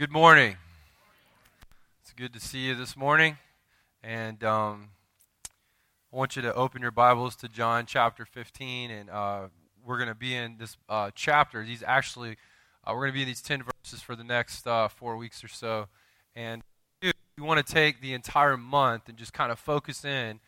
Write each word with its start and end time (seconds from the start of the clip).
Good 0.00 0.12
morning. 0.12 0.56
It's 2.00 2.14
good 2.14 2.32
to 2.32 2.40
see 2.40 2.60
you 2.60 2.74
this 2.74 2.96
morning. 2.96 3.36
And 4.02 4.42
um, 4.42 4.88
I 6.10 6.16
want 6.16 6.36
you 6.36 6.40
to 6.40 6.54
open 6.54 6.80
your 6.80 6.90
Bibles 6.90 7.36
to 7.36 7.48
John 7.48 7.84
chapter 7.84 8.24
15. 8.24 8.90
And 8.90 9.10
uh, 9.10 9.48
we're 9.84 9.98
going 9.98 10.08
to 10.08 10.14
be 10.14 10.34
in 10.34 10.56
this 10.56 10.78
uh, 10.88 11.10
chapter. 11.14 11.62
These 11.66 11.82
actually, 11.86 12.38
uh, 12.86 12.92
we're 12.94 13.00
going 13.00 13.10
to 13.10 13.14
be 13.14 13.20
in 13.20 13.28
these 13.28 13.42
10 13.42 13.62
verses 13.62 14.00
for 14.00 14.16
the 14.16 14.24
next 14.24 14.66
uh, 14.66 14.88
four 14.88 15.18
weeks 15.18 15.44
or 15.44 15.48
so. 15.48 15.88
And 16.34 16.62
we 17.02 17.12
want 17.38 17.66
to 17.66 17.70
take 17.70 18.00
the 18.00 18.14
entire 18.14 18.56
month 18.56 19.06
and 19.10 19.18
just 19.18 19.34
kind 19.34 19.52
of 19.52 19.58
focus 19.58 20.02
in 20.02 20.40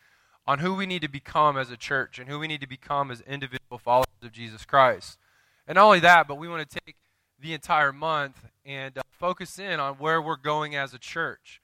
on 0.47 0.57
who 0.57 0.73
we 0.73 0.87
need 0.87 1.03
to 1.03 1.07
become 1.07 1.59
as 1.59 1.69
a 1.69 1.77
church 1.77 2.17
and 2.17 2.27
who 2.27 2.39
we 2.39 2.47
need 2.47 2.61
to 2.61 2.67
become 2.67 3.11
as 3.11 3.21
individual 3.21 3.77
followers 3.77 4.07
of 4.23 4.31
Jesus 4.31 4.65
Christ. 4.65 5.19
And 5.67 5.75
not 5.75 5.85
only 5.85 5.99
that, 5.99 6.27
but 6.27 6.39
we 6.39 6.47
want 6.47 6.67
to 6.67 6.79
take 6.83 6.95
the 7.39 7.53
entire 7.53 7.93
month 7.93 8.37
and 8.65 8.97
uh, 8.97 9.02
focus 9.23 9.57
in 9.57 9.79
on 9.79 9.93
where 9.93 10.21
we're 10.21 10.35
going 10.35 10.75
as 10.75 10.93
a 10.93 10.99
church. 10.99 11.61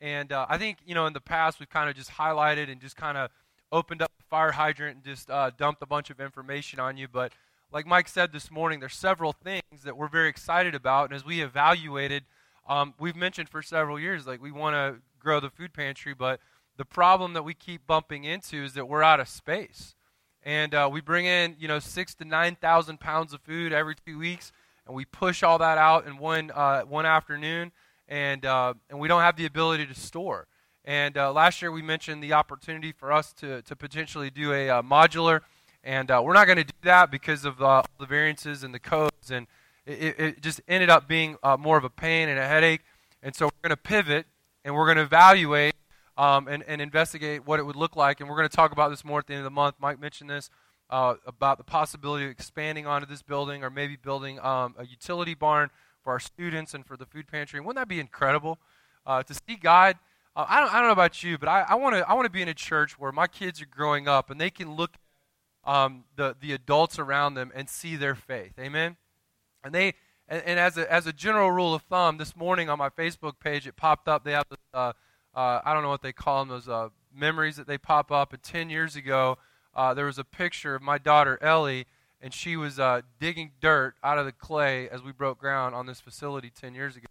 And 0.00 0.30
uh, 0.30 0.46
I 0.48 0.58
think, 0.58 0.78
you 0.86 0.94
know, 0.94 1.06
in 1.06 1.12
the 1.12 1.20
past 1.20 1.58
we've 1.58 1.68
kind 1.68 1.90
of 1.90 1.96
just 1.96 2.12
highlighted 2.12 2.70
and 2.70 2.80
just 2.80 2.94
kind 2.94 3.18
of 3.18 3.30
opened 3.72 4.00
up 4.00 4.12
the 4.16 4.22
fire 4.30 4.52
hydrant 4.52 4.94
and 4.94 5.04
just 5.04 5.28
uh, 5.28 5.50
dumped 5.58 5.82
a 5.82 5.86
bunch 5.86 6.10
of 6.10 6.20
information 6.20 6.78
on 6.78 6.96
you. 6.96 7.08
But 7.08 7.32
like 7.72 7.84
Mike 7.84 8.06
said 8.06 8.32
this 8.32 8.48
morning, 8.48 8.78
there's 8.78 8.94
several 8.94 9.32
things 9.32 9.82
that 9.82 9.96
we're 9.96 10.06
very 10.06 10.28
excited 10.28 10.72
about. 10.72 11.06
And 11.06 11.14
as 11.16 11.24
we 11.24 11.40
evaluated, 11.40 12.26
um, 12.68 12.94
we've 13.00 13.16
mentioned 13.16 13.48
for 13.48 13.60
several 13.60 13.98
years, 13.98 14.28
like 14.28 14.40
we 14.40 14.52
want 14.52 14.74
to 14.74 15.02
grow 15.18 15.40
the 15.40 15.50
food 15.50 15.74
pantry, 15.74 16.14
but 16.14 16.38
the 16.76 16.84
problem 16.84 17.32
that 17.32 17.42
we 17.42 17.54
keep 17.54 17.88
bumping 17.88 18.22
into 18.22 18.62
is 18.62 18.74
that 18.74 18.86
we're 18.86 19.02
out 19.02 19.18
of 19.18 19.26
space. 19.26 19.96
And 20.44 20.76
uh, 20.76 20.88
we 20.92 21.00
bring 21.00 21.26
in, 21.26 21.56
you 21.58 21.66
know, 21.66 21.80
six 21.80 22.14
to 22.14 22.24
9,000 22.24 23.00
pounds 23.00 23.32
of 23.32 23.40
food 23.40 23.72
every 23.72 23.96
two 24.06 24.16
weeks 24.16 24.52
and 24.90 24.96
we 24.96 25.04
push 25.04 25.44
all 25.44 25.56
that 25.58 25.78
out 25.78 26.08
in 26.08 26.18
one 26.18 26.50
uh, 26.52 26.82
one 26.82 27.06
afternoon, 27.06 27.70
and 28.08 28.44
uh, 28.44 28.74
and 28.90 28.98
we 28.98 29.06
don't 29.06 29.20
have 29.20 29.36
the 29.36 29.46
ability 29.46 29.86
to 29.86 29.94
store. 29.94 30.48
And 30.84 31.16
uh, 31.16 31.32
last 31.32 31.62
year 31.62 31.70
we 31.70 31.80
mentioned 31.80 32.24
the 32.24 32.32
opportunity 32.32 32.90
for 32.90 33.12
us 33.12 33.32
to 33.34 33.62
to 33.62 33.76
potentially 33.76 34.30
do 34.30 34.52
a 34.52 34.68
uh, 34.68 34.82
modular, 34.82 35.42
and 35.84 36.10
uh, 36.10 36.20
we're 36.24 36.32
not 36.32 36.46
going 36.46 36.58
to 36.58 36.64
do 36.64 36.74
that 36.82 37.12
because 37.12 37.44
of 37.44 37.62
uh, 37.62 37.82
the 38.00 38.06
variances 38.06 38.64
and 38.64 38.74
the 38.74 38.80
codes, 38.80 39.30
and 39.30 39.46
it, 39.86 40.18
it 40.18 40.42
just 40.42 40.60
ended 40.66 40.90
up 40.90 41.06
being 41.06 41.36
more 41.60 41.78
of 41.78 41.84
a 41.84 41.90
pain 41.90 42.28
and 42.28 42.38
a 42.40 42.46
headache. 42.46 42.80
And 43.22 43.32
so 43.32 43.46
we're 43.46 43.68
going 43.68 43.76
to 43.76 43.82
pivot, 43.82 44.26
and 44.64 44.74
we're 44.74 44.86
going 44.86 44.96
to 44.96 45.04
evaluate 45.04 45.74
um, 46.18 46.48
and, 46.48 46.64
and 46.64 46.82
investigate 46.82 47.46
what 47.46 47.60
it 47.60 47.62
would 47.62 47.76
look 47.76 47.94
like. 47.94 48.18
And 48.18 48.28
we're 48.28 48.36
going 48.36 48.48
to 48.48 48.56
talk 48.56 48.72
about 48.72 48.90
this 48.90 49.04
more 49.04 49.20
at 49.20 49.28
the 49.28 49.34
end 49.34 49.40
of 49.40 49.44
the 49.44 49.50
month. 49.50 49.76
Mike 49.78 50.00
mentioned 50.00 50.30
this 50.30 50.50
uh, 50.90 51.14
about 51.26 51.56
the 51.56 51.64
possibility 51.64 52.24
of 52.24 52.30
expanding 52.30 52.86
onto 52.86 53.06
this 53.06 53.22
building 53.22 53.64
or 53.64 53.70
maybe 53.70 53.96
building 53.96 54.38
um, 54.40 54.74
a 54.76 54.84
utility 54.84 55.34
barn 55.34 55.70
for 56.02 56.12
our 56.12 56.20
students 56.20 56.74
and 56.74 56.84
for 56.84 56.96
the 56.96 57.06
food 57.06 57.28
pantry. 57.28 57.60
Wouldn't 57.60 57.76
that 57.76 57.88
be 57.88 58.00
incredible 58.00 58.58
uh, 59.06 59.22
to 59.22 59.34
see 59.34 59.56
God? 59.56 59.96
Uh, 60.34 60.46
I, 60.48 60.60
don't, 60.60 60.74
I 60.74 60.78
don't 60.78 60.88
know 60.88 60.92
about 60.92 61.22
you, 61.22 61.38
but 61.38 61.48
I 61.48 61.74
want 61.74 61.96
to 61.96 62.08
I 62.08 62.14
want 62.14 62.26
to 62.26 62.30
be 62.30 62.42
in 62.42 62.48
a 62.48 62.54
church 62.54 62.98
where 62.98 63.12
my 63.12 63.26
kids 63.26 63.60
are 63.62 63.66
growing 63.66 64.08
up 64.08 64.30
and 64.30 64.40
they 64.40 64.50
can 64.50 64.76
look 64.76 64.96
um, 65.64 66.04
the 66.16 66.36
the 66.40 66.52
adults 66.52 66.98
around 66.98 67.34
them 67.34 67.52
and 67.54 67.68
see 67.68 67.96
their 67.96 68.14
faith. 68.14 68.52
Amen. 68.58 68.96
And 69.62 69.74
they 69.74 69.94
and, 70.28 70.42
and, 70.44 70.60
as 70.60 70.78
a 70.78 70.90
as 70.90 71.06
a 71.06 71.12
general 71.12 71.50
rule 71.50 71.74
of 71.74 71.82
thumb, 71.82 72.18
this 72.18 72.36
morning 72.36 72.68
on 72.68 72.78
my 72.78 72.88
Facebook 72.88 73.40
page 73.40 73.66
it 73.66 73.76
popped 73.76 74.08
up. 74.08 74.24
They 74.24 74.32
have 74.32 74.46
this, 74.48 74.58
uh, 74.72 74.92
uh, 75.34 75.60
I 75.64 75.74
don't 75.74 75.82
know 75.82 75.88
what 75.88 76.02
they 76.02 76.12
call 76.12 76.40
them 76.40 76.48
those 76.48 76.68
uh, 76.68 76.88
memories 77.14 77.56
that 77.56 77.66
they 77.66 77.78
pop 77.78 78.10
up. 78.12 78.32
And 78.32 78.42
ten 78.42 78.70
years 78.70 78.96
ago, 78.96 79.36
uh, 79.74 79.94
there 79.94 80.06
was 80.06 80.18
a 80.18 80.24
picture 80.24 80.74
of 80.74 80.82
my 80.82 80.98
daughter 80.98 81.38
Ellie, 81.42 81.86
and 82.20 82.34
she 82.34 82.56
was 82.56 82.78
uh, 82.78 83.02
digging 83.18 83.52
dirt 83.60 83.94
out 84.02 84.18
of 84.18 84.26
the 84.26 84.32
clay 84.32 84.88
as 84.88 85.02
we 85.02 85.12
broke 85.12 85.38
ground 85.38 85.74
on 85.74 85.86
this 85.86 86.00
facility 86.00 86.50
10 86.50 86.74
years 86.74 86.96
ago. 86.96 87.06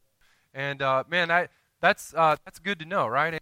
And 0.54 0.82
uh, 0.82 1.04
man, 1.10 1.30
that, 1.30 1.52
that's, 1.82 2.14
uh, 2.16 2.36
that's 2.46 2.60
good 2.60 2.80
to 2.80 2.86
know, 2.86 3.08
right? 3.08 3.40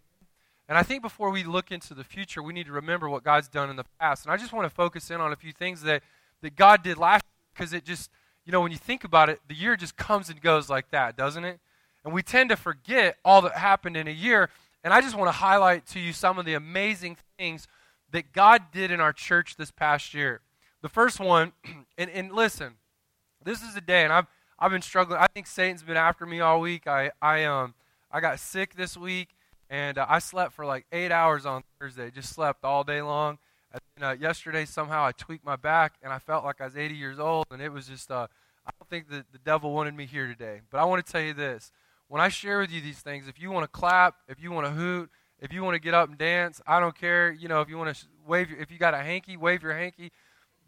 And 0.70 0.78
I 0.78 0.84
think 0.84 1.02
before 1.02 1.30
we 1.30 1.44
look 1.44 1.72
into 1.72 1.94
the 1.94 2.04
future, 2.04 2.44
we 2.44 2.54
need 2.54 2.66
to 2.66 2.74
remember 2.74 3.10
what 3.10 3.24
God's 3.24 3.48
done 3.48 3.70
in 3.70 3.78
the 3.78 3.86
past. 4.00 4.26
And 4.26 4.34
I 4.34 4.38
just 4.38 4.52
want 4.52 4.66
to 4.66 4.74
focus 4.74 5.10
in 5.10 5.22
on 5.22 5.32
a 5.32 5.36
few 5.36 5.54
things 5.54 5.82
that, 5.84 6.04
that 6.42 6.56
God 6.56 6.84
did 6.84 6.98
last 6.98 7.24
because 7.54 7.74
it 7.74 7.86
just, 7.86 8.12
you 8.46 8.52
know, 8.52 8.62
when 8.62 8.72
you 8.72 8.78
think 8.78 9.04
about 9.04 9.30
it, 9.30 9.40
the 9.48 9.56
year 9.56 9.76
just 9.78 9.96
comes 9.96 10.30
and 10.30 10.42
goes 10.42 10.70
like 10.70 10.92
that, 10.92 11.16
doesn't 11.16 11.46
it? 11.46 11.60
And 12.04 12.14
we 12.14 12.22
tend 12.22 12.50
to 12.50 12.56
forget 12.56 13.18
all 13.24 13.42
that 13.42 13.54
happened 13.54 13.98
in 13.98 14.08
a 14.08 14.12
year. 14.12 14.50
And 14.84 14.94
I 14.94 15.02
just 15.02 15.18
want 15.18 15.28
to 15.28 15.34
highlight 15.34 15.86
to 15.88 16.00
you 16.00 16.14
some 16.14 16.38
of 16.38 16.46
the 16.46 16.54
amazing 16.54 17.18
things 17.38 17.68
that 18.12 18.34
God 18.34 18.72
did 18.72 18.92
in 18.92 19.00
our 19.00 19.14
church 19.14 19.56
this 19.58 19.72
past 19.72 20.14
year. 20.14 20.42
The 20.82 20.90
first 20.90 21.20
one, 21.20 21.54
and, 21.98 22.10
and 22.10 22.32
listen, 22.32 22.76
this 23.44 23.62
is 23.62 23.76
a 23.76 23.82
day, 23.82 24.04
and 24.04 24.14
I've, 24.14 24.28
I've 24.60 24.72
been 24.72 24.82
struggling. 24.82 25.20
I 25.20 25.28
think 25.28 25.48
Satan's 25.48 25.84
been 25.84 25.98
after 25.98 26.26
me 26.26 26.40
all 26.40 26.60
week. 26.60 26.88
I, 26.88 27.12
I, 27.22 27.46
um, 27.46 27.74
I 28.12 28.20
got 28.20 28.40
sick 28.40 28.76
this 28.76 28.98
week, 28.98 29.30
and 29.70 29.98
uh, 29.98 30.06
I 30.08 30.20
slept 30.20 30.54
for 30.54 30.66
like 30.66 30.86
eight 30.92 31.12
hours 31.12 31.46
on 31.46 31.64
Thursday. 31.80 32.12
Just 32.12 32.34
slept 32.34 32.64
all 32.64 32.84
day 32.84 33.02
long. 33.02 33.38
And 33.72 34.06
uh, 34.06 34.16
yesterday, 34.20 34.66
somehow 34.66 35.06
I 35.06 35.12
tweaked 35.12 35.46
my 35.46 35.56
back, 35.56 35.96
and 36.02 36.14
I 36.14 36.20
felt 36.20 36.46
like 36.46 36.62
I 36.62 36.66
was 36.66 36.78
80 36.78 36.96
years 36.96 37.20
old, 37.20 37.46
and 37.52 37.62
it 37.62 37.72
was 37.72 37.88
just, 37.88 38.10
uh, 38.10 38.28
I 38.66 38.72
don't 38.80 38.90
think 38.90 39.10
that 39.10 39.32
the 39.32 39.40
devil 39.40 39.74
wanted 39.74 39.96
me 39.96 40.06
here 40.06 40.28
today. 40.28 40.62
But 40.72 40.80
I 40.80 40.86
want 40.86 41.06
to 41.06 41.12
tell 41.12 41.22
you 41.22 41.34
this. 41.34 41.72
When 42.08 42.22
I 42.22 42.30
share 42.30 42.60
with 42.60 42.72
you 42.72 42.80
these 42.80 43.00
things, 43.00 43.28
if 43.28 43.40
you 43.40 43.52
want 43.52 43.66
to 43.66 43.68
clap, 43.68 44.16
if 44.30 44.42
you 44.42 44.52
want 44.52 44.66
to 44.68 44.72
hoot, 44.72 45.10
if 45.40 45.54
you 45.54 45.64
want 45.64 45.76
to 45.76 45.80
get 45.80 45.94
up 45.94 46.10
and 46.10 46.18
dance, 46.18 46.62
I 46.66 46.80
don't 46.80 46.98
care. 46.98 47.32
You 47.32 47.48
know, 47.48 47.62
if 47.62 47.70
you 47.70 47.78
want 47.78 47.96
to 47.96 48.06
wave, 48.26 48.50
if 48.58 48.72
you 48.72 48.78
got 48.78 48.94
a 48.94 48.98
hanky, 48.98 49.38
wave 49.38 49.64
your 49.64 49.74
hanky. 49.74 50.12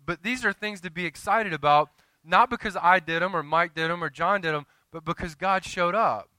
But 0.06 0.24
these 0.24 0.46
are 0.46 0.54
things 0.54 0.82
to 0.82 0.92
be 0.92 1.06
excited 1.06 1.54
about, 1.54 1.90
not 2.24 2.50
because 2.50 2.78
I 2.80 3.00
did 3.00 3.22
them 3.22 3.36
or 3.36 3.44
Mike 3.44 3.76
did 3.76 3.90
them 3.90 4.04
or 4.04 4.10
John 4.10 4.42
did 4.42 4.54
them, 4.54 4.66
but 4.92 5.06
because 5.06 5.36
God 5.36 5.64
showed 5.64 5.96
up. 5.96 6.30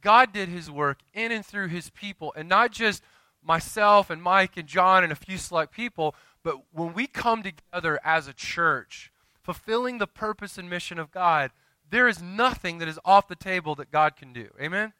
God 0.00 0.32
did 0.32 0.48
his 0.48 0.70
work 0.70 0.98
in 1.14 1.30
and 1.30 1.46
through 1.46 1.68
his 1.68 1.90
people, 1.90 2.32
and 2.36 2.48
not 2.48 2.72
just 2.72 3.02
myself 3.42 4.10
and 4.10 4.22
Mike 4.22 4.56
and 4.56 4.66
John 4.66 5.04
and 5.04 5.12
a 5.12 5.16
few 5.16 5.38
select 5.38 5.72
people, 5.72 6.14
but 6.42 6.56
when 6.72 6.92
we 6.92 7.06
come 7.06 7.42
together 7.42 8.00
as 8.04 8.26
a 8.26 8.32
church, 8.32 9.12
fulfilling 9.40 9.98
the 9.98 10.06
purpose 10.06 10.58
and 10.58 10.68
mission 10.68 10.98
of 10.98 11.12
God, 11.12 11.52
there 11.88 12.08
is 12.08 12.22
nothing 12.22 12.78
that 12.78 12.88
is 12.88 12.98
off 13.04 13.28
the 13.28 13.36
table 13.36 13.74
that 13.76 13.90
God 13.90 14.16
can 14.16 14.32
do. 14.32 14.48
Amen? 14.60 14.92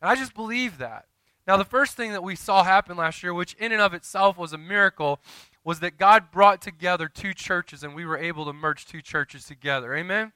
And 0.00 0.10
I 0.10 0.14
just 0.14 0.34
believe 0.34 0.78
that. 0.78 1.06
Now, 1.46 1.56
the 1.56 1.64
first 1.64 1.94
thing 1.94 2.12
that 2.12 2.22
we 2.22 2.36
saw 2.36 2.64
happen 2.64 2.96
last 2.96 3.22
year, 3.22 3.34
which 3.34 3.54
in 3.54 3.72
and 3.72 3.80
of 3.80 3.92
itself 3.92 4.38
was 4.38 4.52
a 4.52 4.58
miracle, 4.58 5.20
was 5.62 5.80
that 5.80 5.98
God 5.98 6.30
brought 6.30 6.60
together 6.60 7.08
two 7.08 7.34
churches 7.34 7.82
and 7.82 7.94
we 7.94 8.04
were 8.04 8.18
able 8.18 8.44
to 8.46 8.52
merge 8.52 8.86
two 8.86 9.02
churches 9.02 9.44
together. 9.44 9.94
Amen? 9.94 10.32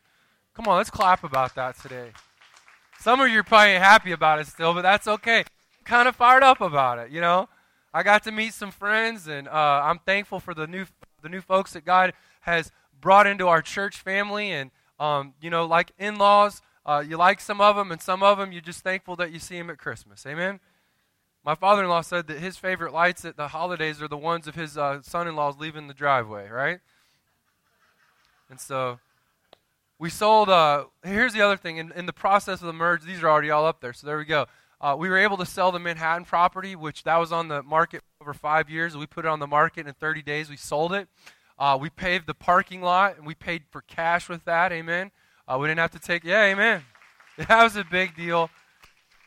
Come 0.54 0.66
on, 0.66 0.76
let's 0.76 0.90
clap 0.90 1.24
about 1.24 1.54
that 1.54 1.78
today. 1.78 2.10
Some 2.98 3.20
of 3.20 3.28
you 3.28 3.40
are 3.40 3.44
probably 3.44 3.74
happy 3.74 4.12
about 4.12 4.40
it 4.40 4.48
still, 4.48 4.74
but 4.74 4.82
that's 4.82 5.06
okay. 5.06 5.38
I'm 5.38 5.84
kind 5.84 6.08
of 6.08 6.16
fired 6.16 6.42
up 6.42 6.60
about 6.60 6.98
it, 6.98 7.10
you 7.10 7.20
know? 7.20 7.48
I 7.94 8.02
got 8.02 8.22
to 8.24 8.32
meet 8.32 8.54
some 8.54 8.70
friends, 8.70 9.28
and 9.28 9.48
uh, 9.48 9.82
I'm 9.84 9.98
thankful 10.00 10.40
for 10.40 10.52
the 10.52 10.66
new, 10.66 10.86
the 11.22 11.28
new 11.28 11.40
folks 11.40 11.72
that 11.72 11.84
God 11.84 12.12
has 12.40 12.70
brought 13.00 13.26
into 13.26 13.48
our 13.48 13.62
church 13.62 13.98
family. 13.98 14.50
And, 14.50 14.70
um, 15.00 15.34
you 15.40 15.48
know, 15.48 15.64
like 15.64 15.92
in 15.98 16.16
laws, 16.16 16.60
uh, 16.84 17.02
you 17.06 17.16
like 17.16 17.40
some 17.40 17.60
of 17.60 17.76
them, 17.76 17.90
and 17.90 18.00
some 18.00 18.22
of 18.22 18.38
them 18.38 18.52
you're 18.52 18.60
just 18.60 18.82
thankful 18.82 19.16
that 19.16 19.30
you 19.30 19.38
see 19.38 19.56
them 19.56 19.70
at 19.70 19.78
Christmas. 19.78 20.26
Amen? 20.26 20.60
My 21.44 21.54
father 21.54 21.84
in 21.84 21.88
law 21.88 22.02
said 22.02 22.26
that 22.26 22.38
his 22.38 22.56
favorite 22.56 22.92
lights 22.92 23.24
at 23.24 23.36
the 23.36 23.48
holidays 23.48 24.02
are 24.02 24.08
the 24.08 24.16
ones 24.16 24.46
of 24.46 24.54
his 24.54 24.76
uh, 24.76 25.00
son 25.02 25.28
in 25.28 25.36
laws 25.36 25.56
leaving 25.58 25.88
the 25.88 25.94
driveway, 25.94 26.48
right? 26.48 26.80
And 28.50 28.60
so 28.60 28.98
we 29.98 30.10
sold. 30.10 30.48
Uh, 30.48 30.84
here's 31.02 31.32
the 31.32 31.42
other 31.42 31.56
thing. 31.56 31.78
In, 31.78 31.92
in, 31.92 32.06
the 32.06 32.12
process 32.12 32.60
of 32.60 32.66
the 32.66 32.72
merge, 32.72 33.02
these 33.02 33.22
are 33.22 33.28
already 33.28 33.50
all 33.50 33.66
up 33.66 33.80
there. 33.80 33.92
So 33.92 34.06
there 34.06 34.18
we 34.18 34.24
go. 34.24 34.46
Uh, 34.80 34.94
we 34.98 35.08
were 35.08 35.18
able 35.18 35.36
to 35.38 35.46
sell 35.46 35.72
the 35.72 35.78
Manhattan 35.78 36.24
property, 36.24 36.76
which 36.76 37.02
that 37.02 37.16
was 37.16 37.32
on 37.32 37.48
the 37.48 37.62
market 37.62 38.02
over 38.20 38.32
five 38.32 38.70
years. 38.70 38.96
We 38.96 39.06
put 39.06 39.24
it 39.24 39.28
on 39.28 39.40
the 39.40 39.46
market 39.46 39.86
in 39.86 39.94
30 39.94 40.22
days. 40.22 40.48
We 40.48 40.56
sold 40.56 40.92
it. 40.92 41.08
Uh, 41.58 41.76
we 41.80 41.90
paved 41.90 42.28
the 42.28 42.34
parking 42.34 42.80
lot, 42.80 43.16
and 43.16 43.26
we 43.26 43.34
paid 43.34 43.64
for 43.70 43.80
cash 43.82 44.28
with 44.28 44.44
that. 44.44 44.70
Amen. 44.70 45.10
Uh, 45.48 45.58
we 45.60 45.66
didn't 45.66 45.80
have 45.80 45.90
to 45.92 45.98
take. 45.98 46.24
Yeah, 46.24 46.44
amen. 46.44 46.82
That 47.48 47.62
was 47.62 47.76
a 47.76 47.84
big 47.84 48.16
deal. 48.16 48.50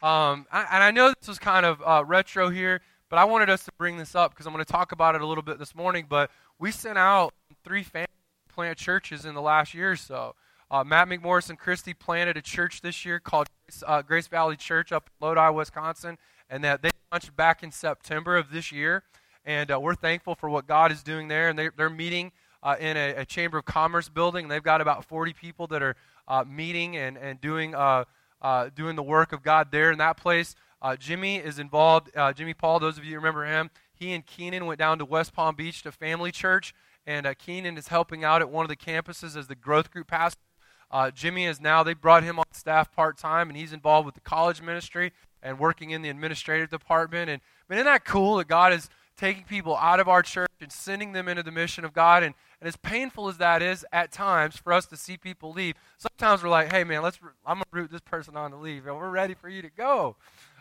Um, 0.01 0.47
and 0.51 0.83
I 0.83 0.91
know 0.91 1.13
this 1.19 1.27
was 1.27 1.37
kind 1.37 1.65
of 1.65 1.81
uh, 1.85 2.03
retro 2.05 2.49
here, 2.49 2.81
but 3.09 3.19
I 3.19 3.25
wanted 3.25 3.49
us 3.49 3.63
to 3.65 3.71
bring 3.77 3.97
this 3.97 4.15
up 4.15 4.31
because 4.31 4.47
I'm 4.47 4.53
going 4.53 4.65
to 4.65 4.71
talk 4.71 4.91
about 4.91 5.15
it 5.15 5.21
a 5.21 5.27
little 5.27 5.43
bit 5.43 5.59
this 5.59 5.75
morning. 5.75 6.05
But 6.09 6.31
we 6.59 6.71
sent 6.71 6.97
out 6.97 7.33
three 7.63 7.83
family 7.83 8.07
plant 8.49 8.77
churches 8.77 9.25
in 9.25 9.35
the 9.35 9.41
last 9.41 9.73
year 9.73 9.91
or 9.91 9.95
so. 9.95 10.35
Uh, 10.71 10.83
Matt 10.83 11.09
McMorris 11.09 11.49
and 11.49 11.59
Christy 11.59 11.93
planted 11.93 12.37
a 12.37 12.41
church 12.41 12.81
this 12.81 13.05
year 13.05 13.19
called 13.19 13.47
uh, 13.85 14.01
Grace 14.01 14.27
Valley 14.27 14.55
Church 14.55 14.91
up 14.91 15.09
in 15.09 15.27
Lodi, 15.27 15.49
Wisconsin, 15.53 16.17
and 16.49 16.63
that 16.63 16.81
they 16.81 16.89
launched 17.11 17.35
back 17.35 17.61
in 17.61 17.71
September 17.71 18.37
of 18.37 18.51
this 18.51 18.71
year. 18.71 19.03
And 19.43 19.71
uh, 19.71 19.79
we're 19.79 19.95
thankful 19.95 20.35
for 20.35 20.49
what 20.49 20.67
God 20.67 20.91
is 20.91 21.03
doing 21.03 21.27
there. 21.27 21.49
And 21.49 21.59
they, 21.59 21.69
are 21.77 21.89
meeting 21.89 22.31
uh, 22.63 22.75
in 22.79 22.95
a, 22.95 23.15
a, 23.15 23.25
Chamber 23.25 23.57
of 23.57 23.65
Commerce 23.65 24.07
building. 24.07 24.47
They've 24.47 24.63
got 24.63 24.81
about 24.81 25.03
40 25.05 25.33
people 25.33 25.67
that 25.67 25.81
are 25.83 25.95
uh, 26.27 26.45
meeting 26.47 26.95
and, 26.95 27.17
and 27.17 27.41
doing 27.41 27.75
uh, 27.75 28.05
uh, 28.41 28.69
doing 28.73 28.95
the 28.95 29.03
work 29.03 29.33
of 29.33 29.43
God 29.43 29.71
there 29.71 29.91
in 29.91 29.97
that 29.99 30.17
place. 30.17 30.55
Uh, 30.81 30.95
Jimmy 30.95 31.37
is 31.37 31.59
involved. 31.59 32.15
Uh, 32.15 32.33
Jimmy 32.33 32.53
Paul, 32.53 32.79
those 32.79 32.97
of 32.97 33.05
you 33.05 33.15
remember 33.15 33.45
him, 33.45 33.69
he 33.93 34.13
and 34.13 34.25
Keenan 34.25 34.65
went 34.65 34.79
down 34.79 34.97
to 34.97 35.05
West 35.05 35.33
Palm 35.33 35.55
Beach 35.55 35.83
to 35.83 35.91
Family 35.91 36.31
Church, 36.31 36.73
and 37.05 37.25
uh, 37.27 37.33
Keenan 37.35 37.77
is 37.77 37.89
helping 37.89 38.23
out 38.23 38.41
at 38.41 38.49
one 38.49 38.65
of 38.65 38.69
the 38.69 38.75
campuses 38.75 39.37
as 39.37 39.47
the 39.47 39.55
growth 39.55 39.91
group 39.91 40.07
pastor. 40.07 40.41
Uh, 40.89 41.11
Jimmy 41.11 41.45
is 41.45 41.61
now, 41.61 41.83
they 41.83 41.93
brought 41.93 42.23
him 42.23 42.39
on 42.39 42.45
staff 42.51 42.91
part 42.91 43.17
time, 43.17 43.49
and 43.49 43.57
he's 43.57 43.73
involved 43.73 44.05
with 44.05 44.15
the 44.15 44.21
college 44.21 44.61
ministry 44.61 45.13
and 45.41 45.59
working 45.59 45.91
in 45.91 46.01
the 46.01 46.09
administrative 46.09 46.69
department. 46.69 47.29
And 47.29 47.41
I 47.41 47.73
mean, 47.73 47.77
isn't 47.79 47.85
that 47.85 48.03
cool 48.03 48.37
that 48.37 48.47
God 48.47 48.73
is 48.73 48.89
taking 49.15 49.43
people 49.43 49.77
out 49.77 49.99
of 49.99 50.09
our 50.09 50.21
church 50.21 50.49
and 50.59 50.71
sending 50.71 51.13
them 51.13 51.27
into 51.27 51.43
the 51.43 51.51
mission 51.51 51.85
of 51.85 51.93
God? 51.93 52.23
And, 52.23 52.35
and 52.61 52.67
as 52.67 52.75
painful 52.75 53.27
as 53.27 53.37
that 53.37 53.63
is 53.63 53.83
at 53.91 54.11
times 54.11 54.55
for 54.55 54.71
us 54.71 54.85
to 54.85 54.95
see 54.95 55.17
people 55.17 55.51
leave, 55.51 55.75
sometimes 55.97 56.43
we're 56.43 56.49
like, 56.49 56.71
hey, 56.71 56.83
man, 56.83 57.01
let's, 57.01 57.17
I'm 57.43 57.55
going 57.55 57.63
to 57.63 57.79
root 57.81 57.91
this 57.91 58.01
person 58.01 58.37
on 58.37 58.51
to 58.51 58.57
leave. 58.57 58.85
And 58.85 58.95
we're 58.95 59.09
ready 59.09 59.33
for 59.33 59.49
you 59.49 59.63
to 59.63 59.69
go. 59.69 60.15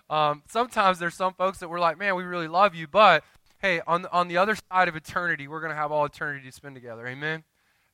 Um, 0.09 0.43
sometimes 0.49 0.99
there's 0.99 1.15
some 1.15 1.35
folks 1.35 1.59
that 1.59 1.69
we're 1.69 1.79
like, 1.79 1.99
man, 1.99 2.17
we 2.17 2.25
really 2.25 2.49
love 2.49 2.75
you, 2.75 2.89
but 2.89 3.23
hey, 3.61 3.83
on, 3.87 4.07
on 4.07 4.29
the 4.29 4.39
other 4.39 4.57
side 4.73 4.89
of 4.89 4.97
eternity, 4.97 5.47
we're 5.47 5.61
going 5.61 5.71
to 5.71 5.77
have 5.77 5.93
all 5.93 6.07
eternity 6.07 6.47
to 6.47 6.53
spend 6.53 6.75
together. 6.75 7.07
Amen? 7.07 7.45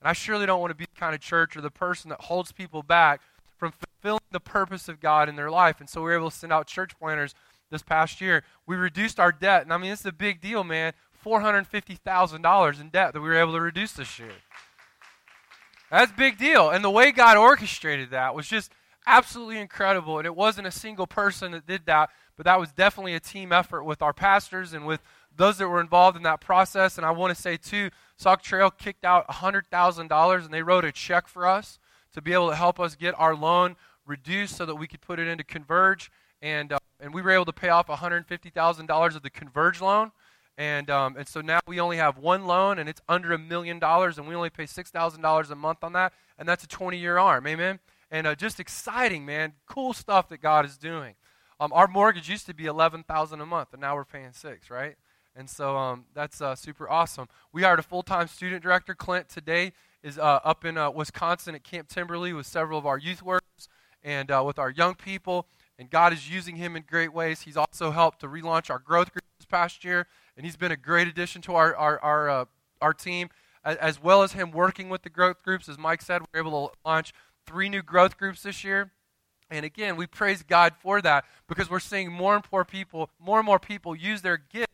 And 0.01 0.09
I 0.09 0.13
surely 0.13 0.47
don't 0.47 0.61
want 0.61 0.71
to 0.71 0.77
be 0.77 0.85
the 0.85 1.01
kind 1.01 1.15
of 1.15 1.21
church 1.21 1.57
or 1.57 1.61
the 1.61 1.71
person 1.71 2.09
that 2.11 2.21
holds 2.23 2.53
people 2.53 2.85
back 2.85 3.21
from 3.59 3.73
fulfilling 3.73 4.21
the 4.31 4.41
purpose 4.41 4.89
of 4.89 5.01
God 5.01 5.29
in 5.29 5.35
their 5.35 5.51
life. 5.51 5.81
And 5.81 5.91
so 5.91 6.01
we 6.01 6.11
were 6.11 6.17
able 6.17 6.31
to 6.31 6.37
send 6.37 6.53
out 6.53 6.69
church 6.69 6.97
planners 6.99 7.35
this 7.71 7.83
past 7.83 8.21
year. 8.21 8.45
We 8.67 8.77
reduced 8.77 9.19
our 9.19 9.33
debt. 9.33 9.63
And 9.63 9.73
I 9.73 9.79
mean, 9.79 9.91
it's 9.91 10.05
a 10.05 10.13
big 10.13 10.41
deal, 10.41 10.63
man. 10.63 10.93
$450,000 11.27 12.81
in 12.81 12.89
debt 12.91 13.13
that 13.13 13.21
we 13.21 13.29
were 13.29 13.37
able 13.37 13.53
to 13.53 13.61
reduce 13.61 13.93
this 13.93 14.19
year. 14.19 14.31
That's 15.91 16.13
a 16.13 16.17
big 16.17 16.39
deal. 16.39 16.71
And 16.71 16.85
the 16.85 16.91
way 16.91 17.11
God 17.11 17.37
orchestrated 17.37 18.11
that 18.11 18.35
was 18.35 18.47
just 18.47 18.73
absolutely 19.07 19.59
incredible. 19.59 20.19
And 20.19 20.27
it 20.27 20.35
wasn't 20.35 20.67
a 20.67 20.73
single 20.73 21.07
person 21.07 21.53
that 21.53 21.67
did 21.67 21.87
that, 21.87 22.11
but 22.37 22.45
that 22.45 22.61
was 22.61 22.73
definitely 22.73 23.15
a 23.15 23.21
team 23.21 23.53
effort 23.53 23.85
with 23.85 24.03
our 24.03 24.13
pastors 24.13 24.73
and 24.73 24.87
with 24.87 25.01
those 25.35 25.59
that 25.59 25.69
were 25.69 25.81
involved 25.81 26.17
in 26.17 26.23
that 26.25 26.41
process. 26.41 26.97
And 26.97 27.07
I 27.07 27.11
want 27.11 27.35
to 27.35 27.41
say, 27.41 27.57
too, 27.57 27.91
Sock 28.17 28.43
Trail 28.43 28.71
kicked 28.71 29.05
out 29.05 29.27
$100,000 29.29 30.45
and 30.45 30.55
they 30.55 30.63
wrote 30.63 30.85
a 30.85 30.93
check 30.93 31.29
for 31.29 31.47
us 31.47 31.79
to 32.15 32.23
be 32.23 32.33
able 32.33 32.51
to 32.51 32.57
help 32.57 32.81
us 32.81 32.97
get 32.97 33.15
our 33.19 33.35
loan 33.35 33.77
reduced 34.07 34.57
so 34.57 34.65
that 34.67 34.77
we 34.77 34.87
could 34.87 35.01
put 35.01 35.19
it 35.19 35.29
into 35.29 35.45
Converge. 35.45 36.11
And, 36.41 36.73
uh, 36.73 36.79
and 37.01 37.13
we 37.13 37.23
were 37.23 37.31
able 37.31 37.45
to 37.47 37.53
pay 37.53 37.69
off 37.69 37.89
$150,000 37.89 39.17
of 39.17 39.23
the 39.23 39.31
Converge 39.31 39.81
loan. 39.81 40.13
And, 40.59 40.89
um, 40.89 41.17
and 41.17 41.29
so 41.29 41.41
now 41.41 41.61
we 41.67 41.81
only 41.81 41.99
have 41.99 42.17
one 42.17 42.47
loan, 42.47 42.79
and 42.79 42.89
it's 42.89 43.03
under 43.09 43.33
a 43.33 43.39
million 43.39 43.79
dollars, 43.79 44.17
and 44.17 44.27
we 44.27 44.35
only 44.35 44.51
pay 44.51 44.65
$6,000 44.65 45.51
a 45.51 45.55
month 45.55 45.85
on 45.85 45.93
that, 45.93 46.13
and 46.39 46.49
that's 46.49 46.65
a 46.65 46.69
20 46.69 46.97
year 46.97 47.19
arm. 47.19 47.47
Amen? 47.47 47.79
And 48.11 48.27
uh, 48.27 48.35
just 48.35 48.61
exciting, 48.61 49.27
man. 49.27 49.53
Cool 49.67 49.93
stuff 49.93 50.29
that 50.29 50.41
God 50.41 50.65
is 50.65 50.79
doing. 50.79 51.15
Um, 51.59 51.73
our 51.73 51.89
mortgage 51.89 52.29
used 52.29 52.47
to 52.47 52.55
be 52.55 52.67
11000 52.67 53.41
a 53.41 53.47
month, 53.47 53.69
and 53.73 53.81
now 53.81 53.95
we're 53.97 54.05
paying 54.05 54.33
six, 54.33 54.71
right? 54.71 54.97
And 55.35 55.51
so 55.51 55.77
um, 55.77 56.05
that's 56.15 56.41
uh, 56.41 56.55
super 56.55 56.89
awesome. 56.89 57.29
We 57.53 57.63
hired 57.63 57.79
a 57.79 57.83
full 57.83 58.03
time 58.03 58.27
student 58.29 58.63
director. 58.63 58.95
Clint 58.95 59.29
today 59.29 59.73
is 60.03 60.19
uh, 60.19 60.41
up 60.45 60.65
in 60.65 60.79
uh, 60.79 60.91
Wisconsin 60.91 61.55
at 61.55 61.65
Camp 61.65 61.89
Timber-lee 61.89 62.33
with 62.33 62.47
several 62.47 62.79
of 62.79 62.87
our 62.87 62.97
youth 62.97 63.23
workers 63.23 63.69
and 64.03 64.31
uh, 64.31 64.43
with 64.47 64.59
our 64.59 64.71
young 64.71 64.95
people. 64.95 65.47
And 65.79 65.91
God 65.91 66.13
is 66.13 66.31
using 66.31 66.57
him 66.57 66.75
in 66.77 66.85
great 66.89 67.13
ways. 67.13 67.43
He's 67.43 67.57
also 67.57 67.91
helped 67.91 68.21
to 68.21 68.29
relaunch 68.29 68.71
our 68.71 68.79
growth 68.79 69.13
group 69.13 69.25
this 69.39 69.47
past 69.47 69.85
year, 69.85 70.07
and 70.37 70.45
he's 70.45 70.57
been 70.57 70.73
a 70.73 70.77
great 70.77 71.09
addition 71.09 71.43
to 71.43 71.55
our, 71.55 71.75
our, 71.75 71.99
our, 72.01 72.31
uh, 72.31 72.45
our 72.81 72.93
team, 72.93 73.31
as, 73.65 74.01
well 74.03 74.23
as 74.23 74.33
him 74.33 74.51
working 74.51 74.89
with 74.89 75.03
the 75.03 75.11
growth 75.11 75.43
groups. 75.43 75.69
As 75.69 75.79
Mike 75.79 76.03
said, 76.03 76.21
we 76.21 76.39
are 76.39 76.43
able 76.43 76.69
to 76.69 76.75
launch 76.85 77.13
three 77.47 77.69
new 77.69 77.83
growth 77.83 78.17
groups 78.17 78.43
this 78.43 78.63
year. 78.63 78.93
And 79.51 79.65
again, 79.65 79.97
we 79.97 80.07
praise 80.07 80.43
God 80.43 80.75
for 80.81 81.01
that 81.03 81.25
because 81.49 81.71
we're 81.71 81.81
seeing 81.81 82.13
more 82.13 82.35
and 82.35 82.45
more 82.51 82.65
people, 82.65 83.11
more 83.19 83.39
and 83.39 83.47
more 83.47 83.59
people 83.59 83.95
use 83.95 84.23
their 84.23 84.37
gifts 84.37 84.73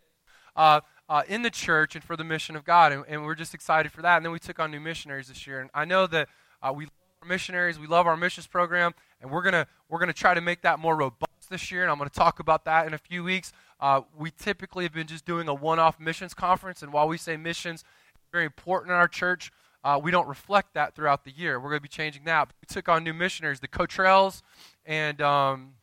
uh, 0.57 0.81
uh, 1.09 1.23
in 1.29 1.43
the 1.43 1.51
church 1.51 1.95
and 1.95 2.03
for 2.03 2.17
the 2.17 2.25
mission 2.25 2.57
of 2.57 2.65
God. 2.65 2.93
And, 2.93 3.05
and, 3.07 3.25
we're 3.25 3.35
just 3.35 3.55
excited 3.55 3.93
for 3.93 4.03
that. 4.03 4.17
And 4.17 4.25
then 4.25 4.33
we 4.33 4.39
took 4.39 4.59
on 4.59 4.71
new 4.71 4.81
missionaries 4.81 5.29
this 5.29 5.47
year. 5.47 5.61
And 5.61 5.71
I 5.75 5.85
know 5.85 6.07
that 6.07 6.29
uh, 6.63 6.73
we 6.75 6.85
love 6.85 6.93
our 7.23 7.29
missionaries, 7.29 7.79
we 7.79 7.87
love 7.87 8.07
our 8.07 8.17
missions 8.17 8.47
program, 8.47 8.93
and 9.21 9.31
we're 9.31 9.43
going 9.43 9.53
to 9.53 9.67
we're 9.89 9.99
gonna 9.99 10.13
try 10.13 10.33
to 10.35 10.41
make 10.41 10.63
that 10.63 10.79
more 10.79 10.97
robust 10.97 11.32
this 11.53 11.71
year. 11.71 11.83
And 11.83 11.91
I'm 11.93 11.99
going 11.99 12.11
to 12.11 12.15
talk 12.15 12.41
about 12.41 12.65
that 12.65 12.87
in 12.89 12.95
a 12.95 12.99
few 12.99 13.23
weeks. 13.23 13.53
Uh, 13.79 14.01
we 14.19 14.33
typically 14.33 14.85
have 14.85 14.93
been 14.93 15.07
just 15.07 15.25
doing 15.25 15.47
a 15.47 15.55
one 15.55 15.79
off 15.79 16.01
missions 16.01 16.35
conference. 16.35 16.83
And 16.83 16.93
while 16.93 17.07
we 17.07 17.17
say 17.17 17.37
missions 17.37 17.85
very 18.33 18.45
important 18.45 18.91
in 18.91 18.97
our 18.97 19.07
church, 19.07 19.53
uh, 19.85 20.01
we 20.03 20.11
don't 20.11 20.29
reflect 20.29 20.75
that 20.75 20.95
throughout 20.95 21.25
the 21.25 21.31
year. 21.31 21.59
We're 21.59 21.71
going 21.71 21.81
to 21.81 21.83
be 21.83 21.89
changing 21.89 22.25
that. 22.25 22.53
We 22.61 22.67
took 22.73 22.89
on 22.89 23.05
new 23.05 23.13
missionaries, 23.15 23.61
the 23.61 23.69
Cotrells, 23.69 24.43
and 24.87 25.21
um, 25.21 25.75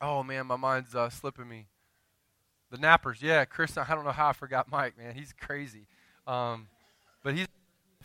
oh 0.00 0.22
man, 0.22 0.46
my 0.46 0.56
mind's 0.56 0.94
uh, 0.94 1.08
slipping 1.08 1.48
me. 1.48 1.66
The 2.70 2.76
Nappers, 2.78 3.22
yeah, 3.22 3.44
Chris. 3.44 3.78
I 3.78 3.86
don't 3.94 4.04
know 4.04 4.12
how 4.12 4.28
I 4.28 4.32
forgot 4.32 4.70
Mike, 4.70 4.98
man. 4.98 5.14
He's 5.14 5.32
crazy, 5.32 5.86
um, 6.26 6.68
but 7.22 7.34
he's 7.34 7.46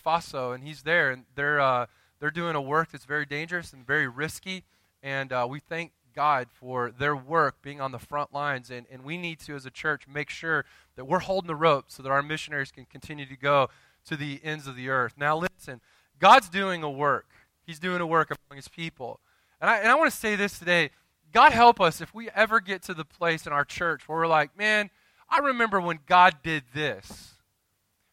Faso, 0.06 0.56
and 0.56 0.64
he's 0.64 0.84
there, 0.84 1.12
and 1.12 1.26
they're 1.36 1.60
uh, 1.60 1.88
they're 2.20 2.32
doing 2.32 2.56
a 2.56 2.62
work 2.62 2.92
that's 2.92 3.06
very 3.06 3.26
dangerous 3.26 3.74
and 3.74 3.86
very 3.86 4.08
risky, 4.08 4.64
and 5.04 5.34
uh, 5.34 5.46
we 5.50 5.60
thank 5.60 5.92
God 6.14 6.48
for 6.52 6.92
their 6.92 7.16
work 7.16 7.62
being 7.62 7.82
on 7.82 7.92
the 7.92 8.00
front 8.00 8.34
lines, 8.34 8.70
and, 8.70 8.86
and 8.92 9.04
we 9.04 9.18
need 9.18 9.40
to, 9.42 9.56
as 9.56 9.66
a 9.66 9.72
church, 9.72 10.08
make 10.08 10.30
sure 10.30 10.66
that 10.96 11.06
we're 11.06 11.20
holding 11.20 11.48
the 11.48 11.56
rope 11.56 11.86
so 11.88 12.04
that 12.04 12.10
our 12.10 12.24
missionaries 12.24 12.72
can 12.72 12.86
continue 12.86 13.26
to 13.26 13.38
go 13.38 13.70
to 14.06 14.16
the 14.16 14.40
ends 14.44 14.68
of 14.68 14.76
the 14.76 14.90
earth. 14.90 15.14
Now, 15.18 15.38
listen, 15.38 15.82
God's 16.20 16.50
doing 16.50 16.84
a 16.84 16.90
work. 16.90 17.28
He's 17.66 17.80
doing 17.80 18.02
a 18.02 18.08
work 18.08 18.30
among 18.32 18.58
His 18.58 18.68
people, 18.68 19.20
and 19.62 19.70
I, 19.70 19.78
and 19.78 19.90
I 19.90 19.96
want 19.96 20.12
to 20.12 20.18
say 20.18 20.36
this 20.36 20.58
today. 20.58 20.92
God 21.32 21.52
help 21.52 21.80
us 21.80 22.02
if 22.02 22.14
we 22.14 22.30
ever 22.32 22.60
get 22.60 22.82
to 22.84 22.94
the 22.94 23.06
place 23.06 23.46
in 23.46 23.54
our 23.54 23.66
church 23.66 24.08
where 24.08 24.18
we're 24.18 24.28
like, 24.28 24.58
man, 24.58 24.90
I 25.30 25.40
remember 25.40 25.80
when 25.80 26.00
God 26.08 26.38
did 26.42 26.64
this. 26.74 27.36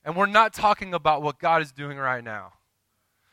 And 0.04 0.14
we're 0.14 0.26
not 0.26 0.52
talking 0.52 0.94
about 0.94 1.22
what 1.22 1.38
God 1.38 1.62
is 1.62 1.72
doing 1.72 1.98
right 1.98 2.22
now. 2.22 2.52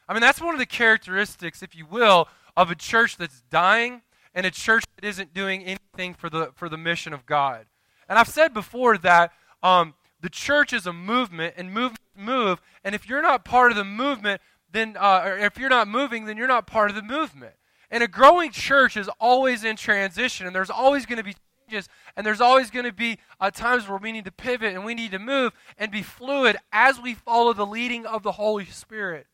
I 0.07 0.13
mean, 0.13 0.21
that's 0.21 0.41
one 0.41 0.55
of 0.55 0.59
the 0.59 0.65
characteristics, 0.65 1.61
if 1.61 1.75
you 1.75 1.85
will, 1.85 2.27
of 2.57 2.71
a 2.71 2.75
church 2.75 3.17
that's 3.17 3.41
dying 3.49 4.01
and 4.33 4.45
a 4.45 4.51
church 4.51 4.83
that 4.95 5.05
isn't 5.05 5.33
doing 5.33 5.63
anything 5.63 6.13
for 6.13 6.29
the, 6.29 6.51
for 6.55 6.69
the 6.69 6.77
mission 6.77 7.13
of 7.13 7.25
God. 7.25 7.65
And 8.09 8.17
I've 8.17 8.27
said 8.27 8.53
before 8.53 8.97
that 8.99 9.31
um, 9.61 9.93
the 10.21 10.29
church 10.29 10.73
is 10.73 10.85
a 10.85 10.93
movement, 10.93 11.55
and 11.57 11.73
move 11.73 11.93
move. 12.15 12.61
And 12.83 12.95
if 12.95 13.07
you're 13.07 13.21
not 13.21 13.43
part 13.43 13.71
of 13.71 13.77
the 13.77 13.83
movement, 13.83 14.41
then 14.71 14.95
uh, 14.99 15.37
if 15.39 15.57
you're 15.57 15.69
not 15.69 15.87
moving, 15.87 16.25
then 16.25 16.37
you're 16.37 16.47
not 16.47 16.67
part 16.67 16.89
of 16.89 16.95
the 16.95 17.01
movement. 17.01 17.55
And 17.91 18.03
a 18.03 18.07
growing 18.07 18.51
church 18.51 18.97
is 18.97 19.09
always 19.19 19.63
in 19.63 19.75
transition, 19.75 20.47
and 20.47 20.55
there's 20.55 20.69
always 20.69 21.05
going 21.05 21.17
to 21.17 21.23
be 21.23 21.35
changes, 21.67 21.89
and 22.15 22.25
there's 22.25 22.41
always 22.41 22.71
going 22.71 22.85
to 22.85 22.93
be 22.93 23.19
uh, 23.39 23.51
times 23.51 23.87
where 23.87 23.97
we 23.97 24.11
need 24.11 24.25
to 24.25 24.31
pivot 24.31 24.73
and 24.73 24.83
we 24.83 24.95
need 24.95 25.11
to 25.11 25.19
move 25.19 25.53
and 25.77 25.91
be 25.91 26.01
fluid 26.01 26.57
as 26.71 26.99
we 26.99 27.13
follow 27.13 27.53
the 27.53 27.65
leading 27.65 28.05
of 28.05 28.23
the 28.23 28.33
Holy 28.33 28.65
Spirit. 28.65 29.27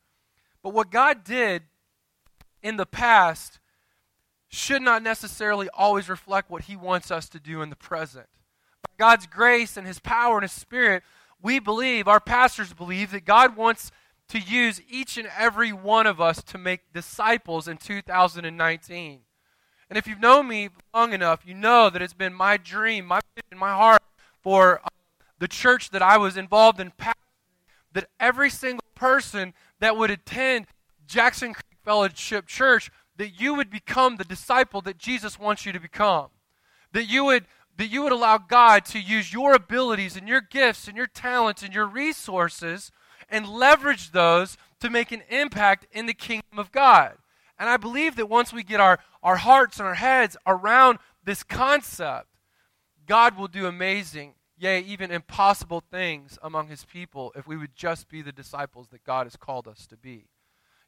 But 0.61 0.73
what 0.73 0.91
God 0.91 1.23
did 1.23 1.63
in 2.61 2.77
the 2.77 2.85
past 2.85 3.59
should 4.49 4.81
not 4.81 5.03
necessarily 5.03 5.69
always 5.73 6.09
reflect 6.09 6.49
what 6.49 6.63
He 6.63 6.75
wants 6.75 7.11
us 7.11 7.29
to 7.29 7.39
do 7.39 7.61
in 7.61 7.69
the 7.69 7.75
present. 7.75 8.27
By 8.83 8.91
God's 8.97 9.27
grace 9.27 9.77
and 9.77 9.87
His 9.87 9.99
power 9.99 10.35
and 10.35 10.43
His 10.43 10.51
Spirit, 10.51 11.03
we 11.41 11.59
believe, 11.59 12.07
our 12.07 12.19
pastors 12.19 12.73
believe, 12.73 13.11
that 13.11 13.25
God 13.25 13.55
wants 13.55 13.91
to 14.29 14.39
use 14.39 14.81
each 14.89 15.17
and 15.17 15.29
every 15.37 15.71
one 15.71 16.07
of 16.07 16.19
us 16.19 16.43
to 16.43 16.57
make 16.57 16.93
disciples 16.93 17.67
in 17.67 17.77
2019. 17.77 19.21
And 19.89 19.97
if 19.97 20.05
you've 20.05 20.19
known 20.19 20.47
me 20.47 20.69
long 20.93 21.13
enough, 21.13 21.41
you 21.45 21.55
know 21.55 21.89
that 21.89 22.01
it's 22.01 22.13
been 22.13 22.33
my 22.33 22.57
dream, 22.57 23.05
my 23.05 23.21
vision, 23.35 23.57
my 23.57 23.73
heart 23.73 24.01
for 24.41 24.81
uh, 24.83 24.89
the 25.39 25.47
church 25.47 25.89
that 25.91 26.01
I 26.01 26.17
was 26.17 26.37
involved 26.37 26.79
in, 26.79 26.91
that 27.93 28.07
every 28.19 28.49
single 28.49 28.85
person 28.93 29.53
that 29.79 29.97
would 29.97 30.11
attend 30.11 30.67
Jackson 31.07 31.53
Creek 31.53 31.65
Fellowship 31.83 32.45
Church, 32.45 32.91
that 33.19 33.39
you 33.39 33.53
would 33.53 33.69
become 33.69 34.15
the 34.15 34.23
disciple 34.23 34.79
that 34.79 34.97
Jesus 34.97 35.37
wants 35.37 35.65
you 35.65 35.73
to 35.73 35.79
become. 35.79 36.29
That 36.93 37.03
you 37.03 37.25
would 37.25 37.45
that 37.77 37.87
you 37.87 38.01
would 38.01 38.11
allow 38.11 38.37
God 38.37 38.83
to 38.85 38.99
use 38.99 39.31
your 39.31 39.53
abilities 39.53 40.17
and 40.17 40.27
your 40.27 40.41
gifts 40.41 40.87
and 40.87 40.97
your 40.97 41.07
talents 41.07 41.63
and 41.63 41.73
your 41.73 41.85
resources 41.85 42.91
and 43.29 43.47
leverage 43.47 44.11
those 44.11 44.57
to 44.81 44.89
make 44.89 45.13
an 45.13 45.23
impact 45.29 45.85
in 45.93 46.05
the 46.05 46.13
kingdom 46.13 46.59
of 46.59 46.73
God. 46.73 47.13
And 47.57 47.69
I 47.69 47.77
believe 47.77 48.17
that 48.17 48.27
once 48.27 48.51
we 48.51 48.63
get 48.63 48.81
our, 48.81 48.99
our 49.23 49.37
hearts 49.37 49.79
and 49.79 49.87
our 49.87 49.95
heads 49.95 50.35
around 50.45 50.99
this 51.23 51.41
concept, 51.41 52.27
God 53.05 53.37
will 53.37 53.47
do 53.47 53.65
amazing, 53.65 54.33
yea, 54.57 54.81
even 54.81 55.09
impossible 55.09 55.81
things 55.89 56.37
among 56.41 56.67
his 56.67 56.83
people 56.83 57.31
if 57.33 57.47
we 57.47 57.55
would 57.55 57.75
just 57.75 58.09
be 58.09 58.21
the 58.21 58.33
disciples 58.33 58.89
that 58.89 59.05
God 59.05 59.25
has 59.25 59.37
called 59.37 59.69
us 59.69 59.87
to 59.87 59.95
be. 59.95 60.27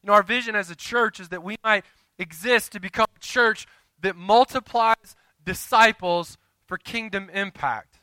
You 0.02 0.08
know, 0.08 0.14
our 0.14 0.24
vision 0.24 0.56
as 0.56 0.70
a 0.70 0.76
church 0.76 1.20
is 1.20 1.30
that 1.30 1.44
we 1.44 1.56
might 1.64 1.86
exist 2.22 2.72
to 2.74 2.80
become 2.80 3.08
a 3.16 3.20
church 3.20 3.68
that 4.01 4.16
multiplies 4.16 5.16
disciples 5.44 6.38
for 6.66 6.78
kingdom 6.78 7.30
impact. 7.34 8.00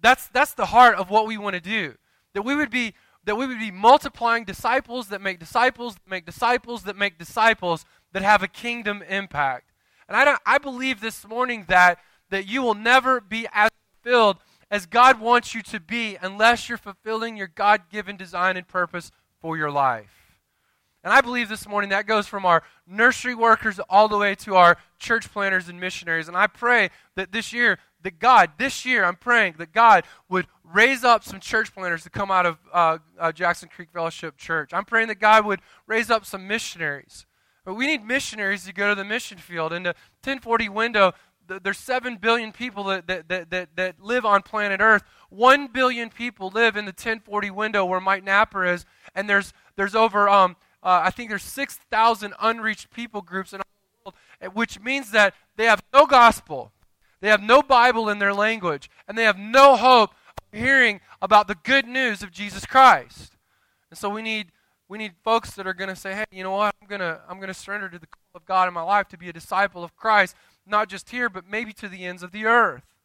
That's, 0.00 0.28
that's 0.28 0.54
the 0.54 0.66
heart 0.66 0.96
of 0.96 1.10
what 1.10 1.26
we 1.26 1.36
want 1.36 1.54
to 1.54 1.60
do. 1.60 1.94
That 2.34 2.42
we 2.42 2.54
would 2.54 2.70
be 2.70 2.94
that 3.24 3.36
we 3.36 3.46
would 3.46 3.58
be 3.58 3.72
multiplying 3.72 4.44
disciples 4.44 5.08
that 5.08 5.20
make 5.20 5.40
disciples 5.40 5.96
that 5.96 6.08
make 6.08 6.24
disciples 6.24 6.84
that 6.84 6.96
make 6.96 7.18
disciples 7.18 7.84
that 8.12 8.22
have 8.22 8.40
a 8.40 8.48
kingdom 8.48 9.02
impact. 9.08 9.72
And 10.08 10.16
I, 10.16 10.36
I 10.46 10.58
believe 10.58 11.00
this 11.00 11.26
morning 11.26 11.64
that, 11.66 11.98
that 12.30 12.46
you 12.46 12.62
will 12.62 12.74
never 12.74 13.20
be 13.20 13.48
as 13.52 13.68
fulfilled 14.02 14.36
as 14.70 14.86
God 14.86 15.20
wants 15.20 15.54
you 15.54 15.62
to 15.62 15.80
be 15.80 16.16
unless 16.22 16.68
you're 16.68 16.78
fulfilling 16.78 17.36
your 17.36 17.48
God 17.48 17.82
given 17.90 18.16
design 18.16 18.56
and 18.56 18.66
purpose 18.66 19.10
for 19.40 19.56
your 19.56 19.72
life. 19.72 20.25
And 21.06 21.14
I 21.14 21.20
believe 21.20 21.48
this 21.48 21.68
morning 21.68 21.90
that 21.90 22.08
goes 22.08 22.26
from 22.26 22.44
our 22.44 22.64
nursery 22.84 23.36
workers 23.36 23.78
all 23.88 24.08
the 24.08 24.18
way 24.18 24.34
to 24.34 24.56
our 24.56 24.76
church 24.98 25.32
planters 25.32 25.68
and 25.68 25.78
missionaries. 25.78 26.26
And 26.26 26.36
I 26.36 26.48
pray 26.48 26.90
that 27.14 27.30
this 27.30 27.52
year, 27.52 27.78
that 28.02 28.18
God, 28.18 28.50
this 28.58 28.84
year, 28.84 29.04
I'm 29.04 29.14
praying 29.14 29.54
that 29.58 29.72
God 29.72 30.02
would 30.28 30.48
raise 30.64 31.04
up 31.04 31.22
some 31.22 31.38
church 31.38 31.72
planters 31.72 32.02
to 32.02 32.10
come 32.10 32.32
out 32.32 32.44
of 32.44 32.58
uh, 32.72 32.98
uh, 33.20 33.30
Jackson 33.30 33.68
Creek 33.68 33.90
Fellowship 33.92 34.36
Church. 34.36 34.74
I'm 34.74 34.84
praying 34.84 35.06
that 35.06 35.20
God 35.20 35.46
would 35.46 35.60
raise 35.86 36.10
up 36.10 36.26
some 36.26 36.48
missionaries. 36.48 37.24
But 37.64 37.74
we 37.74 37.86
need 37.86 38.04
missionaries 38.04 38.64
to 38.64 38.72
go 38.72 38.88
to 38.88 38.96
the 38.96 39.04
mission 39.04 39.38
field. 39.38 39.72
In 39.72 39.84
the 39.84 39.94
1040 40.24 40.68
window, 40.70 41.12
there's 41.46 41.78
7 41.78 42.16
billion 42.16 42.50
people 42.50 42.82
that, 42.82 43.06
that, 43.06 43.28
that, 43.28 43.50
that, 43.50 43.68
that 43.76 44.00
live 44.00 44.24
on 44.24 44.42
planet 44.42 44.80
Earth. 44.80 45.04
1 45.30 45.68
billion 45.68 46.10
people 46.10 46.50
live 46.52 46.76
in 46.76 46.84
the 46.84 46.90
1040 46.90 47.52
window 47.52 47.84
where 47.84 48.00
Mike 48.00 48.24
Napper 48.24 48.64
is. 48.64 48.84
And 49.14 49.30
there's, 49.30 49.52
there's 49.76 49.94
over, 49.94 50.28
um, 50.28 50.56
uh, 50.82 51.02
I 51.04 51.10
think 51.10 51.30
there's 51.30 51.42
6,000 51.42 52.34
unreached 52.40 52.90
people 52.90 53.22
groups 53.22 53.52
in 53.52 53.60
our 53.60 53.64
world, 54.04 54.14
eh, 54.40 54.46
which 54.48 54.80
means 54.80 55.10
that 55.10 55.34
they 55.56 55.64
have 55.64 55.82
no 55.92 56.06
gospel. 56.06 56.72
They 57.20 57.28
have 57.28 57.42
no 57.42 57.62
Bible 57.62 58.08
in 58.08 58.18
their 58.18 58.34
language. 58.34 58.90
And 59.08 59.16
they 59.16 59.24
have 59.24 59.38
no 59.38 59.76
hope 59.76 60.10
of 60.10 60.58
hearing 60.58 61.00
about 61.20 61.48
the 61.48 61.56
good 61.56 61.86
news 61.86 62.22
of 62.22 62.30
Jesus 62.30 62.66
Christ. 62.66 63.36
And 63.90 63.98
so 63.98 64.08
we 64.08 64.22
need 64.22 64.52
we 64.88 64.98
need 64.98 65.14
folks 65.24 65.50
that 65.54 65.66
are 65.66 65.74
going 65.74 65.88
to 65.88 65.96
say, 65.96 66.14
"Hey, 66.14 66.24
you 66.30 66.44
know 66.44 66.52
what? 66.52 66.72
I'm 66.80 66.86
going 66.86 67.00
to 67.00 67.20
I'm 67.28 67.38
going 67.38 67.48
to 67.48 67.54
surrender 67.54 67.88
to 67.88 67.98
the 67.98 68.06
call 68.06 68.36
of 68.36 68.44
God 68.46 68.68
in 68.68 68.74
my 68.74 68.82
life 68.82 69.08
to 69.08 69.18
be 69.18 69.28
a 69.28 69.32
disciple 69.32 69.82
of 69.82 69.96
Christ, 69.96 70.36
not 70.64 70.88
just 70.88 71.10
here, 71.10 71.28
but 71.28 71.48
maybe 71.48 71.72
to 71.72 71.88
the 71.88 72.04
ends 72.04 72.22
of 72.22 72.30
the 72.30 72.44
earth." 72.44 72.95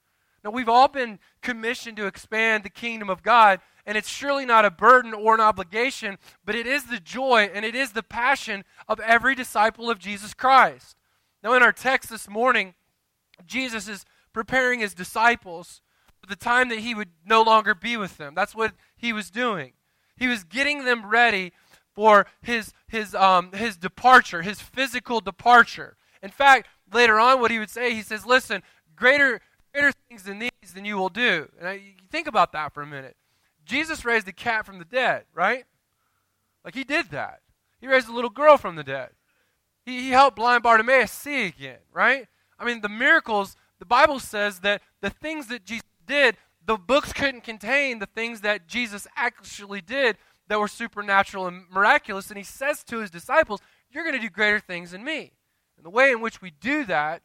Now, 0.43 0.51
we've 0.51 0.69
all 0.69 0.87
been 0.87 1.19
commissioned 1.41 1.97
to 1.97 2.07
expand 2.07 2.63
the 2.63 2.69
kingdom 2.69 3.09
of 3.09 3.21
God, 3.21 3.59
and 3.85 3.97
it's 3.97 4.09
surely 4.09 4.45
not 4.45 4.65
a 4.65 4.71
burden 4.71 5.13
or 5.13 5.35
an 5.35 5.41
obligation, 5.41 6.17
but 6.45 6.55
it 6.55 6.65
is 6.65 6.85
the 6.85 6.99
joy 6.99 7.49
and 7.53 7.63
it 7.63 7.75
is 7.75 7.91
the 7.91 8.03
passion 8.03 8.63
of 8.87 8.99
every 8.99 9.35
disciple 9.35 9.89
of 9.89 9.99
Jesus 9.99 10.33
Christ. 10.33 10.97
Now, 11.43 11.53
in 11.53 11.63
our 11.63 11.71
text 11.71 12.09
this 12.09 12.29
morning, 12.29 12.73
Jesus 13.45 13.87
is 13.87 14.05
preparing 14.33 14.79
his 14.79 14.93
disciples 14.93 15.81
for 16.19 16.27
the 16.27 16.35
time 16.35 16.69
that 16.69 16.79
he 16.79 16.93
would 16.93 17.09
no 17.25 17.41
longer 17.41 17.73
be 17.73 17.97
with 17.97 18.17
them. 18.17 18.33
That's 18.35 18.55
what 18.55 18.73
he 18.95 19.11
was 19.11 19.29
doing. 19.29 19.73
He 20.15 20.27
was 20.27 20.43
getting 20.43 20.85
them 20.85 21.07
ready 21.07 21.51
for 21.93 22.27
his, 22.41 22.73
his, 22.87 23.15
um, 23.15 23.51
his 23.51 23.75
departure, 23.77 24.43
his 24.43 24.61
physical 24.61 25.19
departure. 25.19 25.97
In 26.21 26.29
fact, 26.29 26.67
later 26.93 27.19
on, 27.19 27.41
what 27.41 27.51
he 27.51 27.59
would 27.59 27.69
say, 27.69 27.93
he 27.93 28.03
says, 28.03 28.25
Listen, 28.25 28.61
greater, 28.95 29.41
greater 29.73 29.91
things 30.09 30.23
than 30.23 30.39
these 30.39 30.73
than 30.73 30.85
you 30.85 30.97
will 30.97 31.09
do. 31.09 31.49
And 31.59 31.67
I, 31.67 31.81
think 32.09 32.27
about 32.27 32.51
that 32.53 32.73
for 32.73 32.81
a 32.81 32.87
minute. 32.87 33.15
Jesus 33.65 34.03
raised 34.03 34.27
a 34.27 34.33
cat 34.33 34.65
from 34.65 34.79
the 34.79 34.85
dead, 34.85 35.23
right? 35.33 35.65
Like 36.65 36.75
he 36.75 36.83
did 36.83 37.09
that. 37.11 37.41
He 37.79 37.87
raised 37.87 38.07
a 38.07 38.13
little 38.13 38.29
girl 38.29 38.57
from 38.57 38.75
the 38.75 38.83
dead. 38.83 39.09
He, 39.85 40.01
he 40.01 40.09
helped 40.09 40.35
blind 40.35 40.63
Bartimaeus 40.63 41.11
see 41.11 41.45
again, 41.45 41.79
right? 41.91 42.27
I 42.59 42.65
mean, 42.65 42.81
the 42.81 42.89
miracles, 42.89 43.55
the 43.79 43.85
Bible 43.85 44.19
says 44.19 44.59
that 44.59 44.81
the 45.01 45.09
things 45.09 45.47
that 45.47 45.65
Jesus 45.65 45.85
did, 46.05 46.37
the 46.65 46.77
books 46.77 47.13
couldn't 47.13 47.43
contain 47.43 47.99
the 47.99 48.05
things 48.05 48.41
that 48.41 48.67
Jesus 48.67 49.07
actually 49.15 49.81
did 49.81 50.17
that 50.47 50.59
were 50.59 50.67
supernatural 50.67 51.47
and 51.47 51.63
miraculous. 51.71 52.29
And 52.29 52.37
he 52.37 52.43
says 52.43 52.83
to 52.85 52.99
his 52.99 53.09
disciples, 53.09 53.61
You're 53.89 54.03
going 54.03 54.15
to 54.15 54.21
do 54.21 54.29
greater 54.29 54.59
things 54.59 54.91
than 54.91 55.03
me. 55.03 55.31
And 55.77 55.85
the 55.85 55.89
way 55.89 56.11
in 56.11 56.21
which 56.21 56.41
we 56.41 56.51
do 56.51 56.85
that 56.85 57.21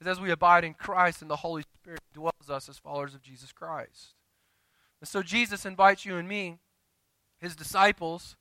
is 0.00 0.06
as 0.06 0.20
we 0.20 0.30
abide 0.30 0.62
in 0.62 0.74
Christ 0.74 1.22
and 1.22 1.30
the 1.30 1.36
Holy 1.36 1.64
Spirit 1.86 2.00
dwells 2.12 2.50
us 2.50 2.68
as 2.68 2.78
followers 2.78 3.14
of 3.14 3.22
Jesus 3.22 3.52
Christ. 3.52 4.14
And 5.00 5.06
so 5.06 5.22
Jesus 5.22 5.64
invites 5.64 6.04
you 6.04 6.16
and 6.16 6.26
me, 6.26 6.58
his 7.38 7.54
disciples, 7.54 8.34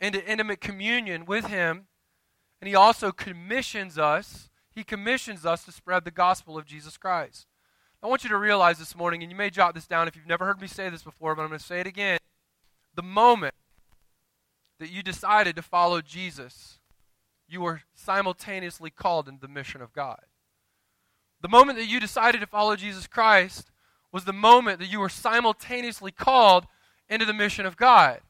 into 0.00 0.26
intimate 0.26 0.62
communion 0.62 1.26
with 1.26 1.48
him. 1.48 1.88
And 2.62 2.68
he 2.68 2.74
also 2.74 3.12
commissions 3.12 3.98
us 3.98 4.48
he 4.74 4.84
commissions 4.84 5.44
us 5.44 5.64
to 5.64 5.72
spread 5.72 6.04
the 6.04 6.10
gospel 6.12 6.56
of 6.56 6.64
Jesus 6.64 6.96
Christ. 6.96 7.46
I 8.00 8.06
want 8.06 8.22
you 8.22 8.30
to 8.30 8.38
realize 8.38 8.78
this 8.78 8.94
morning, 8.96 9.22
and 9.22 9.30
you 9.30 9.36
may 9.36 9.50
jot 9.50 9.74
this 9.74 9.88
down 9.88 10.08
if 10.08 10.16
you've 10.16 10.24
never 10.24 10.46
heard 10.46 10.60
me 10.60 10.68
say 10.68 10.88
this 10.88 11.02
before, 11.02 11.34
but 11.34 11.42
I'm 11.42 11.48
going 11.48 11.58
to 11.58 11.64
say 11.64 11.80
it 11.80 11.86
again. 11.86 12.18
The 12.94 13.02
moment 13.02 13.54
that 14.78 14.90
you 14.90 15.02
decided 15.02 15.56
to 15.56 15.62
follow 15.62 16.00
Jesus, 16.00 16.78
you 17.48 17.60
were 17.60 17.82
simultaneously 17.92 18.90
called 18.90 19.28
into 19.28 19.40
the 19.40 19.52
mission 19.52 19.82
of 19.82 19.92
God. 19.92 20.20
The 21.40 21.48
moment 21.48 21.78
that 21.78 21.86
you 21.86 22.00
decided 22.00 22.40
to 22.40 22.46
follow 22.46 22.76
Jesus 22.76 23.06
Christ 23.06 23.70
was 24.12 24.24
the 24.24 24.32
moment 24.32 24.80
that 24.80 24.90
you 24.90 25.00
were 25.00 25.08
simultaneously 25.08 26.10
called 26.10 26.66
into 27.08 27.24
the 27.24 27.32
mission 27.32 27.66
of 27.66 27.76
God. 27.76 28.20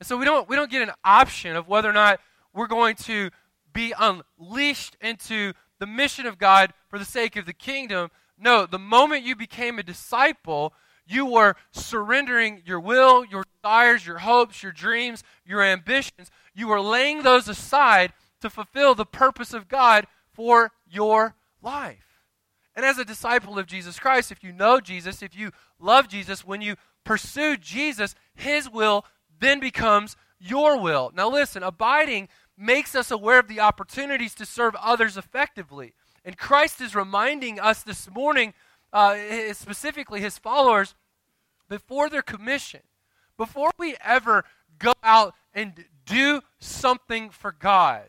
And 0.00 0.06
so 0.06 0.16
we 0.16 0.24
don't, 0.24 0.48
we 0.48 0.56
don't 0.56 0.70
get 0.70 0.86
an 0.86 0.94
option 1.04 1.56
of 1.56 1.68
whether 1.68 1.88
or 1.88 1.94
not 1.94 2.20
we're 2.52 2.66
going 2.66 2.96
to 2.96 3.30
be 3.72 3.92
unleashed 3.98 4.96
into 5.00 5.52
the 5.78 5.86
mission 5.86 6.26
of 6.26 6.38
God 6.38 6.72
for 6.88 6.98
the 6.98 7.04
sake 7.04 7.36
of 7.36 7.46
the 7.46 7.52
kingdom. 7.52 8.10
No, 8.38 8.66
the 8.66 8.78
moment 8.78 9.24
you 9.24 9.36
became 9.36 9.78
a 9.78 9.82
disciple, 9.82 10.72
you 11.06 11.26
were 11.26 11.56
surrendering 11.72 12.62
your 12.64 12.80
will, 12.80 13.24
your 13.24 13.44
desires, 13.62 14.06
your 14.06 14.18
hopes, 14.18 14.62
your 14.62 14.72
dreams, 14.72 15.22
your 15.44 15.62
ambitions. 15.62 16.30
You 16.54 16.68
were 16.68 16.80
laying 16.80 17.22
those 17.22 17.48
aside 17.48 18.12
to 18.40 18.50
fulfill 18.50 18.94
the 18.94 19.06
purpose 19.06 19.52
of 19.52 19.68
God 19.68 20.06
for 20.32 20.72
your 20.88 21.34
life. 21.62 22.05
And 22.76 22.84
as 22.84 22.98
a 22.98 23.04
disciple 23.04 23.58
of 23.58 23.66
Jesus 23.66 23.98
Christ, 23.98 24.30
if 24.30 24.44
you 24.44 24.52
know 24.52 24.80
Jesus, 24.80 25.22
if 25.22 25.34
you 25.34 25.50
love 25.80 26.08
Jesus, 26.08 26.46
when 26.46 26.60
you 26.60 26.76
pursue 27.04 27.56
Jesus, 27.56 28.14
his 28.34 28.70
will 28.70 29.06
then 29.40 29.60
becomes 29.60 30.14
your 30.38 30.78
will. 30.78 31.10
Now, 31.14 31.30
listen, 31.30 31.62
abiding 31.62 32.28
makes 32.56 32.94
us 32.94 33.10
aware 33.10 33.38
of 33.38 33.48
the 33.48 33.60
opportunities 33.60 34.34
to 34.34 34.46
serve 34.46 34.74
others 34.76 35.16
effectively. 35.16 35.94
And 36.24 36.36
Christ 36.36 36.80
is 36.80 36.94
reminding 36.94 37.58
us 37.58 37.82
this 37.82 38.10
morning, 38.10 38.52
uh, 38.92 39.16
specifically 39.52 40.20
his 40.20 40.38
followers, 40.38 40.94
before 41.68 42.10
their 42.10 42.22
commission, 42.22 42.80
before 43.36 43.70
we 43.78 43.96
ever 44.04 44.44
go 44.78 44.92
out 45.02 45.34
and 45.54 45.84
do 46.04 46.42
something 46.58 47.30
for 47.30 47.52
God, 47.52 48.08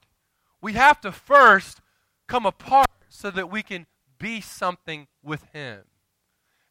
we 0.62 0.74
have 0.74 1.00
to 1.02 1.12
first 1.12 1.82
come 2.28 2.46
apart 2.46 2.88
so 3.10 3.32
that 3.32 3.50
we 3.50 3.64
can 3.64 3.86
be 4.18 4.42
something 4.42 5.08
with 5.24 5.44
Him. 5.54 5.82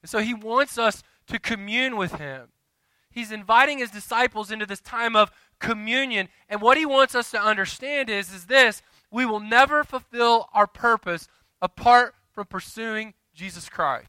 And 0.03 0.11
so 0.11 0.19
He 0.19 0.35
wants 0.35 0.79
us 0.79 1.03
to 1.27 1.39
commune 1.39 1.97
with 1.97 2.15
Him. 2.15 2.49
He's 3.11 3.33
inviting 3.33 3.79
His 3.79 3.91
disciples 3.91 4.51
into 4.51 4.67
this 4.67 4.81
time 4.81 5.17
of 5.17 5.31
communion. 5.59 6.29
And 6.49 6.61
what 6.61 6.79
he 6.79 6.87
wants 6.87 7.15
us 7.15 7.31
to 7.31 7.41
understand 7.41 8.11
is, 8.11 8.33
is 8.33 8.47
this 8.47 8.83
we 9.11 9.25
will 9.25 9.41
never 9.41 9.85
fulfill 9.85 10.49
our 10.53 10.67
purpose 10.67 11.29
apart 11.63 12.15
from 12.33 12.47
pursuing 12.47 13.15
Jesus 13.35 13.69
Christ. 13.69 14.09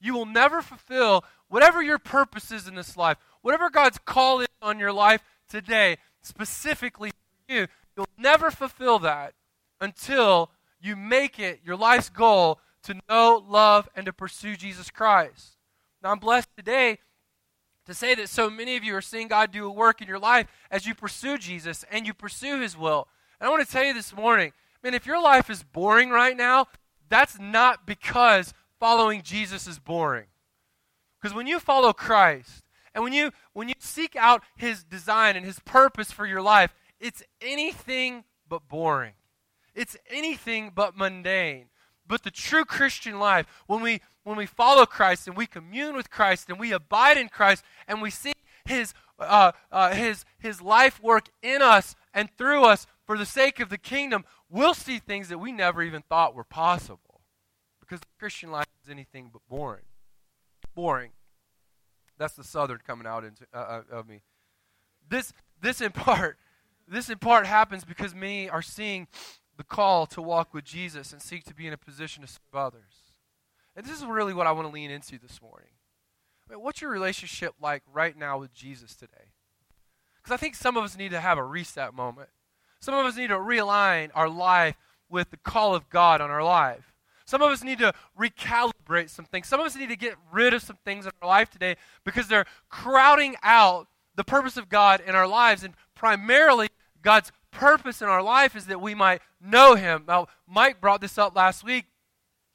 You 0.00 0.14
will 0.14 0.26
never 0.26 0.62
fulfill 0.62 1.24
whatever 1.48 1.82
your 1.82 1.98
purpose 1.98 2.50
is 2.50 2.68
in 2.68 2.74
this 2.74 2.96
life, 2.96 3.18
whatever 3.42 3.70
God's 3.70 3.98
call 3.98 4.40
is 4.40 4.48
on 4.62 4.78
your 4.78 4.92
life 4.92 5.22
today, 5.48 5.98
specifically 6.22 7.10
for 7.10 7.54
you, 7.54 7.66
you'll 7.96 8.08
never 8.18 8.50
fulfill 8.50 8.98
that 9.00 9.34
until 9.80 10.50
you 10.80 10.96
make 10.96 11.38
it 11.38 11.60
your 11.64 11.76
life's 11.76 12.08
goal 12.08 12.60
to 12.84 13.00
know, 13.08 13.44
love, 13.48 13.88
and 13.94 14.06
to 14.06 14.12
pursue 14.12 14.56
Jesus 14.56 14.90
Christ. 14.90 15.56
Now, 16.02 16.12
I'm 16.12 16.18
blessed 16.18 16.48
today 16.56 16.98
to 17.86 17.94
say 17.94 18.14
that 18.14 18.28
so 18.28 18.50
many 18.50 18.76
of 18.76 18.84
you 18.84 18.94
are 18.94 19.00
seeing 19.00 19.28
God 19.28 19.52
do 19.52 19.66
a 19.66 19.70
work 19.70 20.00
in 20.00 20.08
your 20.08 20.18
life 20.18 20.46
as 20.70 20.86
you 20.86 20.94
pursue 20.94 21.38
Jesus 21.38 21.84
and 21.90 22.06
you 22.06 22.14
pursue 22.14 22.60
His 22.60 22.76
will. 22.76 23.08
And 23.40 23.48
I 23.48 23.50
want 23.50 23.66
to 23.66 23.72
tell 23.72 23.84
you 23.84 23.94
this 23.94 24.14
morning, 24.14 24.52
man, 24.82 24.94
if 24.94 25.06
your 25.06 25.22
life 25.22 25.50
is 25.50 25.62
boring 25.62 26.10
right 26.10 26.36
now, 26.36 26.66
that's 27.08 27.38
not 27.38 27.86
because 27.86 28.54
following 28.78 29.22
Jesus 29.22 29.66
is 29.66 29.78
boring. 29.78 30.26
Because 31.20 31.34
when 31.34 31.46
you 31.46 31.58
follow 31.58 31.92
Christ 31.92 32.64
and 32.94 33.02
when 33.02 33.12
you 33.12 33.32
when 33.52 33.68
you 33.68 33.74
seek 33.78 34.16
out 34.16 34.42
His 34.56 34.84
design 34.84 35.36
and 35.36 35.46
His 35.46 35.60
purpose 35.60 36.10
for 36.10 36.26
your 36.26 36.42
life, 36.42 36.74
it's 37.00 37.22
anything 37.40 38.24
but 38.48 38.68
boring. 38.68 39.12
It's 39.76 39.96
anything 40.10 40.72
but 40.74 40.96
mundane. 40.96 41.66
But 42.08 42.22
the 42.22 42.30
true 42.30 42.64
Christian 42.64 43.20
life, 43.20 43.46
when 43.66 43.82
we 43.82 44.00
when 44.24 44.36
we 44.36 44.46
follow 44.46 44.86
Christ 44.86 45.28
and 45.28 45.36
we 45.36 45.46
commune 45.46 45.94
with 45.94 46.10
Christ 46.10 46.48
and 46.48 46.58
we 46.58 46.72
abide 46.72 47.16
in 47.18 47.28
Christ 47.28 47.62
and 47.86 48.02
we 48.02 48.10
see 48.10 48.32
His 48.64 48.94
uh, 49.18 49.52
uh, 49.70 49.92
His 49.92 50.24
His 50.38 50.62
life 50.62 51.00
work 51.02 51.28
in 51.42 51.62
us 51.62 51.94
and 52.14 52.30
through 52.36 52.64
us 52.64 52.86
for 53.04 53.18
the 53.18 53.26
sake 53.26 53.60
of 53.60 53.68
the 53.68 53.78
kingdom, 53.78 54.24
we'll 54.48 54.74
see 54.74 54.98
things 54.98 55.28
that 55.28 55.38
we 55.38 55.52
never 55.52 55.82
even 55.82 56.02
thought 56.02 56.34
were 56.34 56.44
possible. 56.44 57.20
Because 57.78 58.00
the 58.00 58.06
Christian 58.18 58.50
life 58.50 58.66
is 58.82 58.90
anything 58.90 59.30
but 59.32 59.42
boring. 59.48 59.84
Boring. 60.74 61.10
That's 62.18 62.34
the 62.34 62.44
southern 62.44 62.78
coming 62.84 63.06
out 63.06 63.24
into, 63.24 63.46
uh, 63.54 63.82
uh 63.90 63.96
of 63.96 64.08
me. 64.08 64.22
This 65.08 65.32
this 65.60 65.80
in 65.80 65.92
part 65.92 66.38
this 66.88 67.10
in 67.10 67.18
part 67.18 67.46
happens 67.46 67.84
because 67.84 68.14
many 68.14 68.48
are 68.48 68.62
seeing 68.62 69.08
the 69.56 69.64
call 69.64 70.06
to 70.06 70.22
walk 70.22 70.52
with 70.52 70.64
Jesus 70.64 71.12
and 71.12 71.20
seek 71.20 71.44
to 71.44 71.54
be 71.54 71.66
in 71.66 71.72
a 71.72 71.78
position 71.78 72.22
to 72.22 72.28
serve 72.28 72.54
others. 72.54 73.12
And 73.74 73.84
this 73.84 73.98
is 73.98 74.04
really 74.04 74.34
what 74.34 74.46
I 74.46 74.52
want 74.52 74.68
to 74.68 74.72
lean 74.72 74.90
into 74.90 75.18
this 75.18 75.40
morning. 75.42 75.70
I 76.48 76.54
mean, 76.54 76.62
what's 76.62 76.80
your 76.80 76.90
relationship 76.90 77.54
like 77.60 77.82
right 77.92 78.16
now 78.16 78.38
with 78.38 78.54
Jesus 78.54 78.94
today? 78.94 79.32
Because 80.16 80.32
I 80.32 80.36
think 80.36 80.54
some 80.54 80.76
of 80.76 80.84
us 80.84 80.96
need 80.96 81.10
to 81.10 81.20
have 81.20 81.38
a 81.38 81.44
reset 81.44 81.94
moment. 81.94 82.28
Some 82.80 82.94
of 82.94 83.04
us 83.06 83.16
need 83.16 83.28
to 83.28 83.36
realign 83.36 84.10
our 84.14 84.28
life 84.28 84.76
with 85.08 85.30
the 85.30 85.36
call 85.36 85.74
of 85.74 85.88
God 85.88 86.20
on 86.20 86.30
our 86.30 86.42
life. 86.42 86.92
Some 87.26 87.42
of 87.42 87.50
us 87.50 87.64
need 87.64 87.78
to 87.80 87.92
recalibrate 88.18 89.10
some 89.10 89.24
things. 89.24 89.48
Some 89.48 89.60
of 89.60 89.66
us 89.66 89.76
need 89.76 89.88
to 89.88 89.96
get 89.96 90.14
rid 90.32 90.54
of 90.54 90.62
some 90.62 90.78
things 90.84 91.06
in 91.06 91.12
our 91.20 91.28
life 91.28 91.50
today 91.50 91.76
because 92.04 92.28
they're 92.28 92.46
crowding 92.68 93.34
out 93.42 93.88
the 94.14 94.24
purpose 94.24 94.56
of 94.56 94.68
God 94.68 95.02
in 95.04 95.14
our 95.14 95.26
lives. 95.26 95.64
And 95.64 95.74
primarily, 95.94 96.68
God's 97.02 97.32
purpose 97.56 98.02
in 98.02 98.08
our 98.08 98.22
life 98.22 98.54
is 98.54 98.66
that 98.66 98.80
we 98.80 98.94
might 98.94 99.22
know 99.40 99.74
Him. 99.74 100.04
Now, 100.06 100.28
Mike 100.46 100.80
brought 100.80 101.00
this 101.00 101.18
up 101.18 101.34
last 101.34 101.64
week 101.64 101.86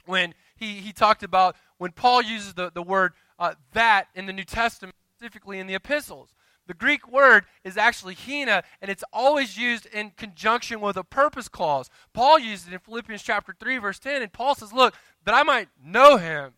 when 0.06 0.34
he, 0.56 0.76
he 0.76 0.94
talked 0.94 1.24
about 1.24 1.56
when 1.78 1.92
Paul 1.92 2.22
uses 2.22 2.54
the, 2.54 2.72
the 2.72 2.84
word 2.84 3.14
uh, 3.40 3.56
that 3.74 4.08
in 4.16 4.28
the 4.28 4.34
New 4.34 4.44
Testament, 4.44 4.96
specifically 5.18 5.60
in 5.60 5.68
the 5.68 5.74
epistles. 5.74 6.30
The 6.68 6.76
Greek 6.76 7.12
word 7.12 7.46
is 7.64 7.76
actually 7.76 8.14
hina, 8.14 8.64
and 8.82 8.90
it's 8.92 9.04
always 9.12 9.58
used 9.58 9.88
in 9.88 10.12
conjunction 10.12 10.80
with 10.80 10.96
a 10.96 11.04
purpose 11.04 11.48
clause. 11.48 11.90
Paul 12.14 12.40
used 12.40 12.68
it 12.68 12.74
in 12.74 12.80
Philippians 12.80 13.24
chapter 13.24 13.56
3, 13.60 13.80
verse 13.80 14.00
10, 14.00 14.22
and 14.22 14.32
Paul 14.32 14.56
says, 14.56 14.72
Look, 14.72 14.94
that 15.26 15.34
I 15.34 15.44
might 15.44 15.70
know 15.84 16.18
him, 16.18 16.54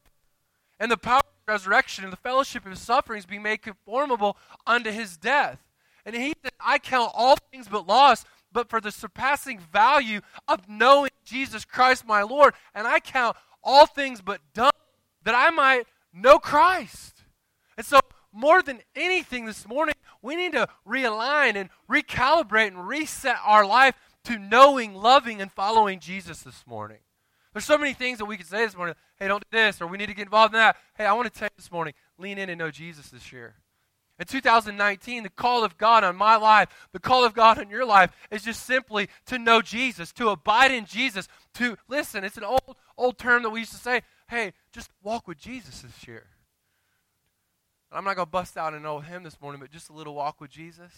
and 0.79 0.91
the 0.91 0.97
power 0.97 1.19
of 1.19 1.47
resurrection 1.47 2.03
and 2.03 2.11
the 2.11 2.17
fellowship 2.17 2.65
of 2.65 2.71
his 2.71 2.79
sufferings 2.79 3.25
be 3.25 3.39
made 3.39 3.61
conformable 3.61 4.37
unto 4.67 4.91
his 4.91 5.17
death. 5.17 5.59
And 6.05 6.15
he 6.15 6.33
said, 6.41 6.51
I 6.59 6.79
count 6.79 7.11
all 7.13 7.37
things 7.51 7.67
but 7.67 7.87
loss, 7.87 8.25
but 8.51 8.69
for 8.69 8.81
the 8.81 8.91
surpassing 8.91 9.59
value 9.59 10.21
of 10.47 10.67
knowing 10.67 11.11
Jesus 11.25 11.65
Christ 11.65 12.05
my 12.05 12.23
Lord. 12.23 12.53
And 12.75 12.87
I 12.87 12.99
count 12.99 13.37
all 13.63 13.85
things 13.85 14.21
but 14.21 14.41
done 14.53 14.71
that 15.23 15.35
I 15.35 15.49
might 15.49 15.85
know 16.13 16.39
Christ. 16.39 17.23
And 17.77 17.85
so, 17.85 17.99
more 18.31 18.61
than 18.61 18.81
anything 18.95 19.45
this 19.45 19.67
morning, 19.67 19.95
we 20.21 20.35
need 20.35 20.53
to 20.53 20.67
realign 20.87 21.55
and 21.55 21.69
recalibrate 21.89 22.67
and 22.67 22.87
reset 22.87 23.37
our 23.45 23.65
life 23.65 23.95
to 24.25 24.39
knowing, 24.39 24.95
loving, 24.95 25.41
and 25.41 25.51
following 25.51 25.99
Jesus 25.99 26.41
this 26.41 26.63
morning. 26.65 26.99
There's 27.53 27.65
so 27.65 27.77
many 27.77 27.93
things 27.93 28.17
that 28.17 28.25
we 28.25 28.37
could 28.37 28.47
say 28.47 28.65
this 28.65 28.75
morning. 28.75 28.95
Hey, 29.19 29.27
don't 29.27 29.43
do 29.51 29.57
this, 29.57 29.81
or 29.81 29.87
we 29.87 29.97
need 29.97 30.07
to 30.07 30.15
get 30.15 30.23
involved 30.23 30.53
in 30.55 30.59
that. 30.59 30.77
Hey, 30.97 31.05
I 31.05 31.13
want 31.13 31.31
to 31.31 31.39
tell 31.39 31.45
you 31.45 31.55
this 31.55 31.71
morning, 31.71 31.93
lean 32.17 32.37
in 32.37 32.49
and 32.49 32.57
know 32.57 32.71
Jesus 32.71 33.09
this 33.09 33.31
year. 33.31 33.55
In 34.19 34.25
2019, 34.27 35.23
the 35.23 35.29
call 35.29 35.63
of 35.63 35.77
God 35.77 36.03
on 36.03 36.15
my 36.15 36.35
life, 36.35 36.69
the 36.91 36.99
call 36.99 37.25
of 37.25 37.33
God 37.33 37.57
on 37.57 37.69
your 37.69 37.85
life 37.85 38.11
is 38.29 38.43
just 38.43 38.65
simply 38.65 39.09
to 39.25 39.39
know 39.39 39.61
Jesus, 39.61 40.11
to 40.13 40.29
abide 40.29 40.71
in 40.71 40.85
Jesus, 40.85 41.27
to 41.55 41.77
listen. 41.87 42.23
It's 42.23 42.37
an 42.37 42.43
old 42.43 42.75
old 42.95 43.17
term 43.17 43.41
that 43.43 43.49
we 43.49 43.61
used 43.61 43.71
to 43.71 43.77
say, 43.77 44.01
hey, 44.29 44.53
just 44.71 44.91
walk 45.01 45.27
with 45.27 45.39
Jesus 45.39 45.81
this 45.81 46.07
year. 46.07 46.27
I'm 47.91 48.03
not 48.03 48.15
going 48.15 48.25
to 48.25 48.31
bust 48.31 48.57
out 48.57 48.73
an 48.73 48.85
old 48.85 49.05
hymn 49.05 49.23
this 49.23 49.39
morning, 49.39 49.61
but 49.61 49.71
just 49.71 49.89
a 49.89 49.93
little 49.93 50.15
walk 50.15 50.41
with 50.41 50.49
Jesus. 50.49 50.91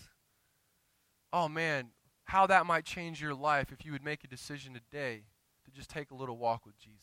Oh 1.34 1.50
man, 1.50 1.88
how 2.26 2.48
that 2.48 2.66
might 2.66 2.86
change 2.86 3.22
your 3.22 3.34
life 3.34 3.72
if 3.72 3.86
you 3.86 3.92
would 3.92 4.04
make 4.04 4.24
a 4.24 4.28
decision 4.28 4.74
today 4.74 5.24
to 5.66 5.72
just 5.72 5.90
take 5.90 6.12
a 6.12 6.16
little 6.16 6.38
walk 6.38 6.66
with 6.66 6.78
Jesus. 6.78 7.00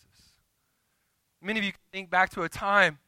Many 1.41 1.59
of 1.59 1.65
you 1.65 1.73
can 1.73 1.81
think 1.91 2.11
back 2.11 2.31
to 2.31 2.43
a 2.43 2.49
time 2.49 2.99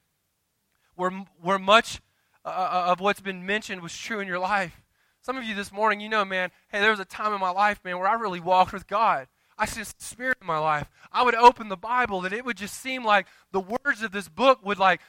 where, 0.96 1.11
where 1.40 1.58
much 1.58 2.00
uh, 2.44 2.48
uh, 2.48 2.84
of 2.92 3.00
what's 3.00 3.20
been 3.20 3.46
mentioned 3.46 3.82
was 3.82 3.96
true 3.96 4.20
in 4.20 4.28
your 4.28 4.38
life. 4.38 4.82
Some 5.22 5.36
of 5.36 5.44
you 5.44 5.54
this 5.54 5.72
morning, 5.72 6.00
you 6.00 6.08
know, 6.08 6.24
man, 6.24 6.50
hey, 6.70 6.80
there 6.80 6.90
was 6.90 7.00
a 7.00 7.04
time 7.04 7.32
in 7.32 7.40
my 7.40 7.50
life, 7.50 7.80
man, 7.84 7.98
where 7.98 8.08
I 8.08 8.14
really 8.14 8.40
walked 8.40 8.72
with 8.72 8.86
God. 8.86 9.28
I 9.56 9.66
see 9.66 9.80
a 9.80 9.86
spirit 9.98 10.38
in 10.40 10.46
my 10.46 10.58
life. 10.58 10.88
I 11.12 11.22
would 11.22 11.34
open 11.34 11.68
the 11.68 11.76
Bible 11.76 12.24
and 12.24 12.34
it 12.34 12.44
would 12.44 12.56
just 12.56 12.74
seem 12.74 13.04
like 13.04 13.26
the 13.52 13.60
words 13.60 14.02
of 14.02 14.10
this 14.10 14.28
book 14.28 14.64
would 14.64 14.78
like 14.78 15.00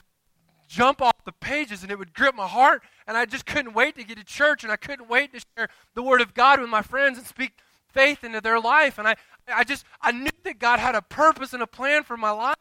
jump 0.67 1.01
off 1.01 1.25
the 1.25 1.31
pages 1.31 1.83
and 1.83 1.91
it 1.91 1.99
would 1.99 2.13
grip 2.13 2.35
my 2.35 2.47
heart 2.47 2.83
and 3.07 3.17
I 3.17 3.25
just 3.25 3.45
couldn't 3.45 3.73
wait 3.73 3.95
to 3.95 4.03
get 4.03 4.17
to 4.17 4.23
church 4.23 4.63
and 4.63 4.71
I 4.71 4.77
couldn't 4.77 5.09
wait 5.09 5.33
to 5.33 5.41
share 5.57 5.69
the 5.95 6.03
word 6.03 6.21
of 6.21 6.33
God 6.33 6.59
with 6.59 6.69
my 6.69 6.81
friends 6.81 7.17
and 7.17 7.25
speak 7.27 7.53
faith 7.87 8.23
into 8.23 8.39
their 8.39 8.59
life 8.59 8.97
and 8.97 9.07
I 9.07 9.15
I 9.53 9.63
just 9.63 9.85
I 10.01 10.11
knew 10.11 10.31
that 10.43 10.59
God 10.59 10.79
had 10.79 10.95
a 10.95 11.01
purpose 11.01 11.53
and 11.53 11.61
a 11.61 11.67
plan 11.67 12.03
for 12.03 12.17
my 12.17 12.31
life. 12.31 12.55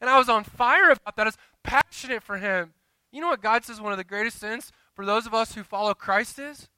And 0.00 0.10
I 0.10 0.18
was 0.18 0.28
on 0.28 0.44
fire 0.44 0.90
about 0.90 1.16
that. 1.16 1.22
I 1.22 1.24
was 1.24 1.38
passionate 1.62 2.22
for 2.22 2.36
him. 2.36 2.74
You 3.16 3.22
know 3.22 3.28
what 3.28 3.40
God 3.40 3.64
says 3.64 3.80
one 3.80 3.92
of 3.92 3.98
the 3.98 4.04
greatest 4.04 4.38
sins 4.38 4.70
for 4.92 5.06
those 5.06 5.26
of 5.26 5.32
us 5.32 5.54
who 5.54 5.62
follow 5.62 5.94
Christ 5.94 6.38
is? 6.38 6.68